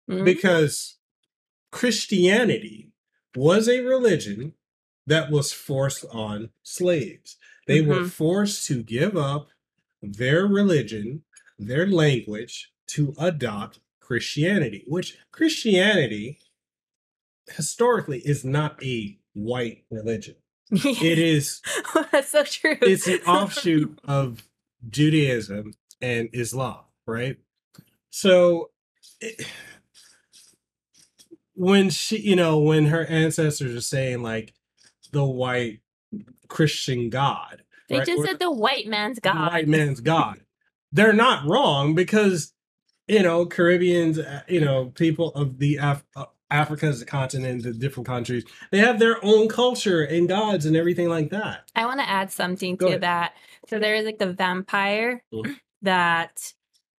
Mhm. 0.09 0.26
Because 0.26 0.97
Christianity 1.72 2.91
was 3.36 3.69
a 3.69 3.82
religion 3.82 4.53
that 5.08 5.32
was 5.32 5.52
forced 5.52 6.06
on 6.12 6.49
slaves. 6.64 7.38
They 7.68 7.82
were 7.82 8.02
Mhm. 8.02 8.10
forced 8.12 8.68
to 8.68 8.84
give 8.84 9.16
up 9.18 9.49
their 10.02 10.45
religion, 10.47 11.24
their 11.60 11.88
language 11.88 12.72
to 12.88 13.14
adopt 13.20 13.80
Christianity, 13.99 14.84
which 14.88 15.18
Christianity 15.32 16.39
historically 17.49 18.20
is 18.20 18.43
not 18.45 18.82
a 18.84 19.18
white 19.34 19.86
religion. 19.89 20.36
It 20.72 21.20
is 21.20 21.62
That's 22.12 22.30
so 22.30 22.43
true. 22.43 22.78
it's 22.82 23.08
an 23.08 23.20
offshoot 23.28 23.99
of 24.06 24.43
Judaism 24.89 25.74
and 26.02 26.30
Islam, 26.34 26.84
right? 27.06 27.38
So 28.10 28.72
it, 29.20 29.45
when 31.54 31.89
she, 31.89 32.18
you 32.20 32.36
know, 32.36 32.58
when 32.60 32.88
her 32.88 33.06
ancestors 33.06 33.76
are 33.76 33.82
saying 33.82 34.24
like 34.24 34.54
the 35.12 35.24
white 35.24 35.80
Christian 36.47 37.09
God, 37.09 37.64
they 37.89 37.99
right, 37.99 38.05
just 38.07 38.20
or 38.20 38.26
said 38.28 38.39
the 38.39 38.51
white 38.51 38.88
man's 38.88 39.18
the 39.18 39.30
God. 39.30 39.51
white 39.51 39.68
man's 39.68 40.01
God, 40.01 40.41
they're 40.91 41.14
not 41.14 41.45
wrong 41.47 41.95
because 41.95 42.53
you 43.07 43.24
know 43.24 43.45
Caribbeans, 43.45 44.20
uh, 44.20 44.41
you 44.47 44.62
know, 44.62 44.88
people 44.88 45.30
of 45.34 45.57
the 45.59 45.78
Af- 45.78 46.03
uh, 46.16 46.26
Africa 46.49 46.88
as 46.88 47.01
a 47.01 47.05
continent, 47.05 47.64
the 47.64 47.72
different 47.74 48.07
countries, 48.07 48.43
they 48.72 48.80
have 48.80 48.99
their 48.99 49.24
own 49.24 49.47
culture 49.47 50.03
and 50.03 50.28
gods 50.28 50.66
and 50.66 50.76
everything 50.76 51.07
like 51.07 51.30
that. 51.30 51.72
I 51.76 51.86
want 51.86 52.01
to 52.01 52.09
add 52.09 52.30
something 52.32 52.76
Go 52.76 52.88
to 52.88 52.91
ahead. 52.91 53.01
that. 53.03 53.34
So 53.70 53.80
there 53.80 53.95
is 53.95 54.05
like 54.05 54.20
the 54.20 54.34
vampire 54.34 55.24
Mhm. 55.34 55.55
that 55.84 56.53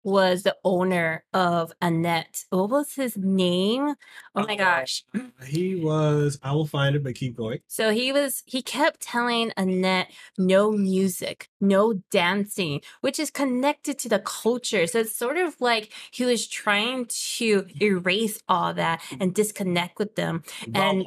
was 0.05 0.43
the 0.43 0.57
owner 0.65 1.25
of 1.33 1.73
Annette. 1.81 2.45
What 2.51 2.71
was 2.71 2.95
his 2.95 3.17
name? 3.17 3.95
Oh 4.35 4.47
my 4.47 4.55
Uh, 4.55 4.57
gosh. 4.57 5.05
He 5.47 5.77
was. 5.77 6.39
I 6.43 6.53
will 6.53 6.67
find 6.67 6.97
it, 6.97 7.03
but 7.05 7.15
keep 7.15 7.37
going. 7.37 7.61
So 7.69 7.91
he 7.91 8.13
was 8.13 8.43
he 8.47 8.63
kept 8.63 9.01
telling 9.01 9.53
Annette 9.57 10.11
no 10.39 10.71
music, 10.73 11.49
no 11.61 11.95
dancing, 12.11 12.81
which 13.01 13.19
is 13.19 13.31
connected 13.31 13.99
to 14.01 14.09
the 14.09 14.19
culture. 14.21 14.87
So 14.87 15.01
it's 15.01 15.17
sort 15.17 15.37
of 15.37 15.61
like 15.61 15.93
he 16.11 16.25
was 16.25 16.47
trying 16.47 17.07
to 17.39 17.67
erase 17.81 18.41
all 18.49 18.75
that 18.75 19.01
and 19.21 19.35
disconnect 19.35 19.99
with 19.99 20.15
them. 20.17 20.43
And-. 20.75 21.05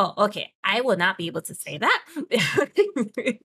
Oh, 0.00 0.14
okay. 0.16 0.52
I 0.62 0.80
will 0.82 0.96
not 0.96 1.18
be 1.18 1.26
able 1.26 1.42
to 1.42 1.56
say 1.56 1.76
that. 1.76 2.04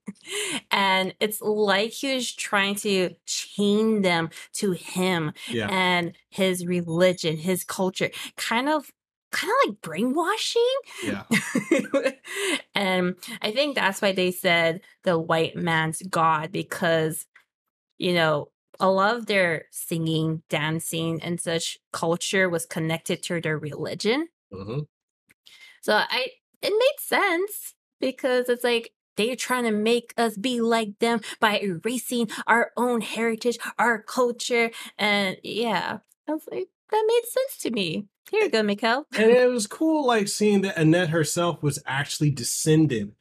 and 0.72 1.16
it's 1.20 1.42
like 1.42 1.90
he 1.90 2.14
was 2.14 2.32
trying 2.32 2.76
to 2.76 3.16
chain 3.26 4.04
them 4.04 4.30
to 4.54 4.74
him 4.74 5.34
yeah, 5.50 5.68
and 5.72 6.14
his 6.30 6.64
religion, 6.64 7.38
his 7.38 7.64
culture, 7.64 8.12
kind 8.38 8.70
of 8.70 8.92
kind 9.32 9.52
of 9.52 9.70
like 9.70 9.82
brainwashing. 9.82 10.62
Yeah. 11.04 11.24
and 12.76 13.16
I 13.42 13.52
think 13.52 13.74
that's 13.74 14.00
why 14.00 14.12
they 14.12 14.30
said 14.30 14.82
the 15.06 15.18
white 15.18 15.56
man's 15.56 16.04
God 16.04 16.52
because, 16.52 17.26
you 17.98 18.14
know, 18.14 18.50
a 18.80 18.92
lot 18.92 19.16
of 19.16 19.26
their 19.26 19.66
singing, 19.72 20.44
dancing, 20.52 21.20
and 21.24 21.42
such 21.42 21.80
culture 21.92 22.48
was 22.48 22.68
connected 22.68 23.24
to 23.24 23.42
their 23.42 23.58
religion. 23.58 24.28
hmm 24.52 24.82
So 25.82 25.96
I 25.96 26.28
it 26.64 26.72
made 26.72 27.00
sense 27.00 27.76
because 28.00 28.50
it's 28.50 28.64
like 28.64 28.94
they're 29.16 29.36
trying 29.36 29.66
to 29.66 29.72
make 29.72 30.14
us 30.18 30.38
be 30.38 30.60
like 30.62 30.98
them 31.00 31.22
by 31.40 31.60
erasing 31.60 32.30
our 32.48 32.72
own 32.76 33.02
heritage, 33.02 33.58
our 33.78 34.02
culture, 34.02 34.72
and 34.98 35.38
yeah, 35.44 36.00
I 36.28 36.32
was 36.32 36.48
like 36.50 36.70
that 36.90 37.04
made 37.08 37.24
sense 37.30 37.58
to 37.64 37.72
me. 37.72 38.08
Here 38.32 38.44
you 38.44 38.50
go, 38.50 38.64
Mekel. 38.64 39.04
And 39.16 39.30
it 39.30 39.50
was 39.50 39.68
cool, 39.68 40.08
like 40.08 40.28
seeing 40.28 40.62
that 40.62 40.78
Annette 40.78 41.10
herself 41.10 41.62
was 41.62 41.80
actually 41.86 42.32
descended 42.32 43.14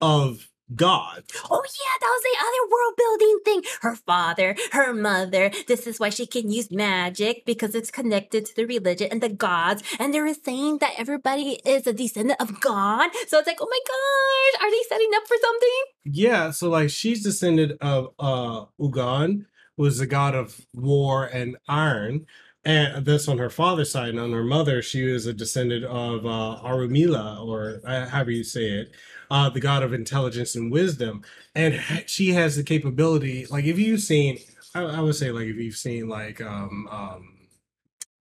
of 0.00 0.48
God. 0.74 1.24
Oh 1.50 1.62
yeah, 1.64 1.96
that 2.00 2.12
was 2.14 2.22
the 2.22 2.36
other 2.46 2.64
world 2.70 2.94
building 2.96 3.38
thing. 3.44 3.62
Her 3.80 3.94
father, 3.96 4.56
her 4.72 4.92
mother. 4.92 5.50
This 5.66 5.86
is 5.86 5.98
why 5.98 6.10
she 6.10 6.26
can 6.26 6.50
use 6.50 6.70
magic 6.70 7.44
because 7.46 7.74
it's 7.74 7.90
connected 7.90 8.46
to 8.46 8.56
the 8.56 8.66
religion 8.66 9.08
and 9.10 9.22
the 9.22 9.28
gods. 9.28 9.82
And 9.98 10.12
they 10.12 10.20
were 10.20 10.34
saying 10.34 10.78
that 10.78 10.94
everybody 10.98 11.60
is 11.64 11.86
a 11.86 11.92
descendant 11.92 12.40
of 12.40 12.60
God. 12.60 13.10
So 13.26 13.38
it's 13.38 13.46
like, 13.46 13.58
oh 13.60 13.68
my 13.70 13.80
gosh, 13.86 14.62
are 14.62 14.70
they 14.70 14.82
setting 14.88 15.10
up 15.16 15.26
for 15.26 15.36
something? 15.40 15.68
Yeah, 16.04 16.50
so 16.50 16.68
like 16.68 16.90
she's 16.90 17.22
descended 17.22 17.78
of 17.80 18.14
uh 18.18 18.66
Ogun, 18.78 19.46
was 19.76 19.98
the 19.98 20.06
god 20.06 20.34
of 20.34 20.66
war 20.74 21.24
and 21.24 21.56
iron. 21.68 22.26
And 22.64 23.06
that's 23.06 23.28
on 23.28 23.38
her 23.38 23.50
father's 23.50 23.90
side. 23.92 24.10
And 24.10 24.20
on 24.20 24.32
her 24.32 24.44
mother, 24.44 24.82
she 24.82 25.04
was 25.04 25.26
a 25.26 25.32
descendant 25.32 25.84
of 25.84 26.26
uh, 26.26 26.60
Orunmila, 26.62 27.46
or 27.46 27.80
uh, 27.84 28.06
however 28.06 28.30
you 28.30 28.44
say 28.44 28.68
it, 28.68 28.92
uh, 29.30 29.48
the 29.48 29.60
god 29.60 29.82
of 29.82 29.92
intelligence 29.92 30.54
and 30.54 30.72
wisdom. 30.72 31.22
And 31.54 31.80
she 32.06 32.32
has 32.32 32.56
the 32.56 32.62
capability, 32.62 33.46
like 33.46 33.64
if 33.64 33.78
you've 33.78 34.00
seen, 34.00 34.38
I, 34.74 34.82
I 34.82 35.00
would 35.00 35.14
say, 35.14 35.30
like 35.30 35.46
if 35.46 35.56
you've 35.56 35.76
seen 35.76 36.08
like 36.08 36.40
um, 36.40 36.88
um, 36.90 37.38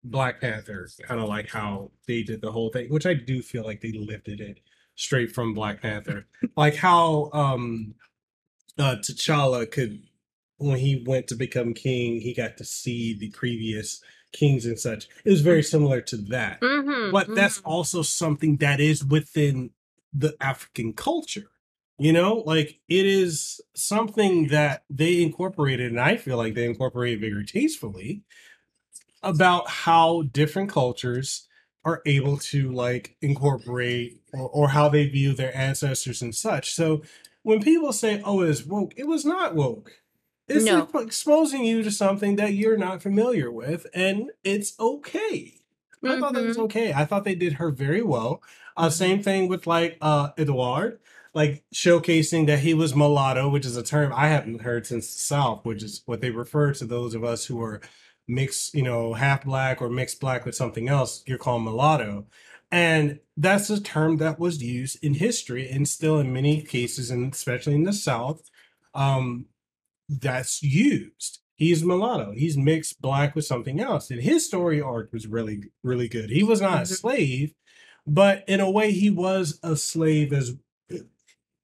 Black 0.03 0.41
Panther, 0.41 0.88
kind 1.03 1.19
of 1.19 1.27
like 1.27 1.49
how 1.49 1.91
they 2.07 2.21
did 2.21 2.41
the 2.41 2.51
whole 2.51 2.69
thing, 2.69 2.89
which 2.89 3.05
I 3.05 3.13
do 3.13 3.41
feel 3.41 3.63
like 3.63 3.81
they 3.81 3.91
lifted 3.91 4.39
it 4.41 4.59
straight 4.95 5.31
from 5.31 5.53
Black 5.53 5.81
Panther, 5.81 6.27
like 6.57 6.75
how 6.75 7.29
um, 7.33 7.95
uh, 8.77 8.95
T'Challa 8.97 9.69
could, 9.69 10.03
when 10.57 10.77
he 10.77 11.03
went 11.05 11.27
to 11.27 11.36
become 11.36 11.73
king, 11.73 12.21
he 12.21 12.33
got 12.33 12.57
to 12.57 12.65
see 12.65 13.17
the 13.17 13.29
previous 13.31 14.01
kings 14.36 14.65
and 14.65 14.79
such. 14.79 15.07
It 15.23 15.31
was 15.31 15.41
very 15.41 15.63
similar 15.63 16.01
to 16.01 16.17
that, 16.17 16.61
Mm-hmm. 16.61 17.11
but 17.11 17.33
that's 17.36 17.59
also 17.61 18.01
something 18.01 18.57
that 18.57 18.79
is 18.79 19.03
within 19.03 19.71
the 20.13 20.36
African 20.39 20.93
culture. 20.93 21.49
You 21.97 22.11
know, 22.11 22.43
like 22.45 22.79
it 22.89 23.05
is 23.05 23.61
something 23.73 24.49
that 24.49 24.83
they 24.89 25.23
incorporated, 25.23 25.91
and 25.91 25.99
I 25.99 26.17
feel 26.17 26.38
like 26.38 26.53
they 26.53 26.65
incorporated 26.65 27.21
very 27.21 27.45
tastefully 27.45 28.23
about 29.23 29.69
how 29.69 30.23
different 30.31 30.69
cultures 30.69 31.47
are 31.83 32.01
able 32.05 32.38
to 32.38 32.71
like 32.71 33.15
incorporate 33.21 34.19
or, 34.33 34.49
or 34.49 34.69
how 34.69 34.89
they 34.89 35.07
view 35.07 35.33
their 35.33 35.55
ancestors 35.55 36.21
and 36.21 36.33
such. 36.36 36.73
So 36.73 37.01
when 37.43 37.61
people 37.61 37.93
say, 37.93 38.21
"Oh, 38.25 38.41
it's 38.41 38.65
woke," 38.65 38.93
it 38.97 39.07
was 39.07 39.23
not 39.23 39.55
woke. 39.55 39.91
It's 40.48 40.66
No. 40.66 40.86
expo- 40.86 41.06
exposing 41.06 41.66
you 41.66 41.82
to 41.84 41.91
something 41.91 42.36
that 42.36 42.54
you're 42.54 42.78
not 42.78 43.02
familiar 43.02 43.52
with, 43.52 43.88
and 43.93 44.32
it's 44.43 44.80
okay. 44.80 45.60
I 46.04 46.20
thought 46.20 46.34
that 46.34 46.43
was 46.46 46.58
Mhm. 46.58 46.64
okay. 46.66 46.93
I 46.93 47.06
thought 47.06 47.24
they 47.24 47.34
did 47.36 47.54
her 47.54 47.72
very 47.72 48.04
well. 48.04 48.43
Uh, 48.78 48.89
same 48.91 49.24
thing 49.24 49.48
with 49.48 49.66
like 49.66 49.98
uh 50.02 50.30
Edouard, 50.38 51.00
like 51.34 51.64
showcasing 51.74 52.46
that 52.48 52.60
he 52.60 52.76
was 52.76 52.96
mulatto, 52.96 53.50
which 53.50 53.66
is 53.66 53.76
a 53.76 53.82
term 53.84 54.14
I 54.16 54.28
haven't 54.28 54.62
heard 54.62 54.86
since 54.86 55.12
the 55.12 55.20
South, 55.20 55.66
which 55.66 55.82
is 55.82 56.04
what 56.06 56.22
they 56.22 56.30
refer 56.30 56.74
to 56.74 56.86
those 56.86 57.16
of 57.16 57.24
us 57.24 57.46
who 57.46 57.60
are 57.62 57.82
mixed, 58.28 58.76
you 58.76 58.84
know, 58.84 59.14
half 59.14 59.46
black 59.46 59.82
or 59.82 59.89
mixed 59.89 60.20
black 60.20 60.46
with 60.46 60.56
something 60.56 60.88
else. 60.89 61.24
You're 61.26 61.38
called 61.39 61.64
mulatto. 61.64 62.26
And 62.72 63.20
that's 63.38 63.70
a 63.70 63.82
term 63.82 64.18
that 64.18 64.39
was 64.39 64.62
used 64.62 65.04
in 65.04 65.16
history 65.16 65.70
and 65.70 65.88
still 65.88 66.20
in 66.20 66.34
many 66.34 66.62
cases, 66.62 67.10
and 67.10 67.34
especially 67.34 67.76
in 67.76 67.84
the 67.84 67.93
South, 67.93 68.50
um, 68.93 69.46
that's 70.10 70.62
used. 70.64 71.39
He's 71.56 71.84
mulatto. 71.84 72.32
He's 72.32 72.58
mixed 72.58 73.01
black 73.01 73.34
with 73.36 73.45
something 73.45 73.80
else. 73.80 74.12
And 74.12 74.22
his 74.22 74.45
story 74.45 74.82
arc 74.82 75.14
was 75.14 75.26
really, 75.28 75.64
really 75.84 76.08
good. 76.10 76.30
He 76.30 76.43
was 76.43 76.60
not 76.62 76.80
a 76.80 76.82
Mhm. 76.82 76.97
slave, 76.99 77.53
but 78.06 78.43
in 78.47 78.60
a 78.60 78.70
way, 78.70 78.91
he 78.91 79.10
was 79.10 79.60
a 79.64 79.76
slave 79.78 80.34
as 80.34 80.56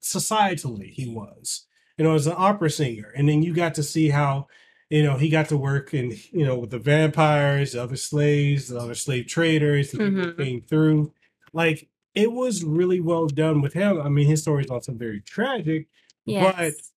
societally, 0.02 0.90
he 0.92 1.08
was. 1.08 1.66
You 1.98 2.06
know, 2.06 2.16
as 2.16 2.26
an 2.26 2.34
opera 2.38 2.70
singer. 2.70 3.12
And 3.16 3.30
then 3.30 3.44
you 3.44 3.54
got 3.54 3.76
to 3.76 3.84
see 3.84 4.10
how, 4.10 4.48
you 4.90 5.04
know, 5.04 5.18
he 5.18 5.30
got 5.30 5.50
to 5.50 5.58
work 5.58 5.94
in, 5.94 6.14
you 6.32 6.46
know, 6.46 6.58
with 6.58 6.72
the 6.72 6.80
vampires, 6.80 7.74
the 7.74 7.84
other 7.84 7.96
slaves, 7.98 8.70
the 8.70 8.80
other 8.80 8.96
slave 8.96 9.28
traders, 9.28 9.92
the 9.92 9.98
people 10.00 10.14
Mhm. 10.14 10.26
who 10.38 10.44
came 10.44 10.62
through. 10.62 11.14
Like, 11.54 11.90
it 12.16 12.32
was 12.32 12.64
really 12.64 13.00
well 13.02 13.28
done 13.28 13.62
with 13.62 13.74
him. 13.74 14.02
I 14.02 14.10
mean, 14.10 14.26
his 14.28 14.42
story 14.42 14.64
is 14.64 14.72
also 14.72 14.94
very 14.94 15.22
tragic, 15.22 15.88
Yes. 16.26 16.91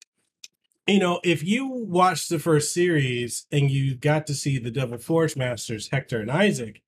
You 0.87 0.99
know, 0.99 1.21
if 1.25 1.43
you 1.43 1.67
watched 1.67 2.29
the 2.29 2.39
first 2.39 2.73
series 2.73 3.47
and 3.51 3.71
you 3.71 3.95
got 3.95 4.27
to 4.27 4.35
see 4.35 4.59
the 4.59 4.71
Devil 4.71 4.99
Forge 4.99 5.37
Masters, 5.37 5.89
Hector 5.91 6.21
and 6.21 6.31
Isaac, 6.31 6.83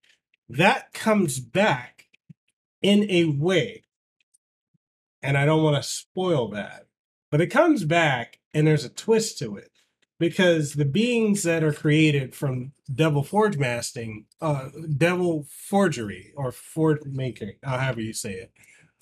that 0.48 0.92
comes 0.92 1.40
back 1.40 2.06
in 2.82 3.10
a 3.10 3.24
way. 3.24 3.84
And 5.22 5.36
I 5.38 5.46
don't 5.46 5.62
want 5.62 5.76
to 5.76 5.88
spoil 5.88 6.48
that, 6.50 6.86
but 7.30 7.40
it 7.40 7.46
comes 7.46 7.84
back 7.84 8.38
and 8.52 8.66
there's 8.66 8.84
a 8.84 8.90
twist 8.90 9.38
to 9.38 9.56
it 9.56 9.70
because 10.18 10.74
the 10.74 10.84
beings 10.84 11.42
that 11.42 11.64
are 11.64 11.72
created 11.72 12.34
from 12.34 12.72
Devil 12.94 13.22
Forge 13.22 13.56
Masting, 13.56 14.26
uh, 14.40 14.68
Devil 14.96 15.46
Forgery 15.50 16.32
or 16.36 16.52
Forge 16.52 17.04
Making, 17.06 17.54
however 17.62 18.00
you 18.00 18.12
say 18.12 18.32
it, 18.32 18.52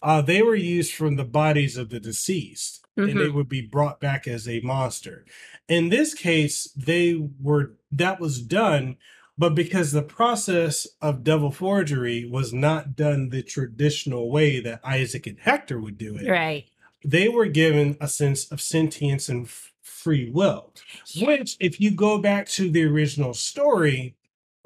uh, 0.03 0.23
they 0.23 0.41
were 0.41 0.55
used 0.55 0.95
from 0.95 1.17
the 1.17 1.25
bodies 1.25 1.77
of 1.77 1.91
the 1.91 2.01
deceased 2.01 2.84
and 2.97 3.09
they 3.09 3.27
Mhm. 3.27 3.35
would 3.35 3.49
be 3.49 3.61
brought 3.63 4.01
back 4.01 4.27
as 4.29 4.49
a 4.49 4.61
monster. 4.61 5.25
In 5.69 5.89
this 5.89 6.15
case, 6.15 6.71
they 6.77 7.15
were 7.41 7.77
that 7.91 8.21
was 8.21 8.41
done, 8.41 8.97
but 9.39 9.55
because 9.55 9.93
the 9.93 10.03
process 10.03 10.87
of 11.01 11.25
devil 11.25 11.51
forgery 11.51 12.25
was 12.25 12.53
not 12.53 12.97
done 12.97 13.29
the 13.31 13.43
traditional 13.43 14.31
way 14.31 14.61
that 14.61 14.81
Isaac 14.85 15.27
and 15.27 15.39
Hector 15.39 15.81
would 15.81 15.99
do 15.99 16.17
it, 16.17 16.29
Right. 16.29 16.67
they 17.05 17.29
were 17.29 17.47
given 17.47 17.97
a 18.01 18.09
sense 18.09 18.51
of 18.51 18.61
sentience 18.61 19.29
and 19.29 19.49
free 19.83 20.29
will. 20.31 20.73
Which, 21.21 21.57
if 21.61 21.81
you 21.81 21.91
go 21.91 22.19
back 22.19 22.49
to 22.51 22.71
the 22.71 22.85
original 22.85 23.35
story 23.35 24.17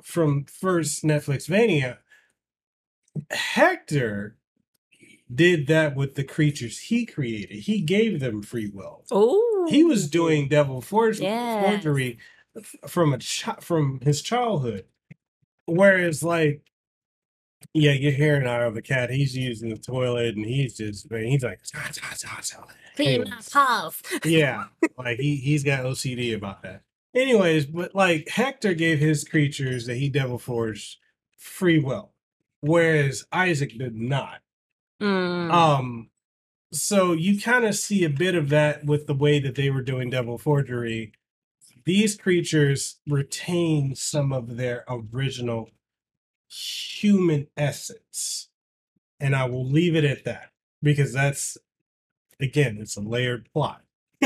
from 0.03 0.45
first 0.45 1.03
Netflix 1.05 1.47
Vania, 1.49 1.99
Hector 3.31 4.37
did 5.35 5.66
that 5.66 5.95
with 5.95 6.14
the 6.14 6.24
creatures 6.24 6.79
he 6.79 7.05
created. 7.07 7.61
He 7.61 7.81
gave 7.81 8.20
them 8.20 8.43
free 8.43 8.70
will. 8.72 9.05
Oh. 9.11 9.66
He 9.68 9.85
was 9.85 10.09
doing 10.09 10.49
devil 10.49 10.81
forge- 10.81 11.20
Yes. 11.20 11.64
forgery 11.64 12.18
from 12.87 13.12
a 13.12 13.18
chi- 13.18 13.61
from 13.61 14.01
his 14.03 14.22
childhood, 14.22 14.85
whereas 15.66 16.22
like. 16.22 16.62
Yeah, 17.74 17.93
you're 17.93 18.12
hearing 18.12 18.47
out 18.47 18.62
of 18.62 18.74
the 18.74 18.83
cat. 18.83 19.11
He's 19.11 19.37
using 19.37 19.68
the 19.68 19.76
toilet, 19.76 20.37
and 20.37 20.47
he's 20.47 20.76
just 20.76 21.11
man, 21.11 21.24
he's 21.26 21.43
like, 21.43 21.61
"Ah, 21.74 21.91
ah, 22.03 22.14
ah, 22.26 22.41
ah." 22.57 22.64
Clean 22.95 23.22
my 23.29 23.41
paws. 23.53 24.01
yeah, 24.24 24.66
like 24.97 25.18
he 25.18 25.37
he's 25.37 25.64
got 25.64 25.85
OCD 25.85 26.35
about 26.35 26.62
that. 26.62 26.83
Anyways, 27.16 27.66
but 27.66 27.95
like 27.97 28.29
Hector 28.29 28.74
gave 28.74 29.01
his 29.01 29.24
creatures 29.24 29.87
that 29.87 29.97
he 29.97 30.09
devil 30.09 30.39
forged 30.39 30.99
free 31.37 31.79
will, 31.81 32.12
whereas 32.61 33.24
Isaac 33.33 33.76
did 33.76 33.97
not. 33.97 34.41
Mm. 35.01 35.53
Um, 35.53 36.11
so 36.72 37.12
you 37.12 37.40
kind 37.40 37.64
of 37.64 37.74
see 37.74 38.05
a 38.05 38.11
bit 38.11 38.34
of 38.34 38.49
that 38.51 38.84
with 38.84 39.07
the 39.07 39.14
way 39.14 39.38
that 39.40 39.55
they 39.55 39.70
were 39.70 39.82
doing 39.82 40.11
devil 40.11 40.38
forgery. 40.38 41.12
These 41.84 42.16
creatures 42.16 42.99
retain 43.07 43.94
some 43.94 44.32
of 44.32 44.57
their 44.57 44.84
original 44.88 45.70
human 46.49 47.46
essence, 47.57 48.49
and 49.18 49.34
I 49.34 49.46
will 49.46 49.66
leave 49.66 49.94
it 49.94 50.05
at 50.05 50.24
that 50.24 50.51
because 50.82 51.12
that's 51.12 51.57
again, 52.40 52.78
it's 52.80 52.96
a 52.96 53.01
layered 53.01 53.49
plot. 53.53 53.82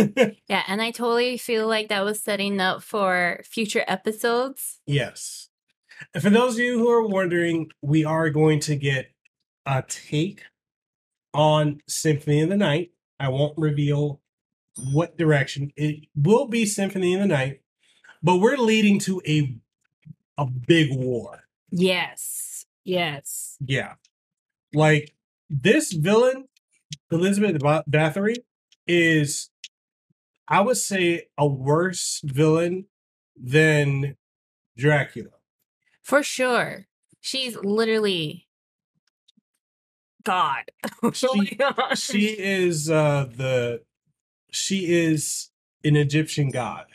Yeah, 0.49 0.62
and 0.66 0.83
I 0.83 0.91
totally 0.91 1.37
feel 1.37 1.66
like 1.66 1.89
that 1.89 2.05
was 2.05 2.20
setting 2.20 2.61
up 2.61 2.83
for 2.83 3.41
future 3.45 3.85
episodes. 3.87 4.81
Yes. 4.87 5.49
And 6.12 6.23
for 6.23 6.31
those 6.31 6.55
of 6.55 6.61
you 6.61 6.79
who 6.79 6.91
are 6.91 7.07
wondering, 7.07 7.70
we 7.81 8.05
are 8.05 8.31
going 8.31 8.61
to 8.61 8.77
get 8.77 9.12
a 9.64 9.85
take 9.87 10.43
on 11.35 11.80
Symphony 11.87 12.43
of 12.43 12.49
the 12.49 12.57
Night. 12.57 12.93
I 13.18 13.28
won't 13.28 13.57
reveal 13.57 14.20
what 14.93 15.16
direction. 15.18 15.72
It 15.76 16.07
will 16.14 16.47
be 16.47 16.66
Symphony 16.66 17.14
of 17.14 17.20
the 17.20 17.26
Night, 17.26 17.61
but 18.22 18.39
we're 18.39 18.57
leading 18.57 18.99
to 19.01 19.20
a 19.26 19.57
a 20.39 20.47
big 20.47 20.97
war. 20.97 21.45
Yes. 21.70 22.66
Yes. 22.85 23.57
Yeah. 23.64 23.95
Like 24.72 25.14
this 25.49 25.93
villain, 25.93 26.49
Elizabeth 27.11 27.61
Bathory, 27.61 28.37
is 28.87 29.51
I 30.49 30.61
would 30.61 30.78
say 30.78 31.28
a 31.39 31.47
worse 31.47 32.20
villain 32.24 32.87
than 33.37 34.16
Dracula. 34.76 35.30
For 36.03 36.22
sure. 36.22 36.87
She's 37.20 37.57
literally 37.57 38.49
God. 40.25 40.64
oh 41.03 41.11
She- 41.12 41.59
She 41.95 42.27
is 42.39 42.91
uh 42.91 43.27
the 43.37 43.83
she 44.51 44.93
is 44.93 45.51
an 45.85 45.97
Egyptian 45.97 46.51
god. 46.51 46.87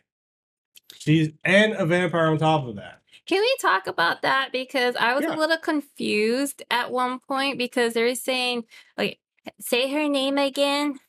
She's 0.98 1.30
and 1.44 1.74
a 1.74 1.86
vampire 1.86 2.28
on 2.28 2.38
top 2.38 2.66
of 2.68 2.76
that. 2.76 3.02
Can 3.26 3.42
we 3.42 3.56
talk 3.62 3.88
about 3.88 4.22
that? 4.22 4.50
Because 4.52 4.96
I 4.98 5.14
was 5.14 5.24
Yeah. 5.24 5.36
a 5.36 5.38
little 5.38 5.58
confused 5.58 6.64
at 6.72 6.92
one 6.92 7.20
point 7.20 7.58
because 7.58 7.94
they 7.94 8.04
were 8.04 8.16
saying, 8.16 8.64
like, 8.98 9.20
say 9.60 9.92
her 9.92 10.08
name 10.08 10.38
again. 10.38 11.00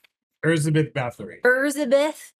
Elizabeth 0.44 0.92
Bathory. 0.92 1.36
Elizabeth. 1.44 2.32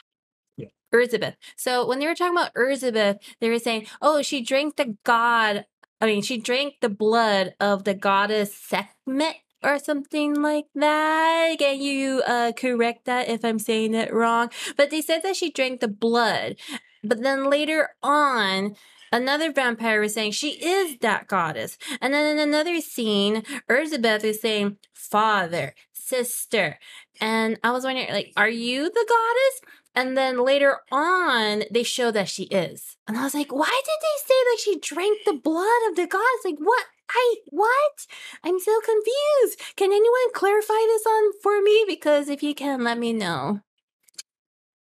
Yeah. 0.57 0.68
Elizabeth. 0.93 1.37
So 1.57 1.87
when 1.87 1.99
they 2.01 2.07
were 2.07 2.14
talking 2.14 2.37
about 2.37 2.53
Elizabeth, 2.57 3.18
they 3.41 3.49
were 3.51 3.59
saying, 3.59 3.87
"Oh, 4.03 4.22
she 4.22 4.41
drank 4.41 4.76
the 4.76 4.97
god. 5.05 5.66
I 6.01 6.07
mean, 6.07 6.22
she 6.22 6.39
drank 6.39 6.74
the 6.81 6.89
blood 6.89 7.55
of 7.61 7.85
the 7.85 7.95
goddess 7.95 8.55
Sekhmet 8.55 9.37
or 9.63 9.79
something 9.79 10.35
like 10.35 10.67
that." 10.75 11.57
Can 11.59 11.81
you 11.81 12.23
uh, 12.27 12.53
correct 12.53 13.05
that 13.07 13.29
if 13.29 13.45
I'm 13.45 13.59
saying 13.59 13.95
it 13.95 14.13
wrong? 14.13 14.51
But 14.77 14.91
they 14.91 15.01
said 15.01 15.23
that 15.23 15.37
she 15.37 15.51
drank 15.51 15.81
the 15.81 15.89
blood. 15.89 16.57
But 17.03 17.23
then 17.23 17.49
later 17.49 17.91
on, 18.03 18.77
another 19.13 19.53
vampire 19.53 20.01
was 20.01 20.15
saying 20.15 20.33
she 20.33 20.53
is 20.53 20.99
that 20.99 21.29
goddess. 21.29 21.79
And 22.01 22.13
then 22.13 22.39
in 22.39 22.49
another 22.49 22.81
scene, 22.81 23.45
Elizabeth 23.69 24.25
is 24.25 24.41
saying 24.41 24.79
father, 24.93 25.75
sister. 25.93 26.79
And 27.21 27.59
I 27.63 27.71
was 27.71 27.85
wondering, 27.85 28.11
like, 28.11 28.33
are 28.37 28.49
you 28.49 28.85
the 28.85 29.07
goddess? 29.09 29.75
And 29.95 30.17
then 30.17 30.45
later 30.45 30.79
on, 30.93 31.65
they 31.73 31.83
show 31.83 32.11
that 32.11 32.29
she 32.29 32.45
is. 32.45 32.97
And 33.07 33.17
I 33.17 33.25
was 33.25 33.35
like, 33.35 33.53
why 33.53 33.83
did 33.85 34.01
they 34.01 34.27
say 34.27 34.35
that 34.45 34.59
she 34.61 34.79
drank 34.95 35.19
the 35.25 35.33
blood 35.33 35.89
of 35.89 35.97
the 35.97 36.07
goddess? 36.07 36.45
Like, 36.45 36.59
what? 36.59 36.85
I, 37.11 37.37
what? 37.47 38.07
I'm 38.45 38.59
so 38.61 38.81
confused. 38.81 39.61
Can 39.77 39.91
anyone 39.93 40.33
clarify 40.35 40.75
this 40.87 41.07
on 41.07 41.33
for 41.43 41.61
me? 41.63 41.85
Because 41.87 42.29
if 42.29 42.43
you 42.43 42.55
can, 42.55 42.85
let 42.85 42.99
me 42.99 43.13
know. 43.13 43.61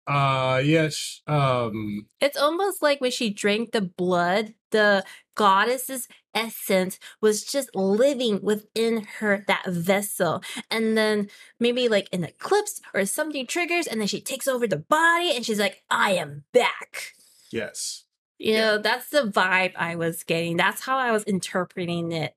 Uh 0.06 0.60
yes. 0.62 1.22
Um 1.26 2.06
It's 2.20 2.36
almost 2.36 2.82
like 2.82 3.00
when 3.00 3.10
she 3.10 3.30
drank 3.30 3.72
the 3.72 3.80
blood, 3.80 4.54
the 4.70 5.02
goddess's 5.34 6.08
essence 6.34 6.98
was 7.22 7.42
just 7.44 7.74
living 7.74 8.42
within 8.42 9.04
her, 9.18 9.44
that 9.48 9.64
vessel. 9.66 10.42
And 10.70 10.96
then 10.96 11.28
maybe 11.58 11.88
like 11.88 12.08
an 12.12 12.22
eclipse 12.24 12.82
or 12.92 13.06
something 13.06 13.46
triggers, 13.46 13.86
and 13.86 13.98
then 14.00 14.08
she 14.08 14.20
takes 14.20 14.46
over 14.46 14.66
the 14.66 14.76
body 14.76 15.34
and 15.34 15.44
she's 15.44 15.58
like, 15.60 15.82
I 15.90 16.12
am 16.12 16.44
back. 16.52 17.14
yes. 17.50 18.03
You 18.44 18.52
know, 18.58 18.76
that's 18.76 19.08
the 19.08 19.22
vibe 19.22 19.72
I 19.74 19.96
was 19.96 20.22
getting. 20.22 20.58
That's 20.58 20.82
how 20.82 20.98
I 20.98 21.12
was 21.12 21.24
interpreting 21.24 22.12
it. 22.12 22.34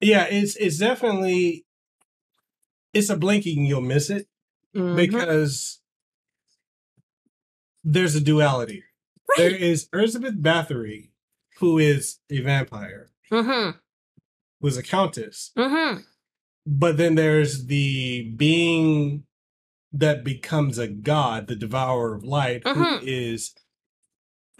Yeah, 0.00 0.24
it's 0.30 0.56
it's 0.56 0.78
definitely 0.78 1.66
it's 2.94 3.10
a 3.10 3.16
blinking 3.18 3.66
you'll 3.66 3.82
miss 3.82 4.08
it 4.08 4.26
Mhm. 4.74 4.96
because 4.96 5.80
there's 7.84 8.14
a 8.14 8.20
duality. 8.22 8.84
There 9.36 9.50
Right. 9.52 9.60
is 9.60 9.88
Elizabeth 9.92 10.36
Bathory, 10.40 11.10
who 11.58 11.76
is 11.78 12.20
a 12.30 12.40
vampire, 12.40 13.10
Mm-hmm. 13.30 13.76
was 14.62 14.78
a 14.78 14.82
countess, 14.82 15.52
Mm-hmm. 15.58 16.00
but 16.66 16.96
then 16.96 17.14
there's 17.16 17.66
the 17.66 18.30
being 18.36 19.24
that 19.92 20.24
becomes 20.24 20.78
a 20.78 20.88
god, 20.88 21.48
the 21.48 21.56
devourer 21.56 22.14
of 22.14 22.24
light, 22.24 22.62
who 22.66 22.74
Mhm. 22.74 23.02
is 23.02 23.54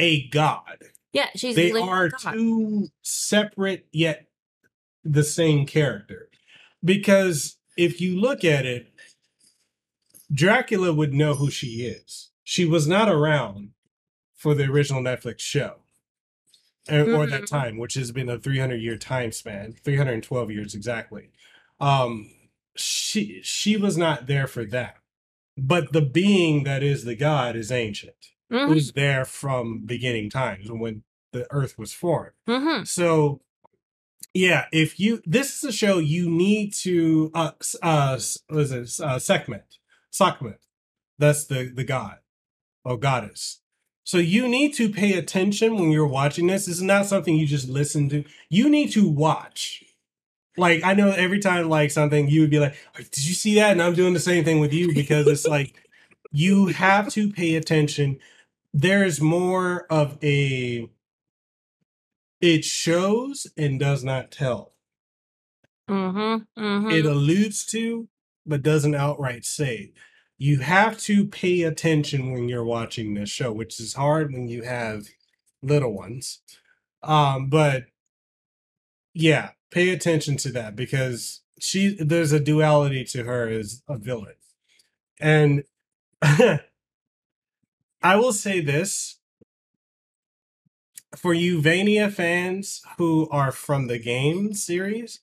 a 0.00 0.28
god. 0.28 0.78
Yeah, 1.12 1.28
she's 1.36 1.54
they 1.56 1.72
literally 1.72 1.88
are 1.90 2.08
God. 2.08 2.32
two 2.32 2.88
separate 3.02 3.86
yet 3.92 4.26
the 5.04 5.22
same 5.24 5.66
character. 5.66 6.28
Because 6.84 7.56
if 7.76 8.00
you 8.00 8.18
look 8.20 8.44
at 8.44 8.64
it, 8.66 8.92
Dracula 10.32 10.92
would 10.92 11.12
know 11.12 11.34
who 11.34 11.50
she 11.50 11.82
is. 11.84 12.30
She 12.44 12.64
was 12.64 12.86
not 12.86 13.08
around 13.08 13.70
for 14.36 14.54
the 14.54 14.64
original 14.64 15.02
Netflix 15.02 15.40
show 15.40 15.76
or, 16.90 17.00
or 17.12 17.26
that 17.26 17.42
Mhm. 17.42 17.46
time, 17.46 17.76
which 17.78 17.94
has 17.94 18.12
been 18.12 18.28
a 18.28 18.38
300 18.38 18.76
year 18.80 18.96
time 18.96 19.32
span, 19.32 19.72
312 19.84 20.50
years 20.50 20.74
exactly. 20.74 21.30
Um, 21.80 22.30
she 22.76 23.40
she 23.42 23.76
was 23.76 23.96
not 23.96 24.26
there 24.26 24.46
for 24.46 24.64
that. 24.66 24.96
But 25.58 25.92
the 25.92 26.00
being 26.02 26.64
that 26.64 26.82
is 26.82 27.04
the 27.04 27.16
god 27.16 27.56
is 27.56 27.70
ancient 27.72 28.14
Mhm. 28.50 28.68
who's 28.68 28.92
there 28.92 29.24
from 29.24 29.82
beginning 29.86 30.30
times 30.30 30.70
when 30.70 31.02
the 31.32 31.46
earth 31.52 31.78
was 31.78 31.92
formed. 31.92 32.32
Mhm. 32.48 32.86
So 32.86 33.40
yeah, 34.34 34.66
if 34.72 34.98
you 35.00 35.22
this 35.24 35.56
is 35.56 35.64
a 35.64 35.72
show 35.72 35.98
you 35.98 36.28
need 36.30 36.72
to 36.82 37.30
uh 37.34 37.52
uh 37.82 38.18
what 38.48 38.60
is 38.60 38.72
it 38.72 39.04
uh 39.04 39.18
Sekhmet. 39.18 39.78
Sekhmet. 40.10 40.60
That's 41.18 41.44
the 41.46 41.70
the 41.74 41.84
god 41.84 42.18
or 42.84 42.96
goddess. 42.98 43.60
So 44.04 44.18
you 44.18 44.48
need 44.48 44.74
to 44.74 44.88
pay 44.90 45.12
attention 45.12 45.76
when 45.76 45.90
you're 45.90 46.06
watching 46.06 46.46
this. 46.48 46.66
This 46.66 46.76
is 46.76 46.82
not 46.82 47.06
something 47.06 47.36
you 47.36 47.46
just 47.46 47.68
listen 47.68 48.08
to. 48.08 48.24
You 48.48 48.68
need 48.68 48.90
to 48.92 49.08
watch. 49.08 49.84
Like 50.56 50.82
I 50.84 50.94
know 50.94 51.10
every 51.10 51.38
time 51.38 51.68
like 51.68 51.90
something 51.90 52.28
you 52.28 52.40
would 52.40 52.50
be 52.50 52.58
like, 52.58 52.74
"Did 52.96 53.24
you 53.24 53.34
see 53.34 53.54
that?" 53.56 53.72
And 53.72 53.82
I'm 53.82 53.94
doing 53.94 54.14
the 54.14 54.20
same 54.20 54.44
thing 54.44 54.58
with 54.58 54.72
you 54.72 54.92
because 54.92 55.26
it's 55.28 55.46
like 55.46 55.74
you 56.32 56.66
have 56.68 57.08
to 57.10 57.30
pay 57.32 57.54
attention 57.54 58.18
there's 58.72 59.20
more 59.20 59.86
of 59.90 60.18
a 60.22 60.88
it 62.40 62.64
shows 62.64 63.46
and 63.56 63.78
does 63.80 64.04
not 64.04 64.30
tell 64.30 64.74
Mhm. 65.88 66.46
Mhm. 66.58 66.92
it 66.92 67.04
alludes 67.06 67.64
to 67.66 68.08
but 68.46 68.62
doesn't 68.62 68.94
outright 68.94 69.44
say 69.44 69.92
you 70.38 70.60
have 70.60 70.98
to 71.00 71.26
pay 71.26 71.62
attention 71.62 72.32
when 72.32 72.48
you're 72.48 72.64
watching 72.64 73.14
this 73.14 73.28
show 73.30 73.52
which 73.52 73.80
is 73.80 73.94
hard 73.94 74.32
when 74.32 74.48
you 74.48 74.62
have 74.62 75.06
little 75.62 75.92
ones 75.92 76.40
um 77.02 77.48
but 77.50 77.86
yeah 79.14 79.50
pay 79.70 79.90
attention 79.90 80.36
to 80.38 80.50
that 80.52 80.76
because 80.76 81.42
she 81.60 81.96
there's 82.02 82.32
a 82.32 82.40
duality 82.40 83.04
to 83.04 83.24
her 83.24 83.48
as 83.48 83.82
a 83.88 83.98
villain 83.98 84.34
and 85.20 85.64
I 88.02 88.16
will 88.16 88.32
say 88.32 88.60
this 88.60 89.18
for 91.16 91.34
you 91.34 91.60
Vania 91.60 92.10
fans 92.10 92.82
who 92.98 93.28
are 93.30 93.52
from 93.52 93.88
the 93.88 93.98
game 93.98 94.54
series, 94.54 95.20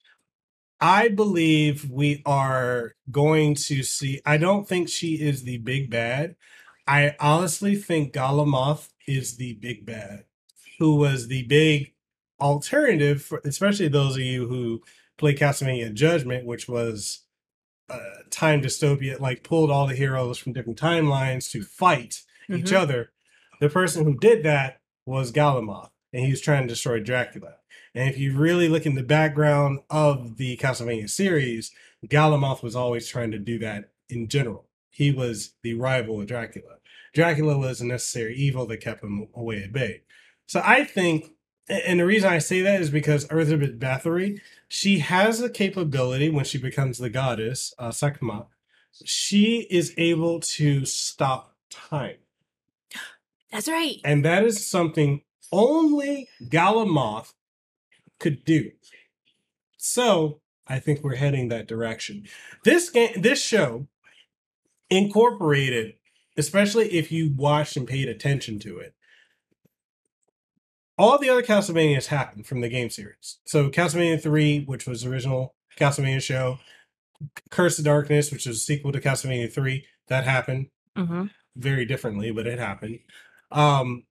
I 0.80 1.08
believe 1.08 1.90
we 1.90 2.22
are 2.26 2.94
going 3.10 3.56
to 3.56 3.82
see. 3.82 4.22
I 4.26 4.38
don't 4.38 4.68
think 4.68 4.90
she 4.90 5.16
is 5.16 5.44
the 5.44 5.58
big 5.58 5.90
bad. 5.90 6.36
I 6.86 7.16
honestly 7.20 7.76
think 7.76 8.14
Galamoth 8.14 8.90
is 9.08 9.38
the 9.38 9.54
big 9.54 9.86
bad, 9.86 10.26
who 10.78 10.96
was 10.96 11.28
the 11.28 11.44
big 11.44 11.94
alternative, 12.40 13.24
for, 13.24 13.42
especially 13.44 13.88
those 13.88 14.16
of 14.16 14.22
you 14.22 14.48
who 14.48 14.84
play 15.18 15.34
Castlevania 15.34 15.94
Judgment, 15.94 16.46
which 16.46 16.70
was 16.70 17.24
uh, 17.90 18.00
time 18.30 18.62
dystopia, 18.62 19.20
like 19.20 19.44
pulled 19.44 19.72
all 19.72 19.88
the 19.88 19.96
heroes 19.96 20.38
from 20.38 20.54
different 20.54 20.80
timelines 20.80 21.50
to 21.52 21.64
fight 21.64 22.22
each 22.50 22.72
Mhm. 22.72 22.78
other. 22.78 23.12
The 23.60 23.70
person 23.70 24.04
who 24.04 24.18
did 24.18 24.44
that 24.44 24.82
was 25.06 25.32
Galamoth, 25.32 25.90
and 26.14 26.26
he 26.26 26.32
was 26.32 26.42
trying 26.42 26.64
to 26.64 26.68
destroy 26.68 27.00
Dracula. 27.00 27.56
And 27.96 28.10
if 28.10 28.18
you 28.18 28.38
really 28.38 28.68
look 28.70 28.86
in 28.86 28.96
the 28.96 29.04
background 29.04 29.80
of 29.90 30.38
the 30.38 30.58
Castlevania 30.58 31.10
series, 31.10 31.72
Galamoth 32.06 32.62
was 32.62 32.76
always 32.76 33.08
trying 33.08 33.32
to 33.32 33.40
do 33.40 33.58
that 33.60 33.92
in 34.10 34.28
general. 34.28 34.70
He 34.92 35.12
was 35.12 35.54
the 35.64 35.74
rival 35.74 36.22
of 36.22 36.28
Dracula. 36.28 36.78
Dracula 37.14 37.58
was 37.58 37.82
a 37.82 37.86
necessary 37.86 38.36
evil 38.36 38.66
that 38.68 38.78
kept 38.78 39.04
him 39.04 39.28
away 39.34 39.64
at 39.64 39.74
bay. 39.74 40.02
So 40.46 40.62
I 40.64 40.84
think, 40.84 41.32
and 41.68 42.00
the 42.00 42.06
reason 42.06 42.30
I 42.30 42.38
say 42.38 42.62
that 42.62 42.80
is 42.82 42.90
because 42.90 43.26
Elizabeth 43.32 43.80
Bathory, 43.80 44.40
she 44.68 45.00
has 45.00 45.40
the 45.40 45.50
capability 45.50 46.30
when 46.30 46.46
she 46.46 46.58
becomes 46.58 47.00
the 47.00 47.10
goddess, 47.10 47.74
uh, 47.80 47.92
Sekhmet, 47.92 48.46
she 49.06 49.68
is 49.70 49.94
able 49.98 50.40
to 50.40 50.86
stop 50.86 51.56
time. 51.70 52.18
That's 53.52 53.68
right. 53.68 53.98
And 54.04 54.26
that 54.26 54.44
is 54.44 54.66
something 54.66 55.22
only 55.52 56.28
Galamoth 56.44 57.34
could 58.20 58.44
do. 58.44 58.72
So 59.78 60.42
I 60.68 60.80
think 60.80 61.04
we're 61.04 61.16
heading 61.16 61.50
that 61.50 61.68
direction. 61.68 62.28
This 62.64 62.90
game, 62.90 63.22
this 63.22 63.42
show 63.42 63.88
incorporated, 64.90 65.94
especially 66.38 66.92
if 66.94 67.12
you 67.12 67.34
watched 67.36 67.78
and 67.78 67.88
paid 67.88 68.10
attention 68.10 68.60
to 68.60 68.78
it, 68.80 68.94
all 70.98 71.18
the 71.20 71.30
other 71.30 71.44
Castlevanias 71.44 72.08
happened 72.08 72.48
from 72.48 72.62
the 72.62 72.70
game 72.70 72.90
series. 72.90 73.38
So 73.46 73.70
Castlevania 73.70 74.22
3, 74.22 74.66
which 74.66 74.88
was 74.88 75.04
the 75.04 75.10
original 75.10 75.56
Castlevania 75.78 76.22
show, 76.22 76.60
Curse 77.50 77.80
of 77.80 77.86
Darkness, 77.86 78.32
which 78.32 78.48
is 78.48 78.58
a 78.58 78.60
sequel 78.60 78.92
to 78.92 79.00
Castlevania 79.00 79.52
3, 79.52 79.86
that 80.08 80.24
happened 80.24 80.68
hmm 80.96 81.26
very 81.56 81.86
differently, 81.86 82.30
but 82.30 82.46
it 82.46 82.60
happened. 82.60 83.00
Um, 83.52 84.04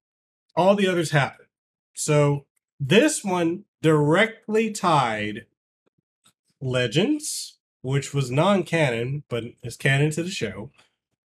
all 0.55 0.75
the 0.75 0.89
others 0.89 1.11
happened. 1.11 1.49
So 1.95 2.47
this 2.81 3.25
one 3.25 3.65
directly 3.83 4.71
tied 4.71 5.47
Legends, 6.61 7.59
which 7.83 8.15
was 8.15 8.31
non-canon, 8.31 9.25
but 9.29 9.45
is 9.63 9.77
canon 9.77 10.11
to 10.13 10.23
the 10.23 10.31
show. 10.31 10.71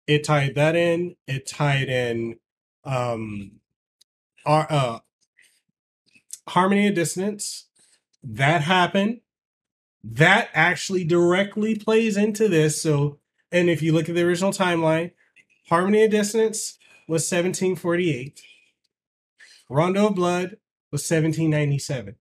It 0.07 0.23
tied 0.23 0.55
that 0.55 0.75
in. 0.75 1.15
It 1.27 1.47
tied 1.47 1.89
in 1.89 2.37
um 2.85 3.59
our 4.45 4.65
uh 4.69 4.99
Harmony 6.47 6.87
of 6.87 6.95
Dissonance. 6.95 7.67
That 8.23 8.61
happened. 8.61 9.19
That 10.03 10.49
actually 10.53 11.03
directly 11.03 11.75
plays 11.75 12.15
into 12.15 12.47
this. 12.47 12.81
So 12.81 13.19
and 13.51 13.69
if 13.69 13.81
you 13.81 13.91
look 13.93 14.07
at 14.07 14.15
the 14.15 14.23
original 14.23 14.51
timeline, 14.51 15.11
Harmony 15.67 16.03
of 16.03 16.11
Dissonance 16.11 16.77
was 17.07 17.23
1748. 17.23 18.41
Rondo 19.69 20.07
of 20.07 20.15
Blood 20.15 20.57
was 20.91 21.09
1797. 21.09 22.15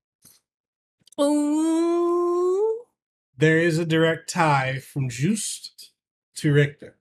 Ooh. 1.21 2.83
There 3.37 3.59
is 3.59 3.79
a 3.79 3.85
direct 3.85 4.31
tie 4.31 4.79
from 4.79 5.11
Juste 5.11 5.91
to 6.37 6.53
Richter. 6.53 6.97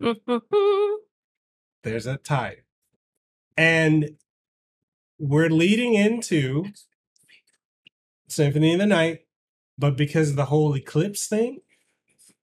There's 1.82 2.06
a 2.06 2.16
tie. 2.18 2.58
And 3.56 4.16
we're 5.18 5.50
leading 5.50 5.94
into 5.94 6.66
Symphony 8.28 8.72
of 8.74 8.80
the 8.80 8.86
Night, 8.86 9.26
but 9.78 9.96
because 9.96 10.30
of 10.30 10.36
the 10.36 10.46
whole 10.46 10.76
eclipse 10.76 11.26
thing, 11.26 11.60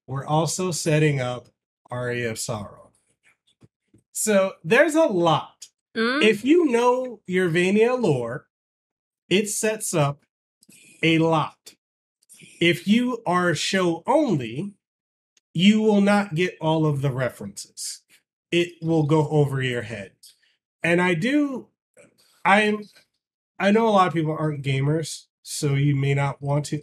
we're 0.08 0.26
also 0.26 0.72
setting 0.72 1.20
up 1.20 1.50
Aria 1.90 2.32
of 2.32 2.40
Sorrow. 2.40 2.79
So 4.22 4.56
there's 4.66 4.96
a 4.96 5.06
lot. 5.06 5.68
Mm, 5.96 6.22
If 6.22 6.44
you 6.44 6.66
know 6.66 7.22
your 7.26 7.48
Vania 7.48 7.96
lore, 7.96 8.48
it 9.30 9.48
sets 9.48 9.94
up 9.94 10.26
a 11.02 11.20
lot. 11.20 11.76
If 12.60 12.86
you 12.86 13.24
are 13.26 13.56
show 13.56 14.04
only, 14.06 14.74
you 15.54 15.82
will 15.82 16.02
not 16.02 16.36
get 16.36 16.58
all 16.60 16.86
of 16.86 17.02
the 17.02 17.12
references. 17.12 18.02
It 18.52 18.74
will 18.82 19.04
go 19.04 19.30
over 19.30 19.62
your 19.62 19.84
head. 19.84 20.12
And 20.84 21.02
I 21.02 21.14
do 21.14 21.70
I'm 22.44 22.84
I 23.58 23.72
know 23.72 23.88
a 23.88 23.92
lot 23.92 24.08
of 24.08 24.14
people 24.14 24.36
aren't 24.38 24.66
gamers, 24.66 25.28
so 25.44 25.76
you 25.76 25.96
may 25.96 26.14
not 26.14 26.42
want 26.42 26.66
to 26.66 26.82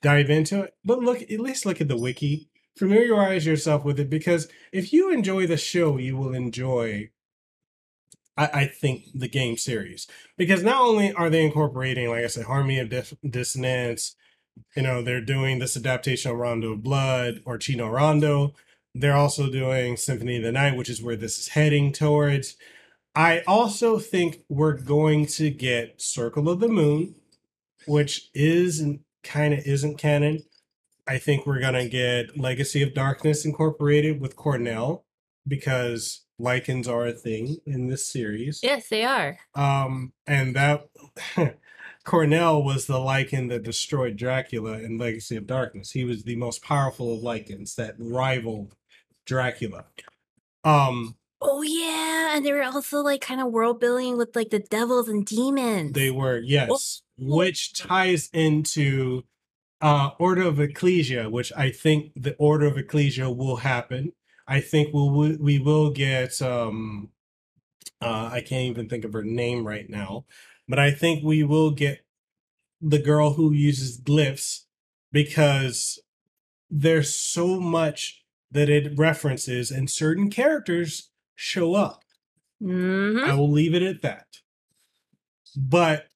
dive 0.00 0.30
into 0.30 0.62
it, 0.62 0.74
but 0.84 1.00
look 1.00 1.22
at 1.22 1.40
least 1.40 1.66
look 1.66 1.80
at 1.80 1.88
the 1.88 1.98
wiki. 1.98 2.47
Familiarize 2.78 3.44
yourself 3.44 3.84
with 3.84 3.98
it 3.98 4.08
because 4.08 4.48
if 4.72 4.92
you 4.92 5.10
enjoy 5.10 5.46
the 5.46 5.56
show, 5.56 5.98
you 5.98 6.16
will 6.16 6.34
enjoy 6.34 7.10
I, 8.38 8.66
think 8.66 9.06
the 9.14 9.28
game 9.28 9.56
series 9.56 10.06
because 10.36 10.62
not 10.62 10.80
only 10.80 11.12
are 11.12 11.28
they 11.28 11.44
incorporating, 11.44 12.08
like 12.08 12.24
I 12.24 12.28
said, 12.28 12.44
Harmony 12.44 12.78
of 12.78 12.88
Dis- 12.88 13.14
Dissonance, 13.28 14.14
you 14.76 14.82
know, 14.82 15.02
they're 15.02 15.20
doing 15.20 15.58
this 15.58 15.76
adaptation 15.76 16.30
of 16.30 16.36
Rondo 16.36 16.72
of 16.72 16.82
Blood 16.82 17.42
or 17.44 17.58
Chi 17.58 17.74
no 17.74 17.88
Rondo. 17.88 18.54
They're 18.94 19.16
also 19.16 19.50
doing 19.50 19.96
Symphony 19.96 20.36
of 20.36 20.42
the 20.44 20.52
Night, 20.52 20.76
which 20.76 20.88
is 20.88 21.02
where 21.02 21.16
this 21.16 21.38
is 21.38 21.48
heading 21.48 21.92
towards. 21.92 22.56
I 23.14 23.42
also 23.46 23.98
think 23.98 24.40
we're 24.48 24.76
going 24.76 25.26
to 25.26 25.50
get 25.50 26.00
Circle 26.00 26.48
of 26.48 26.60
the 26.60 26.68
Moon, 26.68 27.16
which 27.86 28.30
is 28.34 28.82
kind 29.24 29.54
of 29.54 29.60
isn't 29.66 29.98
canon. 29.98 30.44
I 31.08 31.18
think 31.18 31.46
we're 31.46 31.60
gonna 31.60 31.88
get 31.88 32.38
Legacy 32.38 32.82
of 32.82 32.94
Darkness 32.94 33.44
incorporated 33.44 34.20
with 34.20 34.36
Cornell 34.36 35.06
because 35.46 36.26
lycans 36.40 36.86
are 36.88 37.06
a 37.06 37.12
thing 37.12 37.56
in 37.66 37.88
this 37.88 38.10
series. 38.10 38.60
yes, 38.62 38.88
they 38.88 39.04
are. 39.04 39.38
Um, 39.54 40.12
and 40.26 40.54
that 40.54 40.88
Cornell 42.04 42.62
was 42.62 42.86
the 42.86 42.98
lycan 42.98 43.48
that 43.48 43.62
destroyed 43.62 44.16
Dracula 44.16 44.78
in 44.78 44.98
Legacy 44.98 45.36
of 45.36 45.46
Darkness. 45.46 45.92
He 45.92 46.04
was 46.04 46.24
the 46.24 46.36
most 46.36 46.62
powerful 46.62 47.14
of 47.14 47.22
lycans 47.22 47.74
that 47.76 47.94
rivaled 47.98 48.74
Dracula. 49.26 49.86
Um, 50.64 51.16
Oh 51.40 51.62
yeah, 51.62 52.36
and 52.36 52.44
they 52.44 52.52
were 52.52 52.64
also 52.64 53.00
like 53.00 53.20
kind 53.20 53.40
of 53.40 53.52
world 53.52 53.78
building 53.78 54.18
with 54.18 54.34
like 54.34 54.50
the 54.50 54.58
devils 54.58 55.08
and 55.08 55.24
demons. 55.24 55.92
they 55.92 56.10
were 56.10 56.38
yes, 56.38 57.02
which 57.16 57.74
ties 57.74 58.28
into 58.32 59.22
uh 59.80 60.10
Order 60.18 60.42
of 60.42 60.60
Ecclesia, 60.60 61.30
which 61.30 61.52
I 61.56 61.70
think 61.70 62.12
the 62.16 62.34
Order 62.38 62.66
of 62.66 62.78
Ecclesia 62.78 63.30
will 63.30 63.56
happen. 63.56 64.12
I 64.46 64.60
think 64.60 64.92
we'll 64.94 65.10
we 65.10 65.36
we 65.36 65.58
will 65.58 65.90
get 65.90 66.40
um 66.42 67.10
uh 68.00 68.30
I 68.32 68.40
can't 68.40 68.70
even 68.70 68.88
think 68.88 69.04
of 69.04 69.12
her 69.12 69.24
name 69.24 69.66
right 69.66 69.88
now, 69.90 70.26
but 70.68 70.78
I 70.78 70.90
think 70.90 71.24
we 71.24 71.44
will 71.44 71.70
get 71.72 72.04
the 72.80 72.98
girl 73.00 73.34
who 73.34 73.52
uses 73.52 74.00
glyphs 74.00 74.64
because 75.12 76.00
there's 76.70 77.14
so 77.14 77.60
much 77.60 78.24
that 78.50 78.68
it 78.70 78.98
references 78.98 79.70
and 79.70 79.90
certain 79.90 80.30
characters 80.30 81.10
show 81.36 81.74
up. 81.74 82.04
hmm 82.60 83.18
I 83.24 83.34
will 83.34 83.50
leave 83.50 83.74
it 83.74 83.82
at 83.82 84.02
that. 84.02 84.26
But 85.56 86.08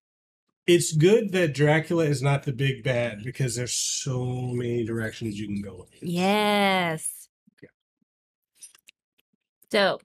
it's 0.67 0.93
good 0.93 1.33
that 1.33 1.55
Dracula 1.55 2.05
is 2.05 2.23
not 2.23 2.45
the 2.45 2.53
big 2.53 2.85
bad 2.85 3.23
because 3.25 3.57
there's 3.57 3.75
so 3.75 4.25
many 4.25 4.85
directions 4.85 5.39
you 5.39 5.47
can 5.47 5.61
go. 5.61 5.87
in. 6.01 6.09
Yes. 6.09 7.29
So, 9.71 10.01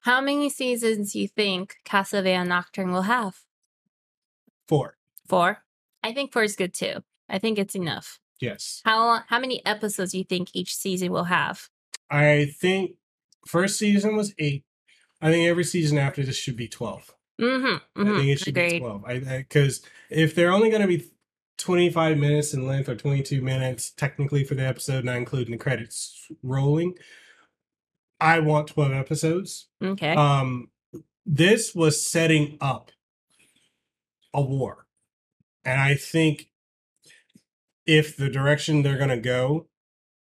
how 0.00 0.20
many 0.20 0.48
seasons 0.48 1.12
do 1.12 1.20
you 1.20 1.28
think 1.28 1.76
Castlevania 1.84 2.46
Nocturne 2.46 2.92
will 2.92 3.02
have? 3.02 3.40
Four. 4.68 4.96
Four. 5.26 5.64
I 6.04 6.12
think 6.12 6.32
four 6.32 6.44
is 6.44 6.54
good 6.54 6.72
too. 6.72 7.02
I 7.28 7.38
think 7.38 7.58
it's 7.58 7.74
enough. 7.74 8.20
Yes. 8.40 8.82
How 8.84 9.22
how 9.26 9.40
many 9.40 9.64
episodes 9.66 10.12
do 10.12 10.18
you 10.18 10.24
think 10.24 10.50
each 10.52 10.76
season 10.76 11.10
will 11.10 11.24
have? 11.24 11.68
I 12.10 12.52
think 12.60 12.92
first 13.46 13.78
season 13.78 14.14
was 14.16 14.32
eight. 14.38 14.64
I 15.20 15.32
think 15.32 15.48
every 15.48 15.64
season 15.64 15.98
after 15.98 16.22
this 16.22 16.36
should 16.36 16.56
be 16.56 16.68
12. 16.68 17.15
Mm-hmm. 17.40 18.00
I 18.00 18.16
think 18.16 18.28
it 18.28 18.38
should 18.40 18.54
be 18.54 18.60
Agreed. 18.60 18.78
12. 18.80 19.04
I 19.04 19.18
Because 19.18 19.82
if 20.10 20.34
they're 20.34 20.52
only 20.52 20.70
going 20.70 20.82
to 20.82 20.88
be 20.88 21.04
25 21.58 22.18
minutes 22.18 22.54
in 22.54 22.66
length 22.66 22.88
or 22.88 22.96
22 22.96 23.42
minutes, 23.42 23.90
technically 23.90 24.44
for 24.44 24.54
the 24.54 24.66
episode, 24.66 25.04
not 25.04 25.16
including 25.16 25.52
the 25.52 25.58
credits 25.58 26.28
rolling, 26.42 26.94
I 28.20 28.40
want 28.40 28.68
12 28.68 28.92
episodes. 28.92 29.68
Okay. 29.82 30.14
um 30.14 30.70
this 31.26 31.74
was 31.74 32.00
setting 32.00 32.56
up 32.60 32.92
a 34.32 34.40
war 34.40 34.86
and 35.64 35.80
i 35.80 35.94
think 35.94 36.50
if 37.84 38.16
the 38.16 38.30
direction 38.30 38.82
they're 38.82 38.96
going 38.96 39.10
to 39.10 39.16
go 39.16 39.66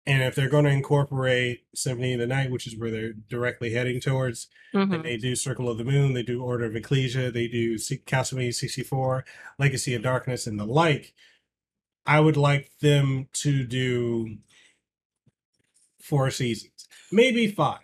and 0.06 0.22
if 0.22 0.34
they're 0.36 0.48
going 0.48 0.64
to 0.64 0.70
incorporate 0.70 1.64
symphony 1.74 2.12
of 2.14 2.20
the 2.20 2.26
night 2.26 2.50
which 2.50 2.66
is 2.66 2.76
where 2.78 2.90
they're 2.90 3.12
directly 3.12 3.72
heading 3.72 4.00
towards 4.00 4.48
Mhm. 4.74 4.94
and 4.96 5.04
they 5.04 5.16
do 5.16 5.34
circle 5.34 5.68
of 5.68 5.78
the 5.78 5.84
moon 5.84 6.12
they 6.12 6.22
do 6.22 6.42
order 6.42 6.64
of 6.64 6.76
ecclesia 6.76 7.30
they 7.30 7.48
do 7.48 7.76
castlevania 7.76 8.54
64 8.54 9.24
legacy 9.58 9.94
of 9.94 10.02
darkness 10.02 10.46
and 10.46 10.58
the 10.60 10.64
like 10.66 11.14
i 12.06 12.20
would 12.20 12.36
like 12.36 12.70
them 12.80 13.28
to 13.32 13.64
do 13.64 14.36
four 16.00 16.30
seasons 16.30 16.88
maybe 17.10 17.46
five 17.48 17.80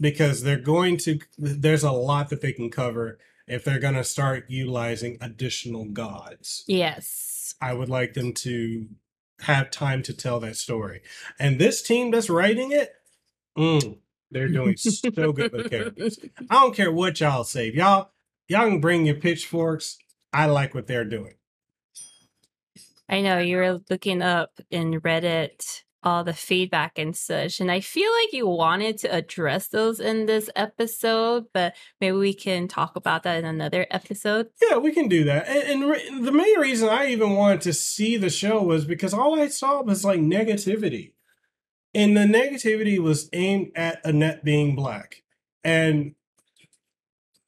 because 0.00 0.42
they're 0.42 0.56
going 0.60 0.96
to 0.96 1.18
there's 1.36 1.82
a 1.82 1.90
lot 1.92 2.28
that 2.28 2.40
they 2.40 2.52
can 2.52 2.70
cover 2.70 3.18
if 3.46 3.64
they're 3.64 3.80
going 3.80 3.94
to 3.94 4.04
start 4.04 4.44
utilizing 4.48 5.16
additional 5.20 5.84
gods 5.86 6.64
Yes. 6.68 7.54
i 7.60 7.72
would 7.72 7.88
like 7.88 8.14
them 8.14 8.32
to 8.34 8.86
have 9.40 9.70
time 9.70 10.02
to 10.02 10.12
tell 10.12 10.40
that 10.40 10.56
story. 10.56 11.02
And 11.38 11.60
this 11.60 11.82
team 11.82 12.10
that's 12.10 12.28
writing 12.28 12.72
it 12.72 12.92
mm, 13.56 13.98
they're 14.30 14.48
doing 14.48 14.76
so 14.76 15.32
good 15.32 15.52
with 15.52 15.70
characters. 15.70 16.18
I 16.50 16.60
don't 16.60 16.74
care 16.74 16.92
what 16.92 17.20
y'all 17.20 17.44
say. 17.44 17.72
Y'all 17.72 18.10
y'all 18.46 18.68
can 18.68 18.80
bring 18.80 19.06
your 19.06 19.16
pitchforks 19.16 19.98
i 20.32 20.46
like 20.46 20.74
what 20.74 20.86
they're 20.86 21.04
doing. 21.04 21.34
I 23.08 23.22
know 23.22 23.38
you 23.38 23.56
were 23.56 23.80
looking 23.88 24.20
up 24.20 24.60
in 24.70 25.00
Reddit 25.00 25.82
all 26.02 26.24
the 26.24 26.32
feedback 26.32 26.98
and 26.98 27.16
such, 27.16 27.60
and 27.60 27.70
I 27.70 27.80
feel 27.80 28.10
like 28.22 28.32
you 28.32 28.46
wanted 28.46 28.98
to 28.98 29.14
address 29.14 29.68
those 29.68 30.00
in 30.00 30.26
this 30.26 30.48
episode, 30.54 31.46
but 31.52 31.74
maybe 32.00 32.16
we 32.16 32.34
can 32.34 32.68
talk 32.68 32.96
about 32.96 33.22
that 33.24 33.38
in 33.38 33.44
another 33.44 33.86
episode. 33.90 34.48
Yeah, 34.68 34.78
we 34.78 34.92
can 34.92 35.08
do 35.08 35.24
that. 35.24 35.48
And, 35.48 35.82
and 35.82 35.90
re- 35.90 36.20
the 36.20 36.32
main 36.32 36.58
reason 36.58 36.88
I 36.88 37.08
even 37.08 37.34
wanted 37.34 37.62
to 37.62 37.72
see 37.72 38.16
the 38.16 38.30
show 38.30 38.62
was 38.62 38.84
because 38.84 39.12
all 39.12 39.40
I 39.40 39.48
saw 39.48 39.82
was 39.82 40.04
like 40.04 40.20
negativity. 40.20 41.12
And 41.94 42.16
the 42.16 42.20
negativity 42.20 42.98
was 42.98 43.28
aimed 43.32 43.72
at 43.74 44.00
Annette 44.04 44.44
being 44.44 44.76
black. 44.76 45.22
And 45.64 46.14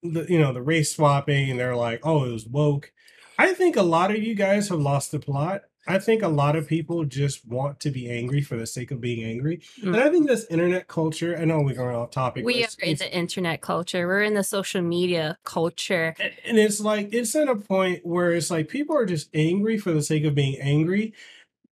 the 0.03 0.27
you 0.29 0.39
know 0.39 0.53
the 0.53 0.63
race 0.63 0.95
swapping 0.95 1.51
and 1.51 1.61
they're 1.61 1.77
like, 1.77 2.01
oh, 2.05 2.25
it 2.25 2.33
was 2.33 2.47
woke. 2.47 2.93
I 3.39 3.55
think 3.55 3.77
a 3.77 3.83
lot 3.83 4.11
of 4.11 4.23
you 4.23 4.35
guys 4.35 4.69
have 4.69 4.81
lost 4.81 5.13
the 5.13 5.19
plot. 5.19 5.63
I 5.91 5.99
think 5.99 6.23
a 6.23 6.29
lot 6.29 6.55
of 6.57 6.69
people 6.69 7.05
just 7.05 7.47
want 7.47 7.81
to 7.81 7.91
be 7.91 8.09
angry 8.11 8.43
for 8.43 8.57
the 8.57 8.67
sake 8.67 8.91
of 8.91 9.01
being 9.01 9.25
angry. 9.25 9.61
Mm. 9.83 9.89
And 9.89 9.97
I 9.97 10.09
think 10.11 10.29
this 10.29 10.47
internet 10.49 10.87
culture, 10.87 11.37
I 11.37 11.45
know 11.45 11.61
we're 11.61 11.75
going 11.75 11.97
off 11.97 12.11
topic. 12.11 12.45
We 12.45 12.65
are 12.65 12.69
in 12.83 12.97
the 12.97 13.13
internet 13.13 13.61
culture. 13.61 14.07
We're 14.07 14.23
in 14.23 14.35
the 14.35 14.45
social 14.45 14.83
media 14.83 15.37
culture. 15.45 16.15
and 16.45 16.59
it's 16.59 16.81
like 16.81 17.13
it's 17.13 17.35
at 17.35 17.49
a 17.49 17.57
point 17.57 18.07
where 18.07 18.33
it's 18.33 18.51
like 18.51 18.69
people 18.69 18.97
are 18.97 19.07
just 19.07 19.29
angry 19.35 19.79
for 19.79 19.93
the 19.93 20.03
sake 20.03 20.25
of 20.25 20.35
being 20.35 20.57
angry 20.61 21.13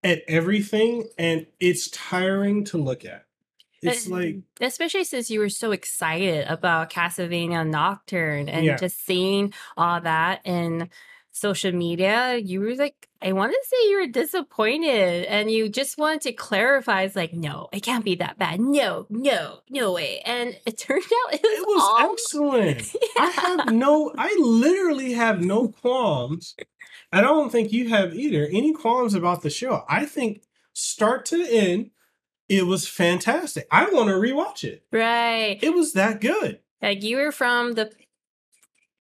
at 0.03 0.21
everything 0.27 1.07
and 1.17 1.47
it's 1.59 1.89
tiring 1.89 2.63
to 2.63 2.77
look 2.77 3.03
at 3.03 3.25
it's 3.81 4.07
Uh, 4.07 4.15
like 4.15 4.35
especially 4.61 5.03
since 5.03 5.29
you 5.29 5.39
were 5.39 5.49
so 5.49 5.71
excited 5.71 6.47
about 6.47 6.89
Castlevania 6.89 7.67
Nocturne 7.67 8.49
and 8.49 8.65
Yeah. 8.65 8.77
just 8.77 9.05
seeing 9.05 9.53
all 9.75 10.01
that 10.01 10.41
in 10.45 10.89
social 11.37 11.71
media, 11.71 12.37
you 12.37 12.59
were 12.59 12.75
like, 12.75 13.07
I 13.21 13.33
want 13.33 13.51
to 13.51 13.59
say 13.65 13.89
you 13.89 13.99
were 14.01 14.07
disappointed 14.11 15.25
and 15.25 15.49
you 15.49 15.69
just 15.69 15.97
wanted 15.97 16.21
to 16.21 16.33
clarify. 16.33 17.03
It's 17.03 17.15
like, 17.15 17.33
no, 17.33 17.69
it 17.71 17.81
can't 17.81 18.05
be 18.05 18.15
that 18.15 18.37
bad. 18.37 18.59
No, 18.59 19.07
no, 19.09 19.59
no 19.69 19.91
way. 19.93 20.21
And 20.25 20.57
it 20.65 20.77
turned 20.77 21.03
out 21.03 21.33
it 21.33 21.41
was, 21.41 21.59
it 21.59 21.67
was 21.67 21.83
all 21.83 22.11
excellent 22.11 22.95
i 23.17 23.29
have 23.29 23.73
no 23.73 24.13
i 24.17 24.35
literally 24.39 25.13
have 25.13 25.43
no 25.43 25.69
qualms 25.69 26.55
i 27.11 27.21
don't 27.21 27.51
think 27.51 27.71
you 27.71 27.89
have 27.89 28.13
either 28.13 28.47
any 28.51 28.73
qualms 28.73 29.13
about 29.13 29.41
the 29.41 29.49
show 29.49 29.83
i 29.89 30.05
think 30.05 30.43
start 30.73 31.25
to 31.25 31.45
end 31.49 31.89
it 32.49 32.65
was 32.65 32.87
fantastic 32.87 33.67
i 33.71 33.85
want 33.85 34.09
to 34.09 34.15
rewatch 34.15 34.63
it 34.63 34.83
right. 34.91 35.59
it 35.61 35.73
was 35.73 35.93
that 35.93 36.21
good 36.21 36.59
Like 36.81 37.03
you 37.03 37.17
were 37.17 37.31
from 37.31 37.73
the 37.73 37.91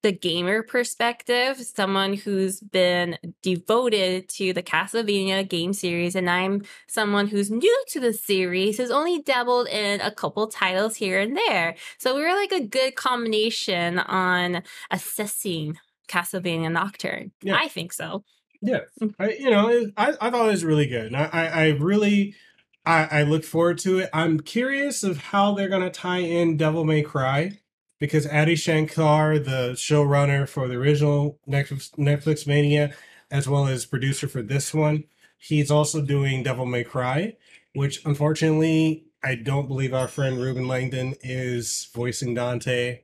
the 0.06 0.12
gamer 0.12 0.62
perspective, 0.62 1.56
someone 1.58 2.14
who's 2.14 2.60
been 2.60 3.18
devoted 3.42 4.28
to 4.28 4.52
the 4.52 4.62
Castlevania 4.62 5.48
game 5.48 5.72
series, 5.72 6.14
and 6.14 6.30
I'm 6.30 6.62
someone 6.86 7.26
who's 7.26 7.50
new 7.50 7.84
to 7.88 7.98
the 7.98 8.12
series, 8.12 8.76
who's 8.76 8.92
only 8.92 9.20
dabbled 9.20 9.66
in 9.66 10.00
a 10.00 10.12
couple 10.12 10.46
titles 10.46 10.94
here 10.94 11.18
and 11.18 11.36
there. 11.36 11.74
So 11.98 12.14
we 12.14 12.22
were 12.22 12.36
like 12.36 12.52
a 12.52 12.64
good 12.64 12.94
combination 12.94 13.98
on 13.98 14.62
assessing 14.92 15.76
Castlevania 16.06 16.70
Nocturne. 16.70 17.32
Yeah. 17.42 17.56
I 17.56 17.66
think 17.66 17.92
so. 17.92 18.22
Yeah, 18.62 18.82
Mm. 19.02 19.12
I, 19.18 19.30
you 19.32 19.50
know, 19.50 19.90
I, 19.96 20.14
I 20.20 20.30
thought 20.30 20.46
it 20.46 20.52
was 20.52 20.64
really 20.64 20.86
good. 20.86 21.06
And 21.06 21.16
I, 21.16 21.28
I, 21.32 21.46
I 21.46 21.68
really, 21.70 22.36
I, 22.84 23.08
I 23.10 23.22
look 23.24 23.42
forward 23.42 23.78
to 23.78 23.98
it. 23.98 24.10
I'm 24.12 24.38
curious 24.38 25.02
of 25.02 25.18
how 25.18 25.54
they're 25.54 25.68
gonna 25.68 25.90
tie 25.90 26.18
in 26.18 26.56
Devil 26.56 26.84
May 26.84 27.02
Cry 27.02 27.58
because 27.98 28.26
Adi 28.26 28.54
Shankar, 28.56 29.38
the 29.38 29.72
showrunner 29.72 30.48
for 30.48 30.68
the 30.68 30.74
original 30.74 31.38
Netflix, 31.48 31.90
Netflix 31.92 32.44
Vania, 32.44 32.94
as 33.30 33.48
well 33.48 33.66
as 33.66 33.86
producer 33.86 34.28
for 34.28 34.42
this 34.42 34.74
one, 34.74 35.04
he's 35.38 35.70
also 35.70 36.00
doing 36.02 36.42
Devil 36.42 36.66
May 36.66 36.84
Cry, 36.84 37.36
which 37.74 38.04
unfortunately 38.04 39.04
I 39.24 39.34
don't 39.34 39.66
believe 39.68 39.92
our 39.94 40.08
friend 40.08 40.40
Reuben 40.40 40.68
Langdon 40.68 41.14
is 41.22 41.88
voicing 41.94 42.34
Dante. 42.34 43.00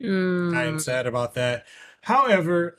I 0.54 0.64
am 0.64 0.76
Mm, 0.76 0.80
sad 0.80 1.06
about 1.06 1.34
that. 1.34 1.66
However, 2.02 2.76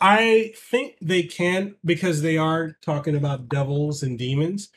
I 0.00 0.52
think 0.56 0.96
they 1.00 1.22
can 1.24 1.76
because 1.84 2.22
they 2.22 2.36
are 2.36 2.76
talking 2.82 3.16
about 3.16 3.48
devils 3.48 4.02
and 4.02 4.18
demons. 4.18 4.68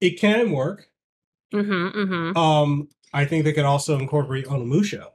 It 0.00 0.20
can 0.20 0.52
work. 0.52 0.90
mm-hmm, 1.52 1.98
mm-hmm. 1.98 2.36
Um, 2.36 2.88
I 3.12 3.24
think 3.24 3.44
they 3.44 3.52
could 3.52 3.64
also 3.64 3.98
incorporate 3.98 4.46
Onimusha. 4.46 5.08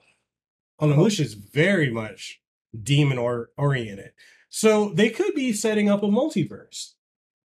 Onimusha 0.82 1.21
is 1.21 1.34
very 1.36 1.89
much 1.89 2.41
demon 2.82 3.17
or 3.17 3.49
oriented, 3.57 4.11
so 4.49 4.89
they 4.89 5.09
could 5.09 5.34
be 5.36 5.53
setting 5.53 5.89
up 5.89 6.03
a 6.03 6.07
multiverse 6.07 6.93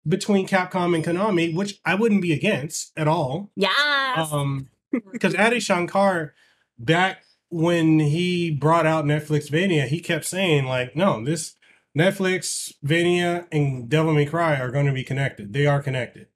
between 0.07 0.47
Capcom 0.49 0.95
and 0.95 1.05
Konami, 1.05 1.55
which 1.55 1.81
I 1.85 1.95
wouldn't 1.95 2.23
be 2.23 2.33
against 2.33 2.93
at 2.97 3.07
all. 3.09 3.53
Yeah. 3.57 4.27
Um, 4.33 4.69
because 5.13 5.35
Adi 5.37 5.61
Shankar, 5.61 6.35
back 6.79 7.23
when 7.51 7.99
he 8.01 8.51
brought 8.51 8.87
out 8.87 9.05
Netflix 9.05 9.49
Vania, 9.51 9.87
he 9.87 10.01
kept 10.01 10.25
saying 10.25 10.65
like, 10.65 10.97
"No, 10.97 11.25
this 11.25 11.55
Netflix 11.97 12.73
Vania 12.83 13.47
and 13.53 13.89
Devil 13.89 14.13
May 14.15 14.27
Cry 14.27 14.57
are 14.59 14.71
going 14.71 14.87
to 14.87 14.93
be 14.93 15.05
connected. 15.05 15.53
They 15.53 15.67
are 15.67 15.81
connected." 15.83 16.27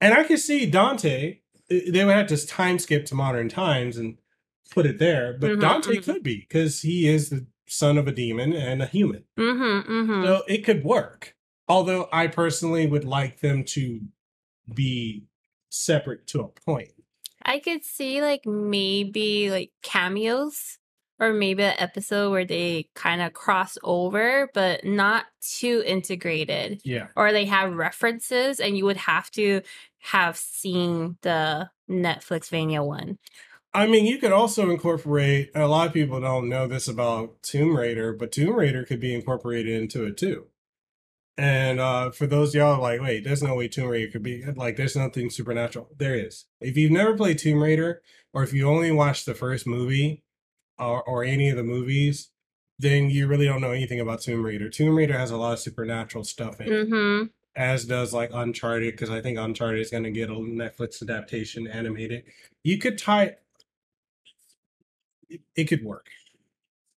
And 0.00 0.12
I 0.12 0.24
could 0.24 0.40
see 0.40 0.66
Dante. 0.66 1.38
eh, 1.70 1.80
They 1.90 2.04
would 2.04 2.14
have 2.14 2.26
to 2.26 2.46
time 2.46 2.78
skip 2.78 3.06
to 3.06 3.14
modern 3.14 3.48
times 3.48 3.96
and 3.96 4.18
put 4.70 4.86
it 4.86 4.98
there, 4.98 5.36
but 5.38 5.52
Mhm, 5.52 5.60
Dante 5.60 5.96
mhm. 5.96 6.04
could 6.04 6.22
be 6.22 6.38
because 6.40 6.82
he 6.82 7.08
is 7.08 7.30
the 7.30 7.46
son 7.66 7.98
of 7.98 8.06
a 8.06 8.12
demon 8.12 8.52
and 8.52 8.82
a 8.82 8.86
human, 8.86 9.24
mm-hmm, 9.38 9.90
mm-hmm. 9.90 10.24
so 10.24 10.42
it 10.48 10.64
could 10.64 10.84
work. 10.84 11.34
Although 11.68 12.08
I 12.12 12.26
personally 12.26 12.86
would 12.86 13.04
like 13.04 13.40
them 13.40 13.64
to 13.64 14.00
be 14.72 15.24
separate 15.70 16.26
to 16.28 16.40
a 16.40 16.48
point. 16.48 16.90
I 17.44 17.58
could 17.58 17.84
see 17.84 18.22
like 18.22 18.46
maybe 18.46 19.50
like 19.50 19.72
cameos 19.82 20.78
or 21.20 21.32
maybe 21.32 21.62
an 21.62 21.74
episode 21.78 22.30
where 22.30 22.44
they 22.44 22.88
kind 22.94 23.22
of 23.22 23.32
cross 23.32 23.78
over, 23.82 24.50
but 24.52 24.84
not 24.84 25.26
too 25.40 25.82
integrated. 25.86 26.80
Yeah. 26.84 27.08
Or 27.16 27.32
they 27.32 27.44
have 27.44 27.74
references 27.74 28.60
and 28.60 28.76
you 28.76 28.84
would 28.84 28.96
have 28.96 29.30
to 29.32 29.62
have 30.00 30.36
seen 30.36 31.16
the 31.22 31.70
Netflix 31.88 32.48
Vania 32.50 32.82
one. 32.82 33.18
I 33.76 33.86
mean, 33.88 34.06
you 34.06 34.18
could 34.18 34.32
also 34.32 34.70
incorporate. 34.70 35.50
A 35.54 35.66
lot 35.66 35.88
of 35.88 35.92
people 35.92 36.20
don't 36.20 36.48
know 36.48 36.68
this 36.68 36.86
about 36.86 37.42
Tomb 37.42 37.76
Raider, 37.76 38.12
but 38.12 38.30
Tomb 38.30 38.54
Raider 38.54 38.84
could 38.84 39.00
be 39.00 39.14
incorporated 39.14 39.74
into 39.80 40.04
it 40.04 40.16
too. 40.16 40.46
And 41.36 41.80
uh, 41.80 42.12
for 42.12 42.28
those 42.28 42.54
y'all 42.54 42.80
like, 42.80 43.00
wait, 43.00 43.24
there's 43.24 43.42
no 43.42 43.56
way 43.56 43.66
Tomb 43.66 43.88
Raider 43.88 44.12
could 44.12 44.22
be 44.22 44.44
like, 44.54 44.76
there's 44.76 44.94
nothing 44.94 45.28
supernatural. 45.30 45.88
There 45.98 46.14
is. 46.14 46.44
If 46.60 46.76
you've 46.76 46.92
never 46.92 47.16
played 47.16 47.38
Tomb 47.38 47.60
Raider, 47.60 48.00
or 48.32 48.44
if 48.44 48.52
you 48.52 48.68
only 48.68 48.92
watched 48.92 49.26
the 49.26 49.34
first 49.34 49.66
movie, 49.66 50.22
or 50.78 51.02
or 51.02 51.24
any 51.24 51.50
of 51.50 51.56
the 51.56 51.64
movies, 51.64 52.30
then 52.78 53.10
you 53.10 53.26
really 53.26 53.46
don't 53.46 53.60
know 53.60 53.72
anything 53.72 53.98
about 54.00 54.20
Tomb 54.20 54.44
Raider. 54.46 54.68
Tomb 54.68 54.94
Raider 54.96 55.18
has 55.18 55.32
a 55.32 55.36
lot 55.36 55.54
of 55.54 55.58
supernatural 55.60 56.22
stuff 56.24 56.60
in 56.60 56.66
it, 56.72 56.88
Mm-hmm. 56.88 57.24
as 57.56 57.84
does 57.84 58.12
like 58.12 58.30
Uncharted, 58.32 58.92
because 58.92 59.10
I 59.10 59.20
think 59.20 59.36
Uncharted 59.38 59.80
is 59.80 59.90
going 59.90 60.02
to 60.04 60.10
get 60.12 60.30
a 60.30 60.34
Netflix 60.34 61.02
adaptation 61.02 61.66
animated. 61.66 62.24
You 62.62 62.78
could 62.78 62.98
tie 62.98 63.36
it, 65.28 65.40
it 65.56 65.64
could 65.64 65.84
work. 65.84 66.06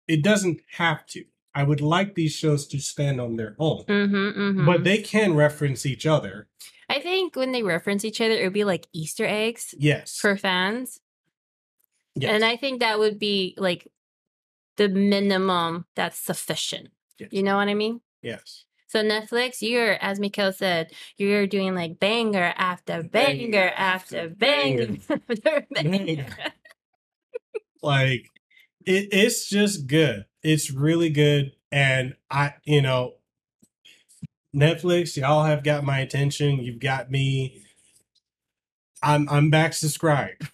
It 0.06 0.22
doesn't 0.22 0.60
have 0.72 1.06
to. 1.08 1.24
I 1.54 1.62
would 1.64 1.80
like 1.80 2.14
these 2.14 2.32
shows 2.32 2.66
to 2.68 2.78
stand 2.78 3.20
on 3.20 3.36
their 3.36 3.56
own, 3.58 3.84
Mm-hmm. 3.84 4.14
mm-hmm. 4.40 4.66
but 4.66 4.84
they 4.84 4.98
can 4.98 5.34
reference 5.34 5.84
each 5.84 6.06
other. 6.06 6.46
I 6.88 7.00
think 7.00 7.36
when 7.36 7.52
they 7.52 7.62
reference 7.62 8.04
each 8.04 8.20
other, 8.20 8.32
it 8.34 8.44
would 8.44 8.52
be 8.52 8.64
like 8.64 8.86
Easter 8.92 9.24
eggs 9.26 9.74
Yes. 9.78 10.16
for 10.16 10.36
fans. 10.36 11.00
yes. 12.14 12.30
And 12.32 12.44
I 12.44 12.56
think 12.56 12.80
that 12.80 12.98
would 12.98 13.18
be 13.18 13.54
like 13.58 13.88
the 14.76 14.88
minimum 14.88 15.86
that's 15.96 16.18
sufficient. 16.18 16.88
Yes. 17.18 17.30
You 17.32 17.42
know 17.42 17.56
what 17.56 17.68
I 17.68 17.74
mean? 17.74 18.00
yes. 18.22 18.64
So 18.90 19.02
Netflix, 19.02 19.60
you're 19.60 20.02
as 20.02 20.18
Mekel 20.18 20.54
said, 20.54 20.92
you're 21.18 21.46
doing 21.46 21.74
like 21.74 22.00
banger 22.00 22.54
after 22.56 23.02
banger, 23.02 23.50
Banger 23.50 23.72
after 23.76 24.28
banger 24.30 24.96
after 25.28 25.66
banger. 25.70 26.26
Like 27.82 28.30
it, 28.86 29.08
it's 29.12 29.48
just 29.48 29.86
good. 29.86 30.24
It's 30.42 30.70
really 30.70 31.10
good. 31.10 31.52
And 31.70 32.14
I, 32.30 32.54
you 32.64 32.80
know, 32.82 33.14
Netflix, 34.54 35.16
y'all 35.16 35.44
have 35.44 35.62
got 35.62 35.84
my 35.84 35.98
attention. 35.98 36.60
You've 36.60 36.80
got 36.80 37.10
me. 37.10 37.62
I'm 39.02 39.28
I'm 39.28 39.50
back 39.50 39.74
subscribed. 39.74 40.50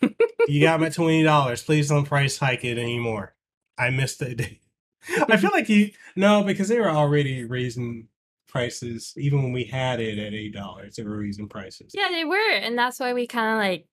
you 0.49 0.61
got 0.61 0.81
my 0.81 0.89
twenty 0.91 1.23
dollars. 1.23 1.63
Please 1.63 1.89
don't 1.89 2.05
price 2.05 2.39
hike 2.39 2.65
it 2.65 2.79
anymore. 2.79 3.35
I 3.79 3.91
missed 3.91 4.19
the 4.19 4.35
day. 4.35 4.61
I 5.29 5.37
feel 5.37 5.51
like 5.53 5.69
you 5.69 5.91
no, 6.17 6.43
because 6.43 6.69
they 6.69 6.81
were 6.81 6.91
already 6.91 7.45
raising 7.45 8.09
prices 8.49 9.13
even 9.17 9.43
when 9.43 9.53
we 9.53 9.65
had 9.65 10.01
it 10.01 10.19
at 10.19 10.35
eight 10.35 10.53
dollars. 10.53 10.97
They 10.97 11.03
were 11.05 11.19
raising 11.19 11.49
prices. 11.49 11.93
Yeah, 11.95 12.09
they 12.11 12.25
were. 12.25 12.51
And 12.53 12.77
that's 12.79 13.01
why 13.01 13.13
we 13.13 13.27
kind 13.27 13.53
of 13.53 13.59
like 13.59 13.87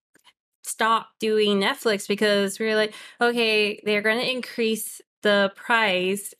stopped 0.64 1.20
doing 1.20 1.60
Netflix 1.60 2.08
because 2.08 2.60
we 2.60 2.68
were 2.68 2.76
like, 2.76 2.94
okay, 3.20 3.82
they're 3.86 4.02
going 4.02 4.20
to 4.20 4.32
increase 4.32 5.02
the 5.22 5.52
price. 5.56 6.34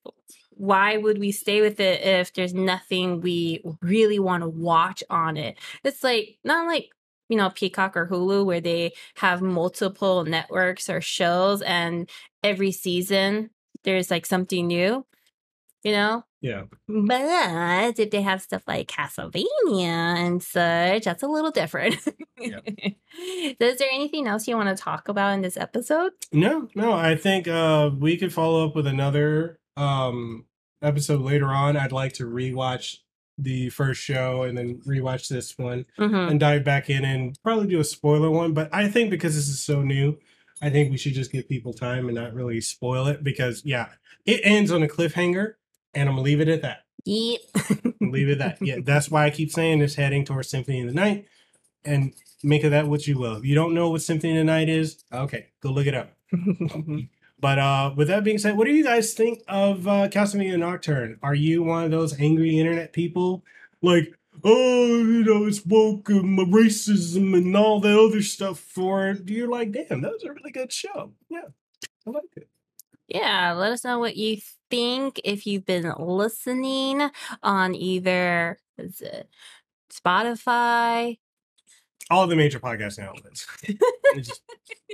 Why 0.52 0.98
would 0.98 1.18
we 1.18 1.32
stay 1.32 1.62
with 1.62 1.80
it 1.80 2.02
if 2.02 2.34
there's 2.34 2.54
nothing 2.54 3.22
we 3.22 3.64
really 3.82 4.20
want 4.20 4.44
to 4.44 4.50
watch 4.50 5.04
on 5.10 5.38
it? 5.38 5.58
It's 5.84 6.04
like, 6.04 6.38
not 6.44 6.68
like, 6.68 6.90
you 7.30 7.38
know, 7.38 7.50
Peacock 7.50 7.96
or 7.96 8.08
Hulu 8.08 8.46
where 8.46 8.62
they 8.62 8.94
have 9.16 9.42
multiple 9.42 10.26
networks 10.26 10.90
or 10.90 11.02
shows 11.02 11.62
and 11.62 12.10
every 12.44 12.72
season 12.72 13.50
there's 13.84 14.12
like 14.12 14.26
something 14.26 14.68
new, 14.68 15.06
you 15.84 15.92
know? 15.92 16.24
Yeah. 16.42 16.64
But 16.88 18.00
if 18.00 18.10
they 18.10 18.22
have 18.22 18.42
stuff 18.42 18.64
like 18.68 18.88
Castlevania 18.88 19.84
and 20.18 20.42
such, 20.42 21.04
that's 21.06 21.24
a 21.24 21.28
little 21.28 21.52
different. 21.52 21.98
Yeah. 22.40 22.60
Is 23.60 23.78
there 23.78 23.90
anything 23.94 24.26
else 24.28 24.48
you 24.48 24.56
want 24.58 24.76
to 24.76 24.82
talk 24.84 25.08
about 25.08 25.34
in 25.34 25.42
this 25.42 25.58
episode? 25.58 26.12
No, 26.32 26.68
no. 26.76 26.94
I 26.94 27.16
think 27.16 27.48
uh 27.48 27.92
we 28.00 28.18
could 28.18 28.34
follow 28.34 28.66
up 28.68 28.76
with 28.76 28.88
another 28.88 29.60
um 29.78 30.46
episode 30.82 31.22
later 31.22 31.48
on, 31.48 31.78
I'd 31.78 31.92
like 31.92 32.14
to 32.14 32.24
rewatch 32.26 32.98
the 33.38 33.70
first 33.70 34.02
show 34.02 34.44
and 34.44 34.58
then 34.58 34.82
rewatch 34.88 35.28
this 35.28 35.58
one 35.58 35.86
Mhm. 36.00 36.32
and 36.32 36.40
dive 36.40 36.64
back 36.64 36.90
in 36.90 37.06
and 37.06 37.38
probably 37.44 37.68
do 37.68 37.80
a 37.80 37.84
spoiler 37.84 38.32
one. 38.32 38.54
But 38.54 38.70
I 38.74 38.88
think 38.88 39.10
because 39.12 39.36
this 39.36 39.48
is 39.48 39.62
so 39.62 39.82
new, 39.84 40.18
I 40.62 40.70
think 40.72 40.90
we 40.92 40.98
should 40.98 41.14
just 41.14 41.32
give 41.32 41.48
people 41.48 41.74
time 41.74 42.08
and 42.08 42.16
not 42.16 42.34
really 42.34 42.60
spoil 42.62 43.06
it 43.08 43.24
because 43.24 43.62
yeah, 43.66 43.90
it 44.26 44.42
ends 44.44 44.72
on 44.72 44.84
a 44.84 44.88
cliffhanger, 44.88 45.54
and 45.94 46.10
I'm 46.10 46.16
gonna 46.16 46.24
leave 46.24 46.42
it 46.42 46.48
at 46.48 46.62
that. 46.62 46.86
Yep. 47.06 47.42
leave 48.02 48.30
it 48.30 48.34
at 48.34 48.40
that. 48.40 48.58
Yeah, 48.62 48.78
that's 48.84 49.10
why 49.10 49.26
I 49.26 49.30
keep 49.30 49.52
saying 49.52 49.82
it's 49.82 49.96
heading 49.96 50.26
towards 50.26 50.50
Symphony 50.50 50.82
of 50.82 50.88
the 50.88 50.94
Night, 50.94 51.28
and 51.84 52.14
make 52.44 52.64
of 52.64 52.72
that 52.72 52.88
what 52.88 53.08
you 53.08 53.18
will. 53.18 53.38
If 53.38 53.46
you 53.46 53.56
don't 53.56 53.74
know 53.74 53.90
what 53.90 54.02
Symphony 54.02 54.34
of 54.34 54.38
the 54.40 54.44
Night 54.44 54.70
is, 54.70 55.04
okay, 55.12 55.48
go 55.62 55.72
look 55.72 55.88
it 55.88 55.96
up. 55.96 56.14
But 57.42 57.58
uh, 57.58 57.94
with 57.98 58.08
that 58.10 58.24
being 58.24 58.38
said, 58.38 58.56
what 58.56 58.68
do 58.68 58.72
you 58.72 58.84
guys 58.84 59.16
think 59.16 59.42
of 59.48 59.88
uh, 59.88 60.08
Castlevania 60.10 60.60
Nocturne? 60.60 61.18
Are 61.24 61.34
you 61.34 61.64
one 61.64 61.84
of 61.84 61.92
those 61.92 62.18
angry 62.20 62.60
internet 62.60 62.94
people? 62.94 63.44
Like, 63.82 64.14
oh, 64.44 65.00
you 65.00 65.24
know, 65.24 65.46
it's 65.46 65.66
woke 65.66 66.10
and 66.10 66.38
racism 66.54 67.36
and 67.36 67.58
all 67.58 67.80
that 67.82 67.98
other 67.98 68.22
stuff 68.22 68.60
for 68.60 69.10
it. 69.10 69.28
You're 69.28 69.50
like, 69.50 69.72
damn, 69.72 70.02
that 70.02 70.12
was 70.12 70.24
a 70.24 70.32
really 70.32 70.52
good 70.52 70.72
show. 70.72 71.14
Yeah, 71.30 71.48
I 72.06 72.12
like 72.12 72.24
it. 72.36 72.48
Yeah, 73.08 73.54
let 73.54 73.72
us 73.72 73.84
know 73.84 73.98
what 73.98 74.16
you 74.16 74.38
think 74.72 75.22
if 75.24 75.46
you've 75.46 75.66
been 75.66 75.94
listening 76.00 77.10
on 77.44 77.76
either 77.76 78.58
is 78.78 79.02
it 79.02 79.30
Spotify. 79.92 81.20
All 82.10 82.28
the 82.28 82.36
major 82.36 82.60
podcasting 82.60 83.08
outlets. 83.08 83.48
Just 84.16 84.42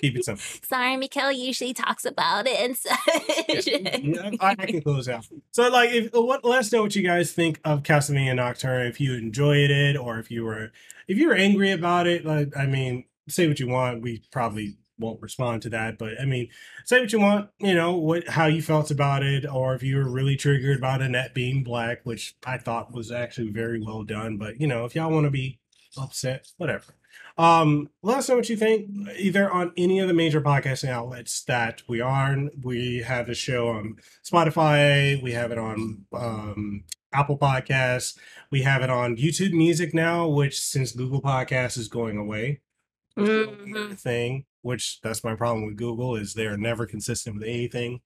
keep 0.02 0.16
it 0.16 0.26
simple. 0.26 0.44
Sorry, 0.68 0.96
Mekel 0.98 1.36
usually 1.36 1.74
talks 1.74 2.06
about 2.06 2.46
it 2.48 2.60
and 2.60 2.78
such. 2.78 3.68
Yeah, 3.68 4.32
I, 4.40 4.56
I 4.60 4.66
can 4.66 4.82
close 4.82 5.10
out. 5.10 5.26
So, 5.52 5.68
like, 5.70 5.90
if 5.92 6.14
uh, 6.14 6.22
what, 6.22 6.46
let 6.46 6.60
us 6.60 6.72
know 6.72 6.84
what 6.84 6.96
you 6.96 7.02
guys 7.02 7.32
think 7.32 7.60
of 7.64 7.82
Castlevania 7.82 8.36
Nocturne. 8.36 8.86
If 8.86 9.02
you 9.02 9.16
enjoyed 9.16 9.72
it, 9.72 9.98
or 9.98 10.20
if 10.20 10.30
you 10.30 10.44
were 10.46 10.72
if 11.08 11.18
you 11.18 11.28
were 11.28 11.34
angry 11.34 11.72
about 11.72 12.06
it. 12.06 12.26
Like, 12.26 12.56
I 12.56 12.68
mean, 12.68 13.06
say 13.28 13.48
what 13.48 13.60
you 13.60 13.68
want. 13.68 14.02
We 14.04 14.22
probably 14.32 14.78
won't 15.00 15.22
respond 15.22 15.62
to 15.64 15.70
that, 15.70 15.98
but 15.98 16.20
I 16.20 16.26
mean, 16.26 16.50
say 16.86 17.00
what 17.00 17.12
you 17.12 17.20
want. 17.20 17.50
You 17.60 17.76
know 17.76 17.96
what 17.96 18.28
how 18.30 18.46
you 18.48 18.62
felt 18.62 18.92
about 18.92 19.24
it, 19.24 19.46
or 19.46 19.76
if 19.76 19.84
you 19.84 19.98
were 19.98 20.10
really 20.10 20.36
triggered 20.36 20.78
about 20.78 21.02
Annette 21.02 21.34
being 21.34 21.64
black, 21.64 22.02
which 22.04 22.36
I 22.46 22.58
thought 22.58 22.94
was 22.94 23.12
actually 23.12 23.52
very 23.52 23.82
well 23.82 24.04
done. 24.04 24.38
But 24.38 24.60
you 24.60 24.68
know, 24.68 24.86
if 24.86 24.96
y'all 24.96 25.12
want 25.12 25.26
to 25.26 25.32
be 25.32 25.60
upset, 25.98 26.48
whatever. 26.58 26.94
Um, 27.38 27.90
let 28.02 28.18
us 28.18 28.30
know 28.30 28.36
what 28.36 28.50
you 28.50 28.58
think, 28.58 28.90
either 29.16 29.50
on 29.52 29.72
any 29.78 30.00
of 30.00 30.08
the 30.08 30.14
major 30.14 30.42
podcasting 30.42 30.90
outlets 30.90 31.44
that 31.44 31.84
we 31.88 32.02
are. 32.02 32.36
We 32.64 33.00
have 33.04 33.28
the 33.28 33.36
show 33.36 33.68
on 33.70 33.98
Spotify, 34.26 35.22
we 35.22 35.34
have 35.34 35.52
it 35.52 35.60
on 35.60 36.06
um, 36.14 36.84
Apple 37.14 37.38
Podcasts, 37.38 38.18
we 38.52 38.64
have 38.64 38.82
it 38.82 38.90
on 38.90 39.18
YouTube 39.18 39.52
Music 39.54 39.94
now, 39.94 40.28
which 40.28 40.60
since 40.60 40.92
Google 40.92 41.22
Podcasts 41.22 41.78
is 41.78 41.88
going 41.88 42.18
away, 42.18 42.62
Mhm. 43.16 43.98
thing, 44.00 44.46
which 44.62 45.00
that's 45.02 45.24
my 45.24 45.36
problem 45.36 45.66
with 45.66 45.78
Google 45.78 46.16
is 46.16 46.34
they're 46.34 46.58
never 46.58 46.86
consistent 46.86 47.36
with 47.36 47.48
anything. 47.48 48.02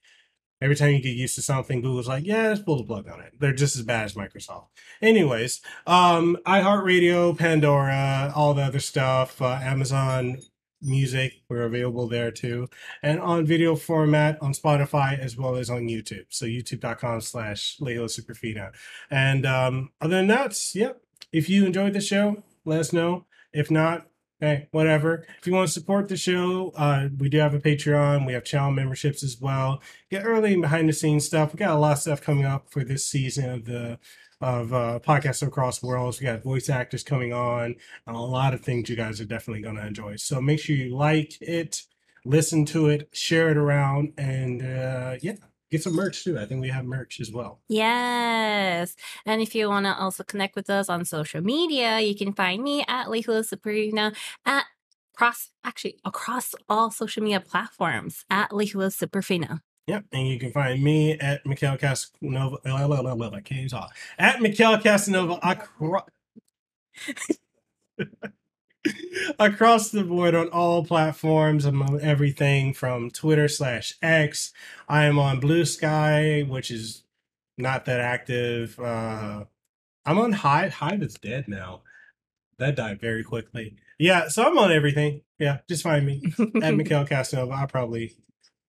Every 0.62 0.76
time 0.76 0.94
you 0.94 1.02
get 1.02 1.16
used 1.16 1.36
to 1.36 1.42
something, 1.42 1.82
Google's 1.82 2.08
like, 2.08 2.24
yeah, 2.24 2.50
let's 2.50 2.62
pull 2.62 2.78
the 2.78 2.84
plug 2.84 3.10
on 3.10 3.20
it. 3.20 3.34
They're 3.40 3.52
just 3.52 3.76
as 3.76 3.82
bad 3.82 4.06
as 4.06 4.14
Microsoft. 4.14 4.68
Anyways, 5.02 5.60
um, 5.88 6.38
iHeartRadio, 6.46 7.36
Pandora, 7.36 8.32
all 8.36 8.54
the 8.54 8.62
other 8.62 8.80
stuff, 8.80 9.42
uh, 9.42 9.60
Amazon 9.64 10.38
Music, 10.84 11.34
we're 11.50 11.64
available 11.64 12.08
there 12.08 12.32
too. 12.32 12.68
And 13.04 13.20
on 13.20 13.46
video 13.46 13.76
format 13.76 14.38
on 14.42 14.54
Spotify 14.54 15.18
as 15.18 15.38
well 15.38 15.56
as 15.56 15.70
on 15.70 15.88
YouTube. 15.88 16.26
So 16.30 16.46
youtube.com 16.46 17.22
slash 17.22 17.78
Lehua 17.80 18.06
Superfina. 18.06 18.72
And 19.10 19.46
um, 19.46 19.92
other 20.02 20.18
than 20.18 20.28
that, 20.28 20.58
yep. 20.74 21.02
If 21.32 21.50
you 21.50 21.66
enjoyed 21.66 21.94
the 21.94 22.02
show, 22.02 22.44
let 22.66 22.80
us 22.80 22.92
know. 22.92 23.26
If 23.54 23.70
not, 23.70 24.08
hey, 24.42 24.68
whatever. 24.72 25.26
If 25.40 25.48
you 25.48 25.54
want 25.54 25.68
to 25.68 25.74
support 25.74 26.10
the 26.10 26.18
show, 26.18 26.74
uh, 26.76 27.10
we 27.18 27.30
do 27.30 27.38
have 27.38 27.54
a 27.54 27.60
Patreon. 27.60 28.26
We 28.26 28.34
have 28.34 28.44
channel 28.44 28.72
memberships 28.72 29.24
as 29.24 29.40
well. 29.40 29.82
Get 30.10 30.26
early 30.26 30.54
and 30.54 30.62
behind 30.64 30.90
the 30.90 30.94
scenes 30.94 31.26
stuff. 31.26 31.54
We 31.54 31.58
got 31.58 31.76
a 31.76 31.80
lot 31.80 31.94
of 31.94 32.00
stuff 32.00 32.22
coming 32.22 32.44
up 32.44 32.70
for 32.70 32.84
this 32.84 33.06
season 33.06 33.50
of 33.50 33.66
the 33.66 34.00
of 34.42 34.74
uh, 34.74 35.00
podcasts 35.06 35.46
across 35.46 35.84
worlds. 35.84 36.20
We 36.20 36.26
got 36.26 36.42
voice 36.42 36.68
actors 36.68 37.04
coming 37.04 37.32
on, 37.32 37.76
and 38.08 38.16
a 38.16 38.20
lot 38.20 38.56
of 38.56 38.62
things 38.62 38.90
you 38.90 38.96
guys 38.96 39.22
are 39.22 39.26
definitely 39.26 39.62
going 39.62 39.76
to 39.76 39.86
enjoy. 39.86 40.16
So 40.16 40.42
make 40.42 40.60
sure 40.60 40.76
you 40.76 40.96
like 40.96 41.40
it, 41.42 41.84
listen 42.26 42.66
to 42.66 42.88
it, 42.88 43.10
share 43.14 43.50
it 43.50 43.58
around, 43.58 44.14
and 44.18 44.64
uh, 44.64 45.18
yeah, 45.22 45.36
get 45.72 45.82
some 45.82 45.96
merch 45.96 46.24
too. 46.24 46.38
I 46.38 46.46
think 46.46 46.62
we 46.62 46.70
have 46.70 46.86
merch 46.86 47.20
as 47.20 47.32
well. 47.32 47.62
Yes. 47.68 48.96
And 49.26 49.42
if 49.42 49.56
you 49.56 49.70
want 49.70 49.86
to 49.86 49.98
also 49.98 50.24
connect 50.24 50.56
with 50.56 50.70
us 50.70 50.90
on 50.90 51.06
social 51.06 51.42
media, 51.42 52.00
you 52.00 52.16
can 52.16 52.34
find 52.34 52.62
me 52.62 52.84
at 52.88 53.08
Lehua 53.08 53.44
Superfina 53.48 54.16
at 54.46 54.66
cross 55.16 55.50
actually 55.64 55.98
across 56.06 56.54
all 56.70 56.92
social 56.92 57.24
media 57.24 57.40
platforms 57.40 58.26
at 58.30 58.52
Lehua 58.52 58.92
Superfina. 58.92 59.62
Yep, 59.88 60.06
and 60.12 60.28
you 60.28 60.40
can 60.40 60.52
find 60.52 60.84
me 60.84 61.18
at 61.20 61.44
Mekel 61.44 61.80
Kasanova. 61.80 63.34
I 63.34 63.42
can't 63.42 63.60
even 63.60 63.70
talk. 63.70 63.96
At 64.20 64.38
Mekel 64.38 64.82
Kasanova 64.82 65.40
across, 65.42 66.04
across 69.40 69.90
the 69.90 70.04
board 70.04 70.36
on 70.36 70.50
all 70.50 70.84
platforms. 70.86 71.66
I'm 71.66 71.82
on 71.82 72.02
everything 72.02 72.74
from 72.74 73.12
Twitter 73.12 73.48
slash 73.48 73.94
X. 74.02 74.54
I 74.88 75.06
am 75.06 75.20
on 75.20 75.40
Blue 75.40 75.66
Sky, 75.66 76.42
which 76.42 76.72
is 76.72 77.04
not 77.58 77.86
that 77.86 78.00
active. 78.00 78.80
Uh, 78.80 79.46
I'm 80.06 80.18
on 80.18 80.32
Hive. 80.32 80.74
Hive 80.74 81.02
is 81.02 81.16
dead 81.16 81.48
now. 81.48 81.82
That 82.58 82.76
died 82.76 83.00
very 83.00 83.24
quickly. 83.24 83.76
Yeah, 83.98 84.28
so 84.28 84.44
I'm 84.44 84.58
on 84.58 84.72
everything. 84.72 85.22
Yeah, 85.40 85.60
just 85.68 85.84
find 85.84 86.06
me 86.06 86.22
at 86.40 86.74
Mekel 86.74 87.08
Kasanova. 87.08 87.54
I'll 87.54 87.68
probably 87.68 88.16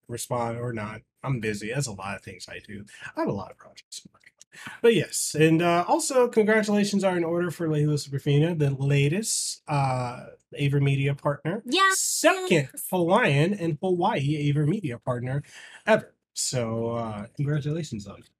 respond 0.08 0.58
or 0.58 0.72
not. 0.72 1.02
I'm 1.22 1.40
busy. 1.40 1.72
That's 1.72 1.86
a 1.86 1.92
lot 1.92 2.16
of 2.16 2.22
things 2.22 2.46
I 2.48 2.60
do. 2.66 2.84
I 3.16 3.20
have 3.20 3.28
a 3.28 3.32
lot 3.32 3.50
of 3.50 3.58
projects. 3.58 4.06
I'm 4.52 4.72
working 4.72 4.72
on. 4.72 4.78
But 4.82 4.94
yes, 4.94 5.36
and 5.38 5.62
uh, 5.62 5.84
also 5.88 6.28
congratulations 6.28 7.04
are 7.04 7.16
in 7.16 7.24
order 7.24 7.50
for 7.50 7.68
Lehua 7.68 7.94
Superfina, 7.94 8.58
the 8.58 8.70
latest 8.70 9.62
uh, 9.68 10.26
AVerMedia 10.58 11.16
partner. 11.16 11.62
Yes. 11.66 11.98
Second 11.98 12.68
Hawaiian 12.90 13.54
and 13.54 13.78
Hawaii 13.82 14.52
AVerMedia 14.52 15.02
partner 15.02 15.42
ever. 15.86 16.14
So 16.34 16.92
uh, 16.92 17.26
congratulations 17.36 18.06
on 18.06 18.18
it. 18.18 18.30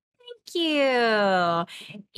Thank 0.55 0.65
you. 0.65 0.83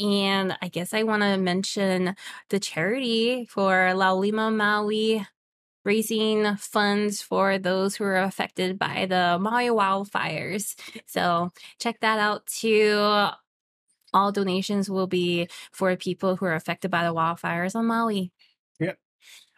And 0.06 0.56
I 0.60 0.68
guess 0.68 0.94
I 0.94 1.02
want 1.02 1.22
to 1.22 1.36
mention 1.36 2.16
the 2.48 2.60
charity 2.60 3.46
for 3.46 3.72
Laulima 3.94 4.54
Maui 4.54 5.26
raising 5.84 6.56
funds 6.56 7.20
for 7.20 7.58
those 7.58 7.96
who 7.96 8.04
are 8.04 8.16
affected 8.16 8.78
by 8.78 9.06
the 9.06 9.38
Maui 9.40 9.68
wildfires. 9.68 10.74
So 11.06 11.52
check 11.78 12.00
that 12.00 12.18
out 12.18 12.46
too. 12.46 13.28
All 14.14 14.32
donations 14.32 14.88
will 14.88 15.06
be 15.06 15.48
for 15.72 15.94
people 15.96 16.36
who 16.36 16.46
are 16.46 16.54
affected 16.54 16.90
by 16.90 17.04
the 17.04 17.12
wildfires 17.12 17.74
on 17.74 17.86
Maui. 17.86 18.32
Yep. 18.80 18.98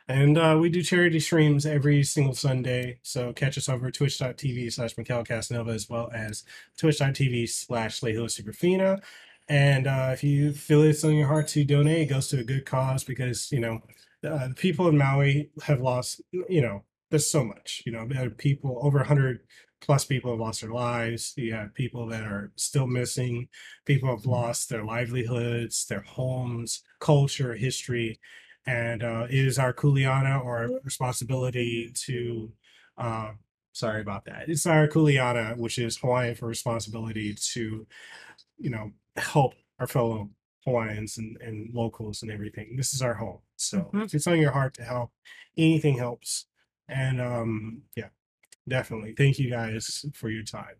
And 0.08 0.38
uh, 0.38 0.56
we 0.60 0.68
do 0.68 0.82
charity 0.82 1.20
streams 1.20 1.66
every 1.66 2.02
single 2.02 2.34
Sunday. 2.34 2.98
So 3.02 3.32
catch 3.32 3.58
us 3.58 3.68
over 3.68 3.90
twitch.tv 3.90 4.72
slash 4.72 4.94
Mekel 4.94 5.26
Kasanova 5.26 5.74
as 5.74 5.88
well 5.88 6.10
as 6.14 6.44
twitch.tv 6.78 7.48
slash 7.48 8.00
Lehua 8.00 8.26
Superfina. 8.26 9.02
And 9.48 9.86
uh, 9.86 10.10
if 10.12 10.24
you 10.24 10.52
feel 10.52 10.82
it's 10.82 11.04
on 11.04 11.14
your 11.14 11.28
heart 11.28 11.48
to 11.48 11.64
donate, 11.64 12.02
it 12.02 12.06
goes 12.06 12.28
to 12.28 12.40
a 12.40 12.44
good 12.44 12.66
cause 12.66 13.04
because, 13.04 13.52
you 13.52 13.60
know, 13.60 13.80
uh, 14.24 14.48
the 14.48 14.54
people 14.54 14.88
in 14.88 14.98
Maui 14.98 15.50
have 15.64 15.80
lost, 15.80 16.20
you 16.32 16.60
know, 16.60 16.82
there's 17.10 17.30
so 17.30 17.44
much, 17.44 17.82
you 17.86 17.92
know, 17.92 18.08
people, 18.36 18.80
over 18.82 18.98
100 18.98 19.40
plus 19.80 20.04
people 20.04 20.30
have 20.32 20.40
lost 20.40 20.60
their 20.62 20.70
lives. 20.72 21.34
You 21.36 21.54
have 21.54 21.74
people 21.74 22.06
that 22.08 22.24
are 22.24 22.52
still 22.56 22.86
missing. 22.86 23.48
People 23.84 24.08
have 24.10 24.26
lost 24.26 24.68
their 24.68 24.84
livelihoods, 24.84 25.86
their 25.86 26.00
homes, 26.02 26.82
culture, 27.00 27.54
history 27.54 28.18
and 28.66 29.02
uh, 29.04 29.26
it 29.30 29.46
is 29.46 29.58
our 29.58 29.72
kuleana 29.72 30.44
or 30.44 30.68
responsibility 30.82 31.90
to 31.94 32.52
uh, 32.98 33.32
sorry 33.72 34.00
about 34.00 34.24
that 34.24 34.48
it's 34.48 34.66
our 34.66 34.88
kuleana 34.88 35.56
which 35.56 35.78
is 35.78 35.98
hawaiian 35.98 36.34
for 36.34 36.46
responsibility 36.46 37.34
to 37.34 37.86
you 38.58 38.70
know 38.70 38.92
help 39.16 39.54
our 39.78 39.86
fellow 39.86 40.30
hawaiians 40.64 41.18
and, 41.18 41.36
and 41.40 41.72
locals 41.74 42.22
and 42.22 42.30
everything 42.30 42.76
this 42.76 42.94
is 42.94 43.02
our 43.02 43.14
home 43.14 43.40
so 43.56 43.90
Mhm. 43.92 44.04
if 44.06 44.14
it's 44.14 44.26
on 44.26 44.40
your 44.40 44.52
heart 44.52 44.74
to 44.74 44.84
help 44.84 45.12
anything 45.56 45.96
helps 45.98 46.46
and 46.88 47.20
um 47.20 47.82
yeah 47.96 48.08
definitely 48.68 49.14
thank 49.16 49.38
you 49.38 49.50
guys 49.50 50.04
for 50.14 50.30
your 50.30 50.42
time 50.42 50.76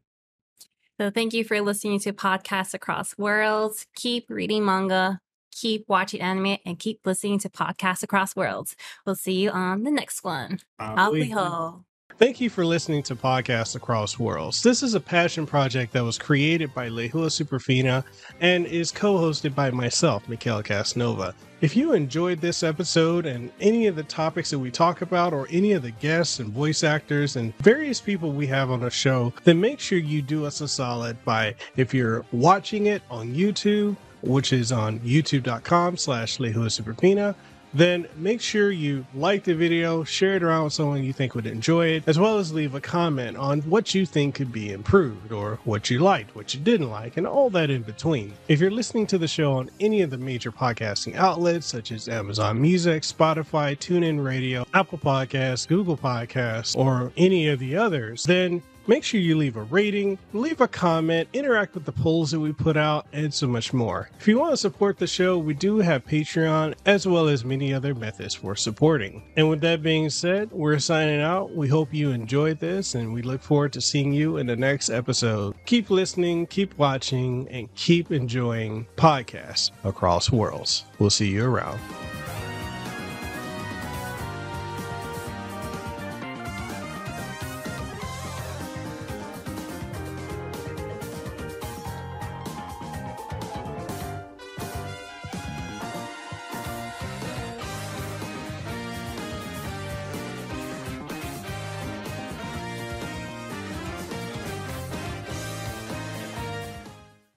So 0.99 1.11
thank 1.11 1.35
you 1.35 1.45
for 1.45 1.61
listening 1.61 2.01
to 2.01 2.13
podcasts 2.13 2.75
across 2.75 3.17
worlds. 3.19 3.87
Keep 3.95 4.31
reading 4.31 4.65
manga, 4.65 5.21
keep 5.53 5.85
watching 5.89 6.21
anime, 6.21 6.59
and 6.65 6.79
keep 6.79 7.01
listening 7.05 7.39
to 7.41 7.51
podcasts 7.51 8.03
across 8.03 8.35
worlds. 8.35 8.77
We'll 9.05 9.15
see 9.15 9.35
you 9.35 9.51
on 9.51 9.83
the 9.83 9.91
next 9.91 10.25
one. 10.25 10.61
Uh, 10.79 11.86
Thank 12.19 12.41
you 12.41 12.49
for 12.49 12.65
listening 12.65 13.03
to 13.03 13.15
Podcasts 13.15 13.77
Across 13.77 14.19
Worlds. 14.19 14.63
This 14.63 14.83
is 14.83 14.95
a 14.95 15.01
passion 15.01 15.45
project 15.45 15.93
that 15.93 16.03
was 16.03 16.17
created 16.17 16.73
by 16.73 16.89
Lehua 16.89 17.29
Superfina 17.29 18.03
and 18.41 18.65
is 18.65 18.91
co-hosted 18.91 19.55
by 19.55 19.71
myself, 19.71 20.27
Mekel 20.27 20.65
Casnova. 20.65 21.35
If 21.61 21.77
you 21.77 21.93
enjoyed 21.93 22.41
this 22.41 22.63
episode 22.63 23.27
and 23.27 23.53
any 23.61 23.87
of 23.87 23.97
the 23.97 24.03
topics 24.03 24.49
that 24.49 24.59
we 24.59 24.71
talk 24.71 25.03
about, 25.03 25.35
or 25.35 25.47
any 25.51 25.73
of 25.73 25.83
the 25.83 25.91
guests 25.91 26.41
and 26.41 26.55
voice 26.55 26.83
actors 26.85 27.37
and 27.37 27.55
various 27.59 28.01
people 28.01 28.33
we 28.33 28.47
have 28.47 28.71
on 28.71 28.81
the 28.81 28.89
show, 28.89 29.35
then 29.45 29.61
make 29.61 29.79
sure 29.79 29.99
you 29.99 30.23
do 30.23 30.47
us 30.47 30.63
a 30.63 30.69
solid 30.69 31.23
by 31.27 31.55
if 31.77 31.93
you're 31.93 32.25
watching 32.33 32.87
it 32.87 33.03
on 33.11 33.35
YouTube, 33.35 33.95
which 34.23 34.55
is 34.55 34.73
on 34.73 35.01
youtube.com 35.01 35.99
slash 35.99 36.39
Lehua 36.39 36.71
Superfina, 36.71 37.35
then 37.75 38.07
make 38.17 38.41
sure 38.41 38.71
you 38.71 39.07
like 39.15 39.45
the 39.45 39.55
video, 39.55 40.05
share 40.05 40.37
it 40.37 40.43
around 40.43 40.65
with 40.65 40.73
someone 40.73 41.03
you 41.03 41.13
think 41.13 41.35
would 41.35 41.47
enjoy 41.47 41.89
it, 41.89 42.05
as 42.07 42.19
well 42.19 42.39
as 42.39 42.53
leave 42.53 42.75
a 42.75 42.81
comment 42.81 43.37
on 43.37 43.61
what 43.63 43.95
you 43.95 44.07
think 44.07 44.35
could 44.35 44.53
be 44.53 44.73
improved 44.73 45.33
or 45.33 45.59
what 45.65 45.91
you 45.91 45.99
liked, 45.99 46.35
what 46.35 46.55
you 46.55 46.61
didn't 46.61 46.91
like, 46.91 47.17
and 47.17 47.27
all 47.27 47.51
that 47.51 47.71
in 47.71 47.83
between. 47.83 48.33
If 48.49 48.61
you're 48.61 48.71
listening 48.71 49.07
to 49.09 49.19
the 49.19 49.29
show 49.29 49.53
on 49.55 49.71
any 49.81 50.03
of 50.03 50.11
the 50.11 50.19
major 50.19 50.53
podcasting 50.53 51.17
outlets 51.17 51.67
such 51.67 51.93
as 51.93 52.09
Amazon 52.09 52.61
Music, 52.61 53.03
Spotify, 53.03 53.77
TuneIn 53.77 54.25
Radio, 54.25 54.67
Apple 54.75 54.99
Podcasts, 54.99 55.67
Google 55.67 55.97
Podcasts, 55.97 56.77
or 56.77 57.13
any 57.17 57.49
of 57.49 57.59
the 57.59 57.77
others, 57.77 58.23
then 58.25 58.63
Make 58.89 59.03
sure 59.03 59.21
you 59.21 59.37
leave 59.37 59.57
a 59.57 59.63
rating, 59.63 60.17
leave 60.33 60.61
a 60.61 60.69
comment, 60.69 61.29
interact 61.33 61.75
with 61.75 61.85
the 61.85 61.93
polls 61.93 62.31
that 62.31 62.39
we 62.39 62.53
put 62.53 62.77
out, 62.77 63.07
and 63.13 63.35
so 63.35 63.49
much 63.49 63.73
more. 63.73 64.11
If 64.21 64.29
you 64.29 64.39
want 64.39 64.53
to 64.53 64.57
support 64.57 64.99
the 64.99 65.09
show, 65.09 65.39
we 65.39 65.55
do 65.55 65.79
have 65.79 66.07
Patreon 66.07 66.75
as 66.87 67.07
well 67.07 67.27
as 67.27 67.45
many 67.45 67.75
other 67.75 67.97
methods 67.97 68.35
for 68.35 68.55
supporting. 68.55 69.25
And 69.37 69.49
with 69.49 69.61
that 69.63 69.83
being 69.83 70.09
said, 70.09 70.53
we're 70.53 70.79
signing 70.79 71.21
out. 71.21 71.55
We 71.55 71.67
hope 71.67 71.93
you 71.93 72.13
enjoyed 72.13 72.61
this 72.61 72.95
and 72.95 73.13
we 73.13 73.23
look 73.23 73.43
forward 73.43 73.73
to 73.73 73.81
seeing 73.81 74.13
you 74.13 74.37
in 74.37 74.47
the 74.47 74.57
next 74.57 74.89
episode. 74.89 75.57
Keep 75.65 75.91
listening, 75.91 76.47
keep 76.47 76.79
watching, 76.79 77.49
and 77.49 77.73
keep 77.75 78.13
enjoying 78.13 78.87
podcasts 78.97 79.73
across 79.83 80.31
worlds. 80.31 80.85
We'll 81.01 81.11
see 81.11 81.29
you 81.29 81.45
around. 81.45 81.81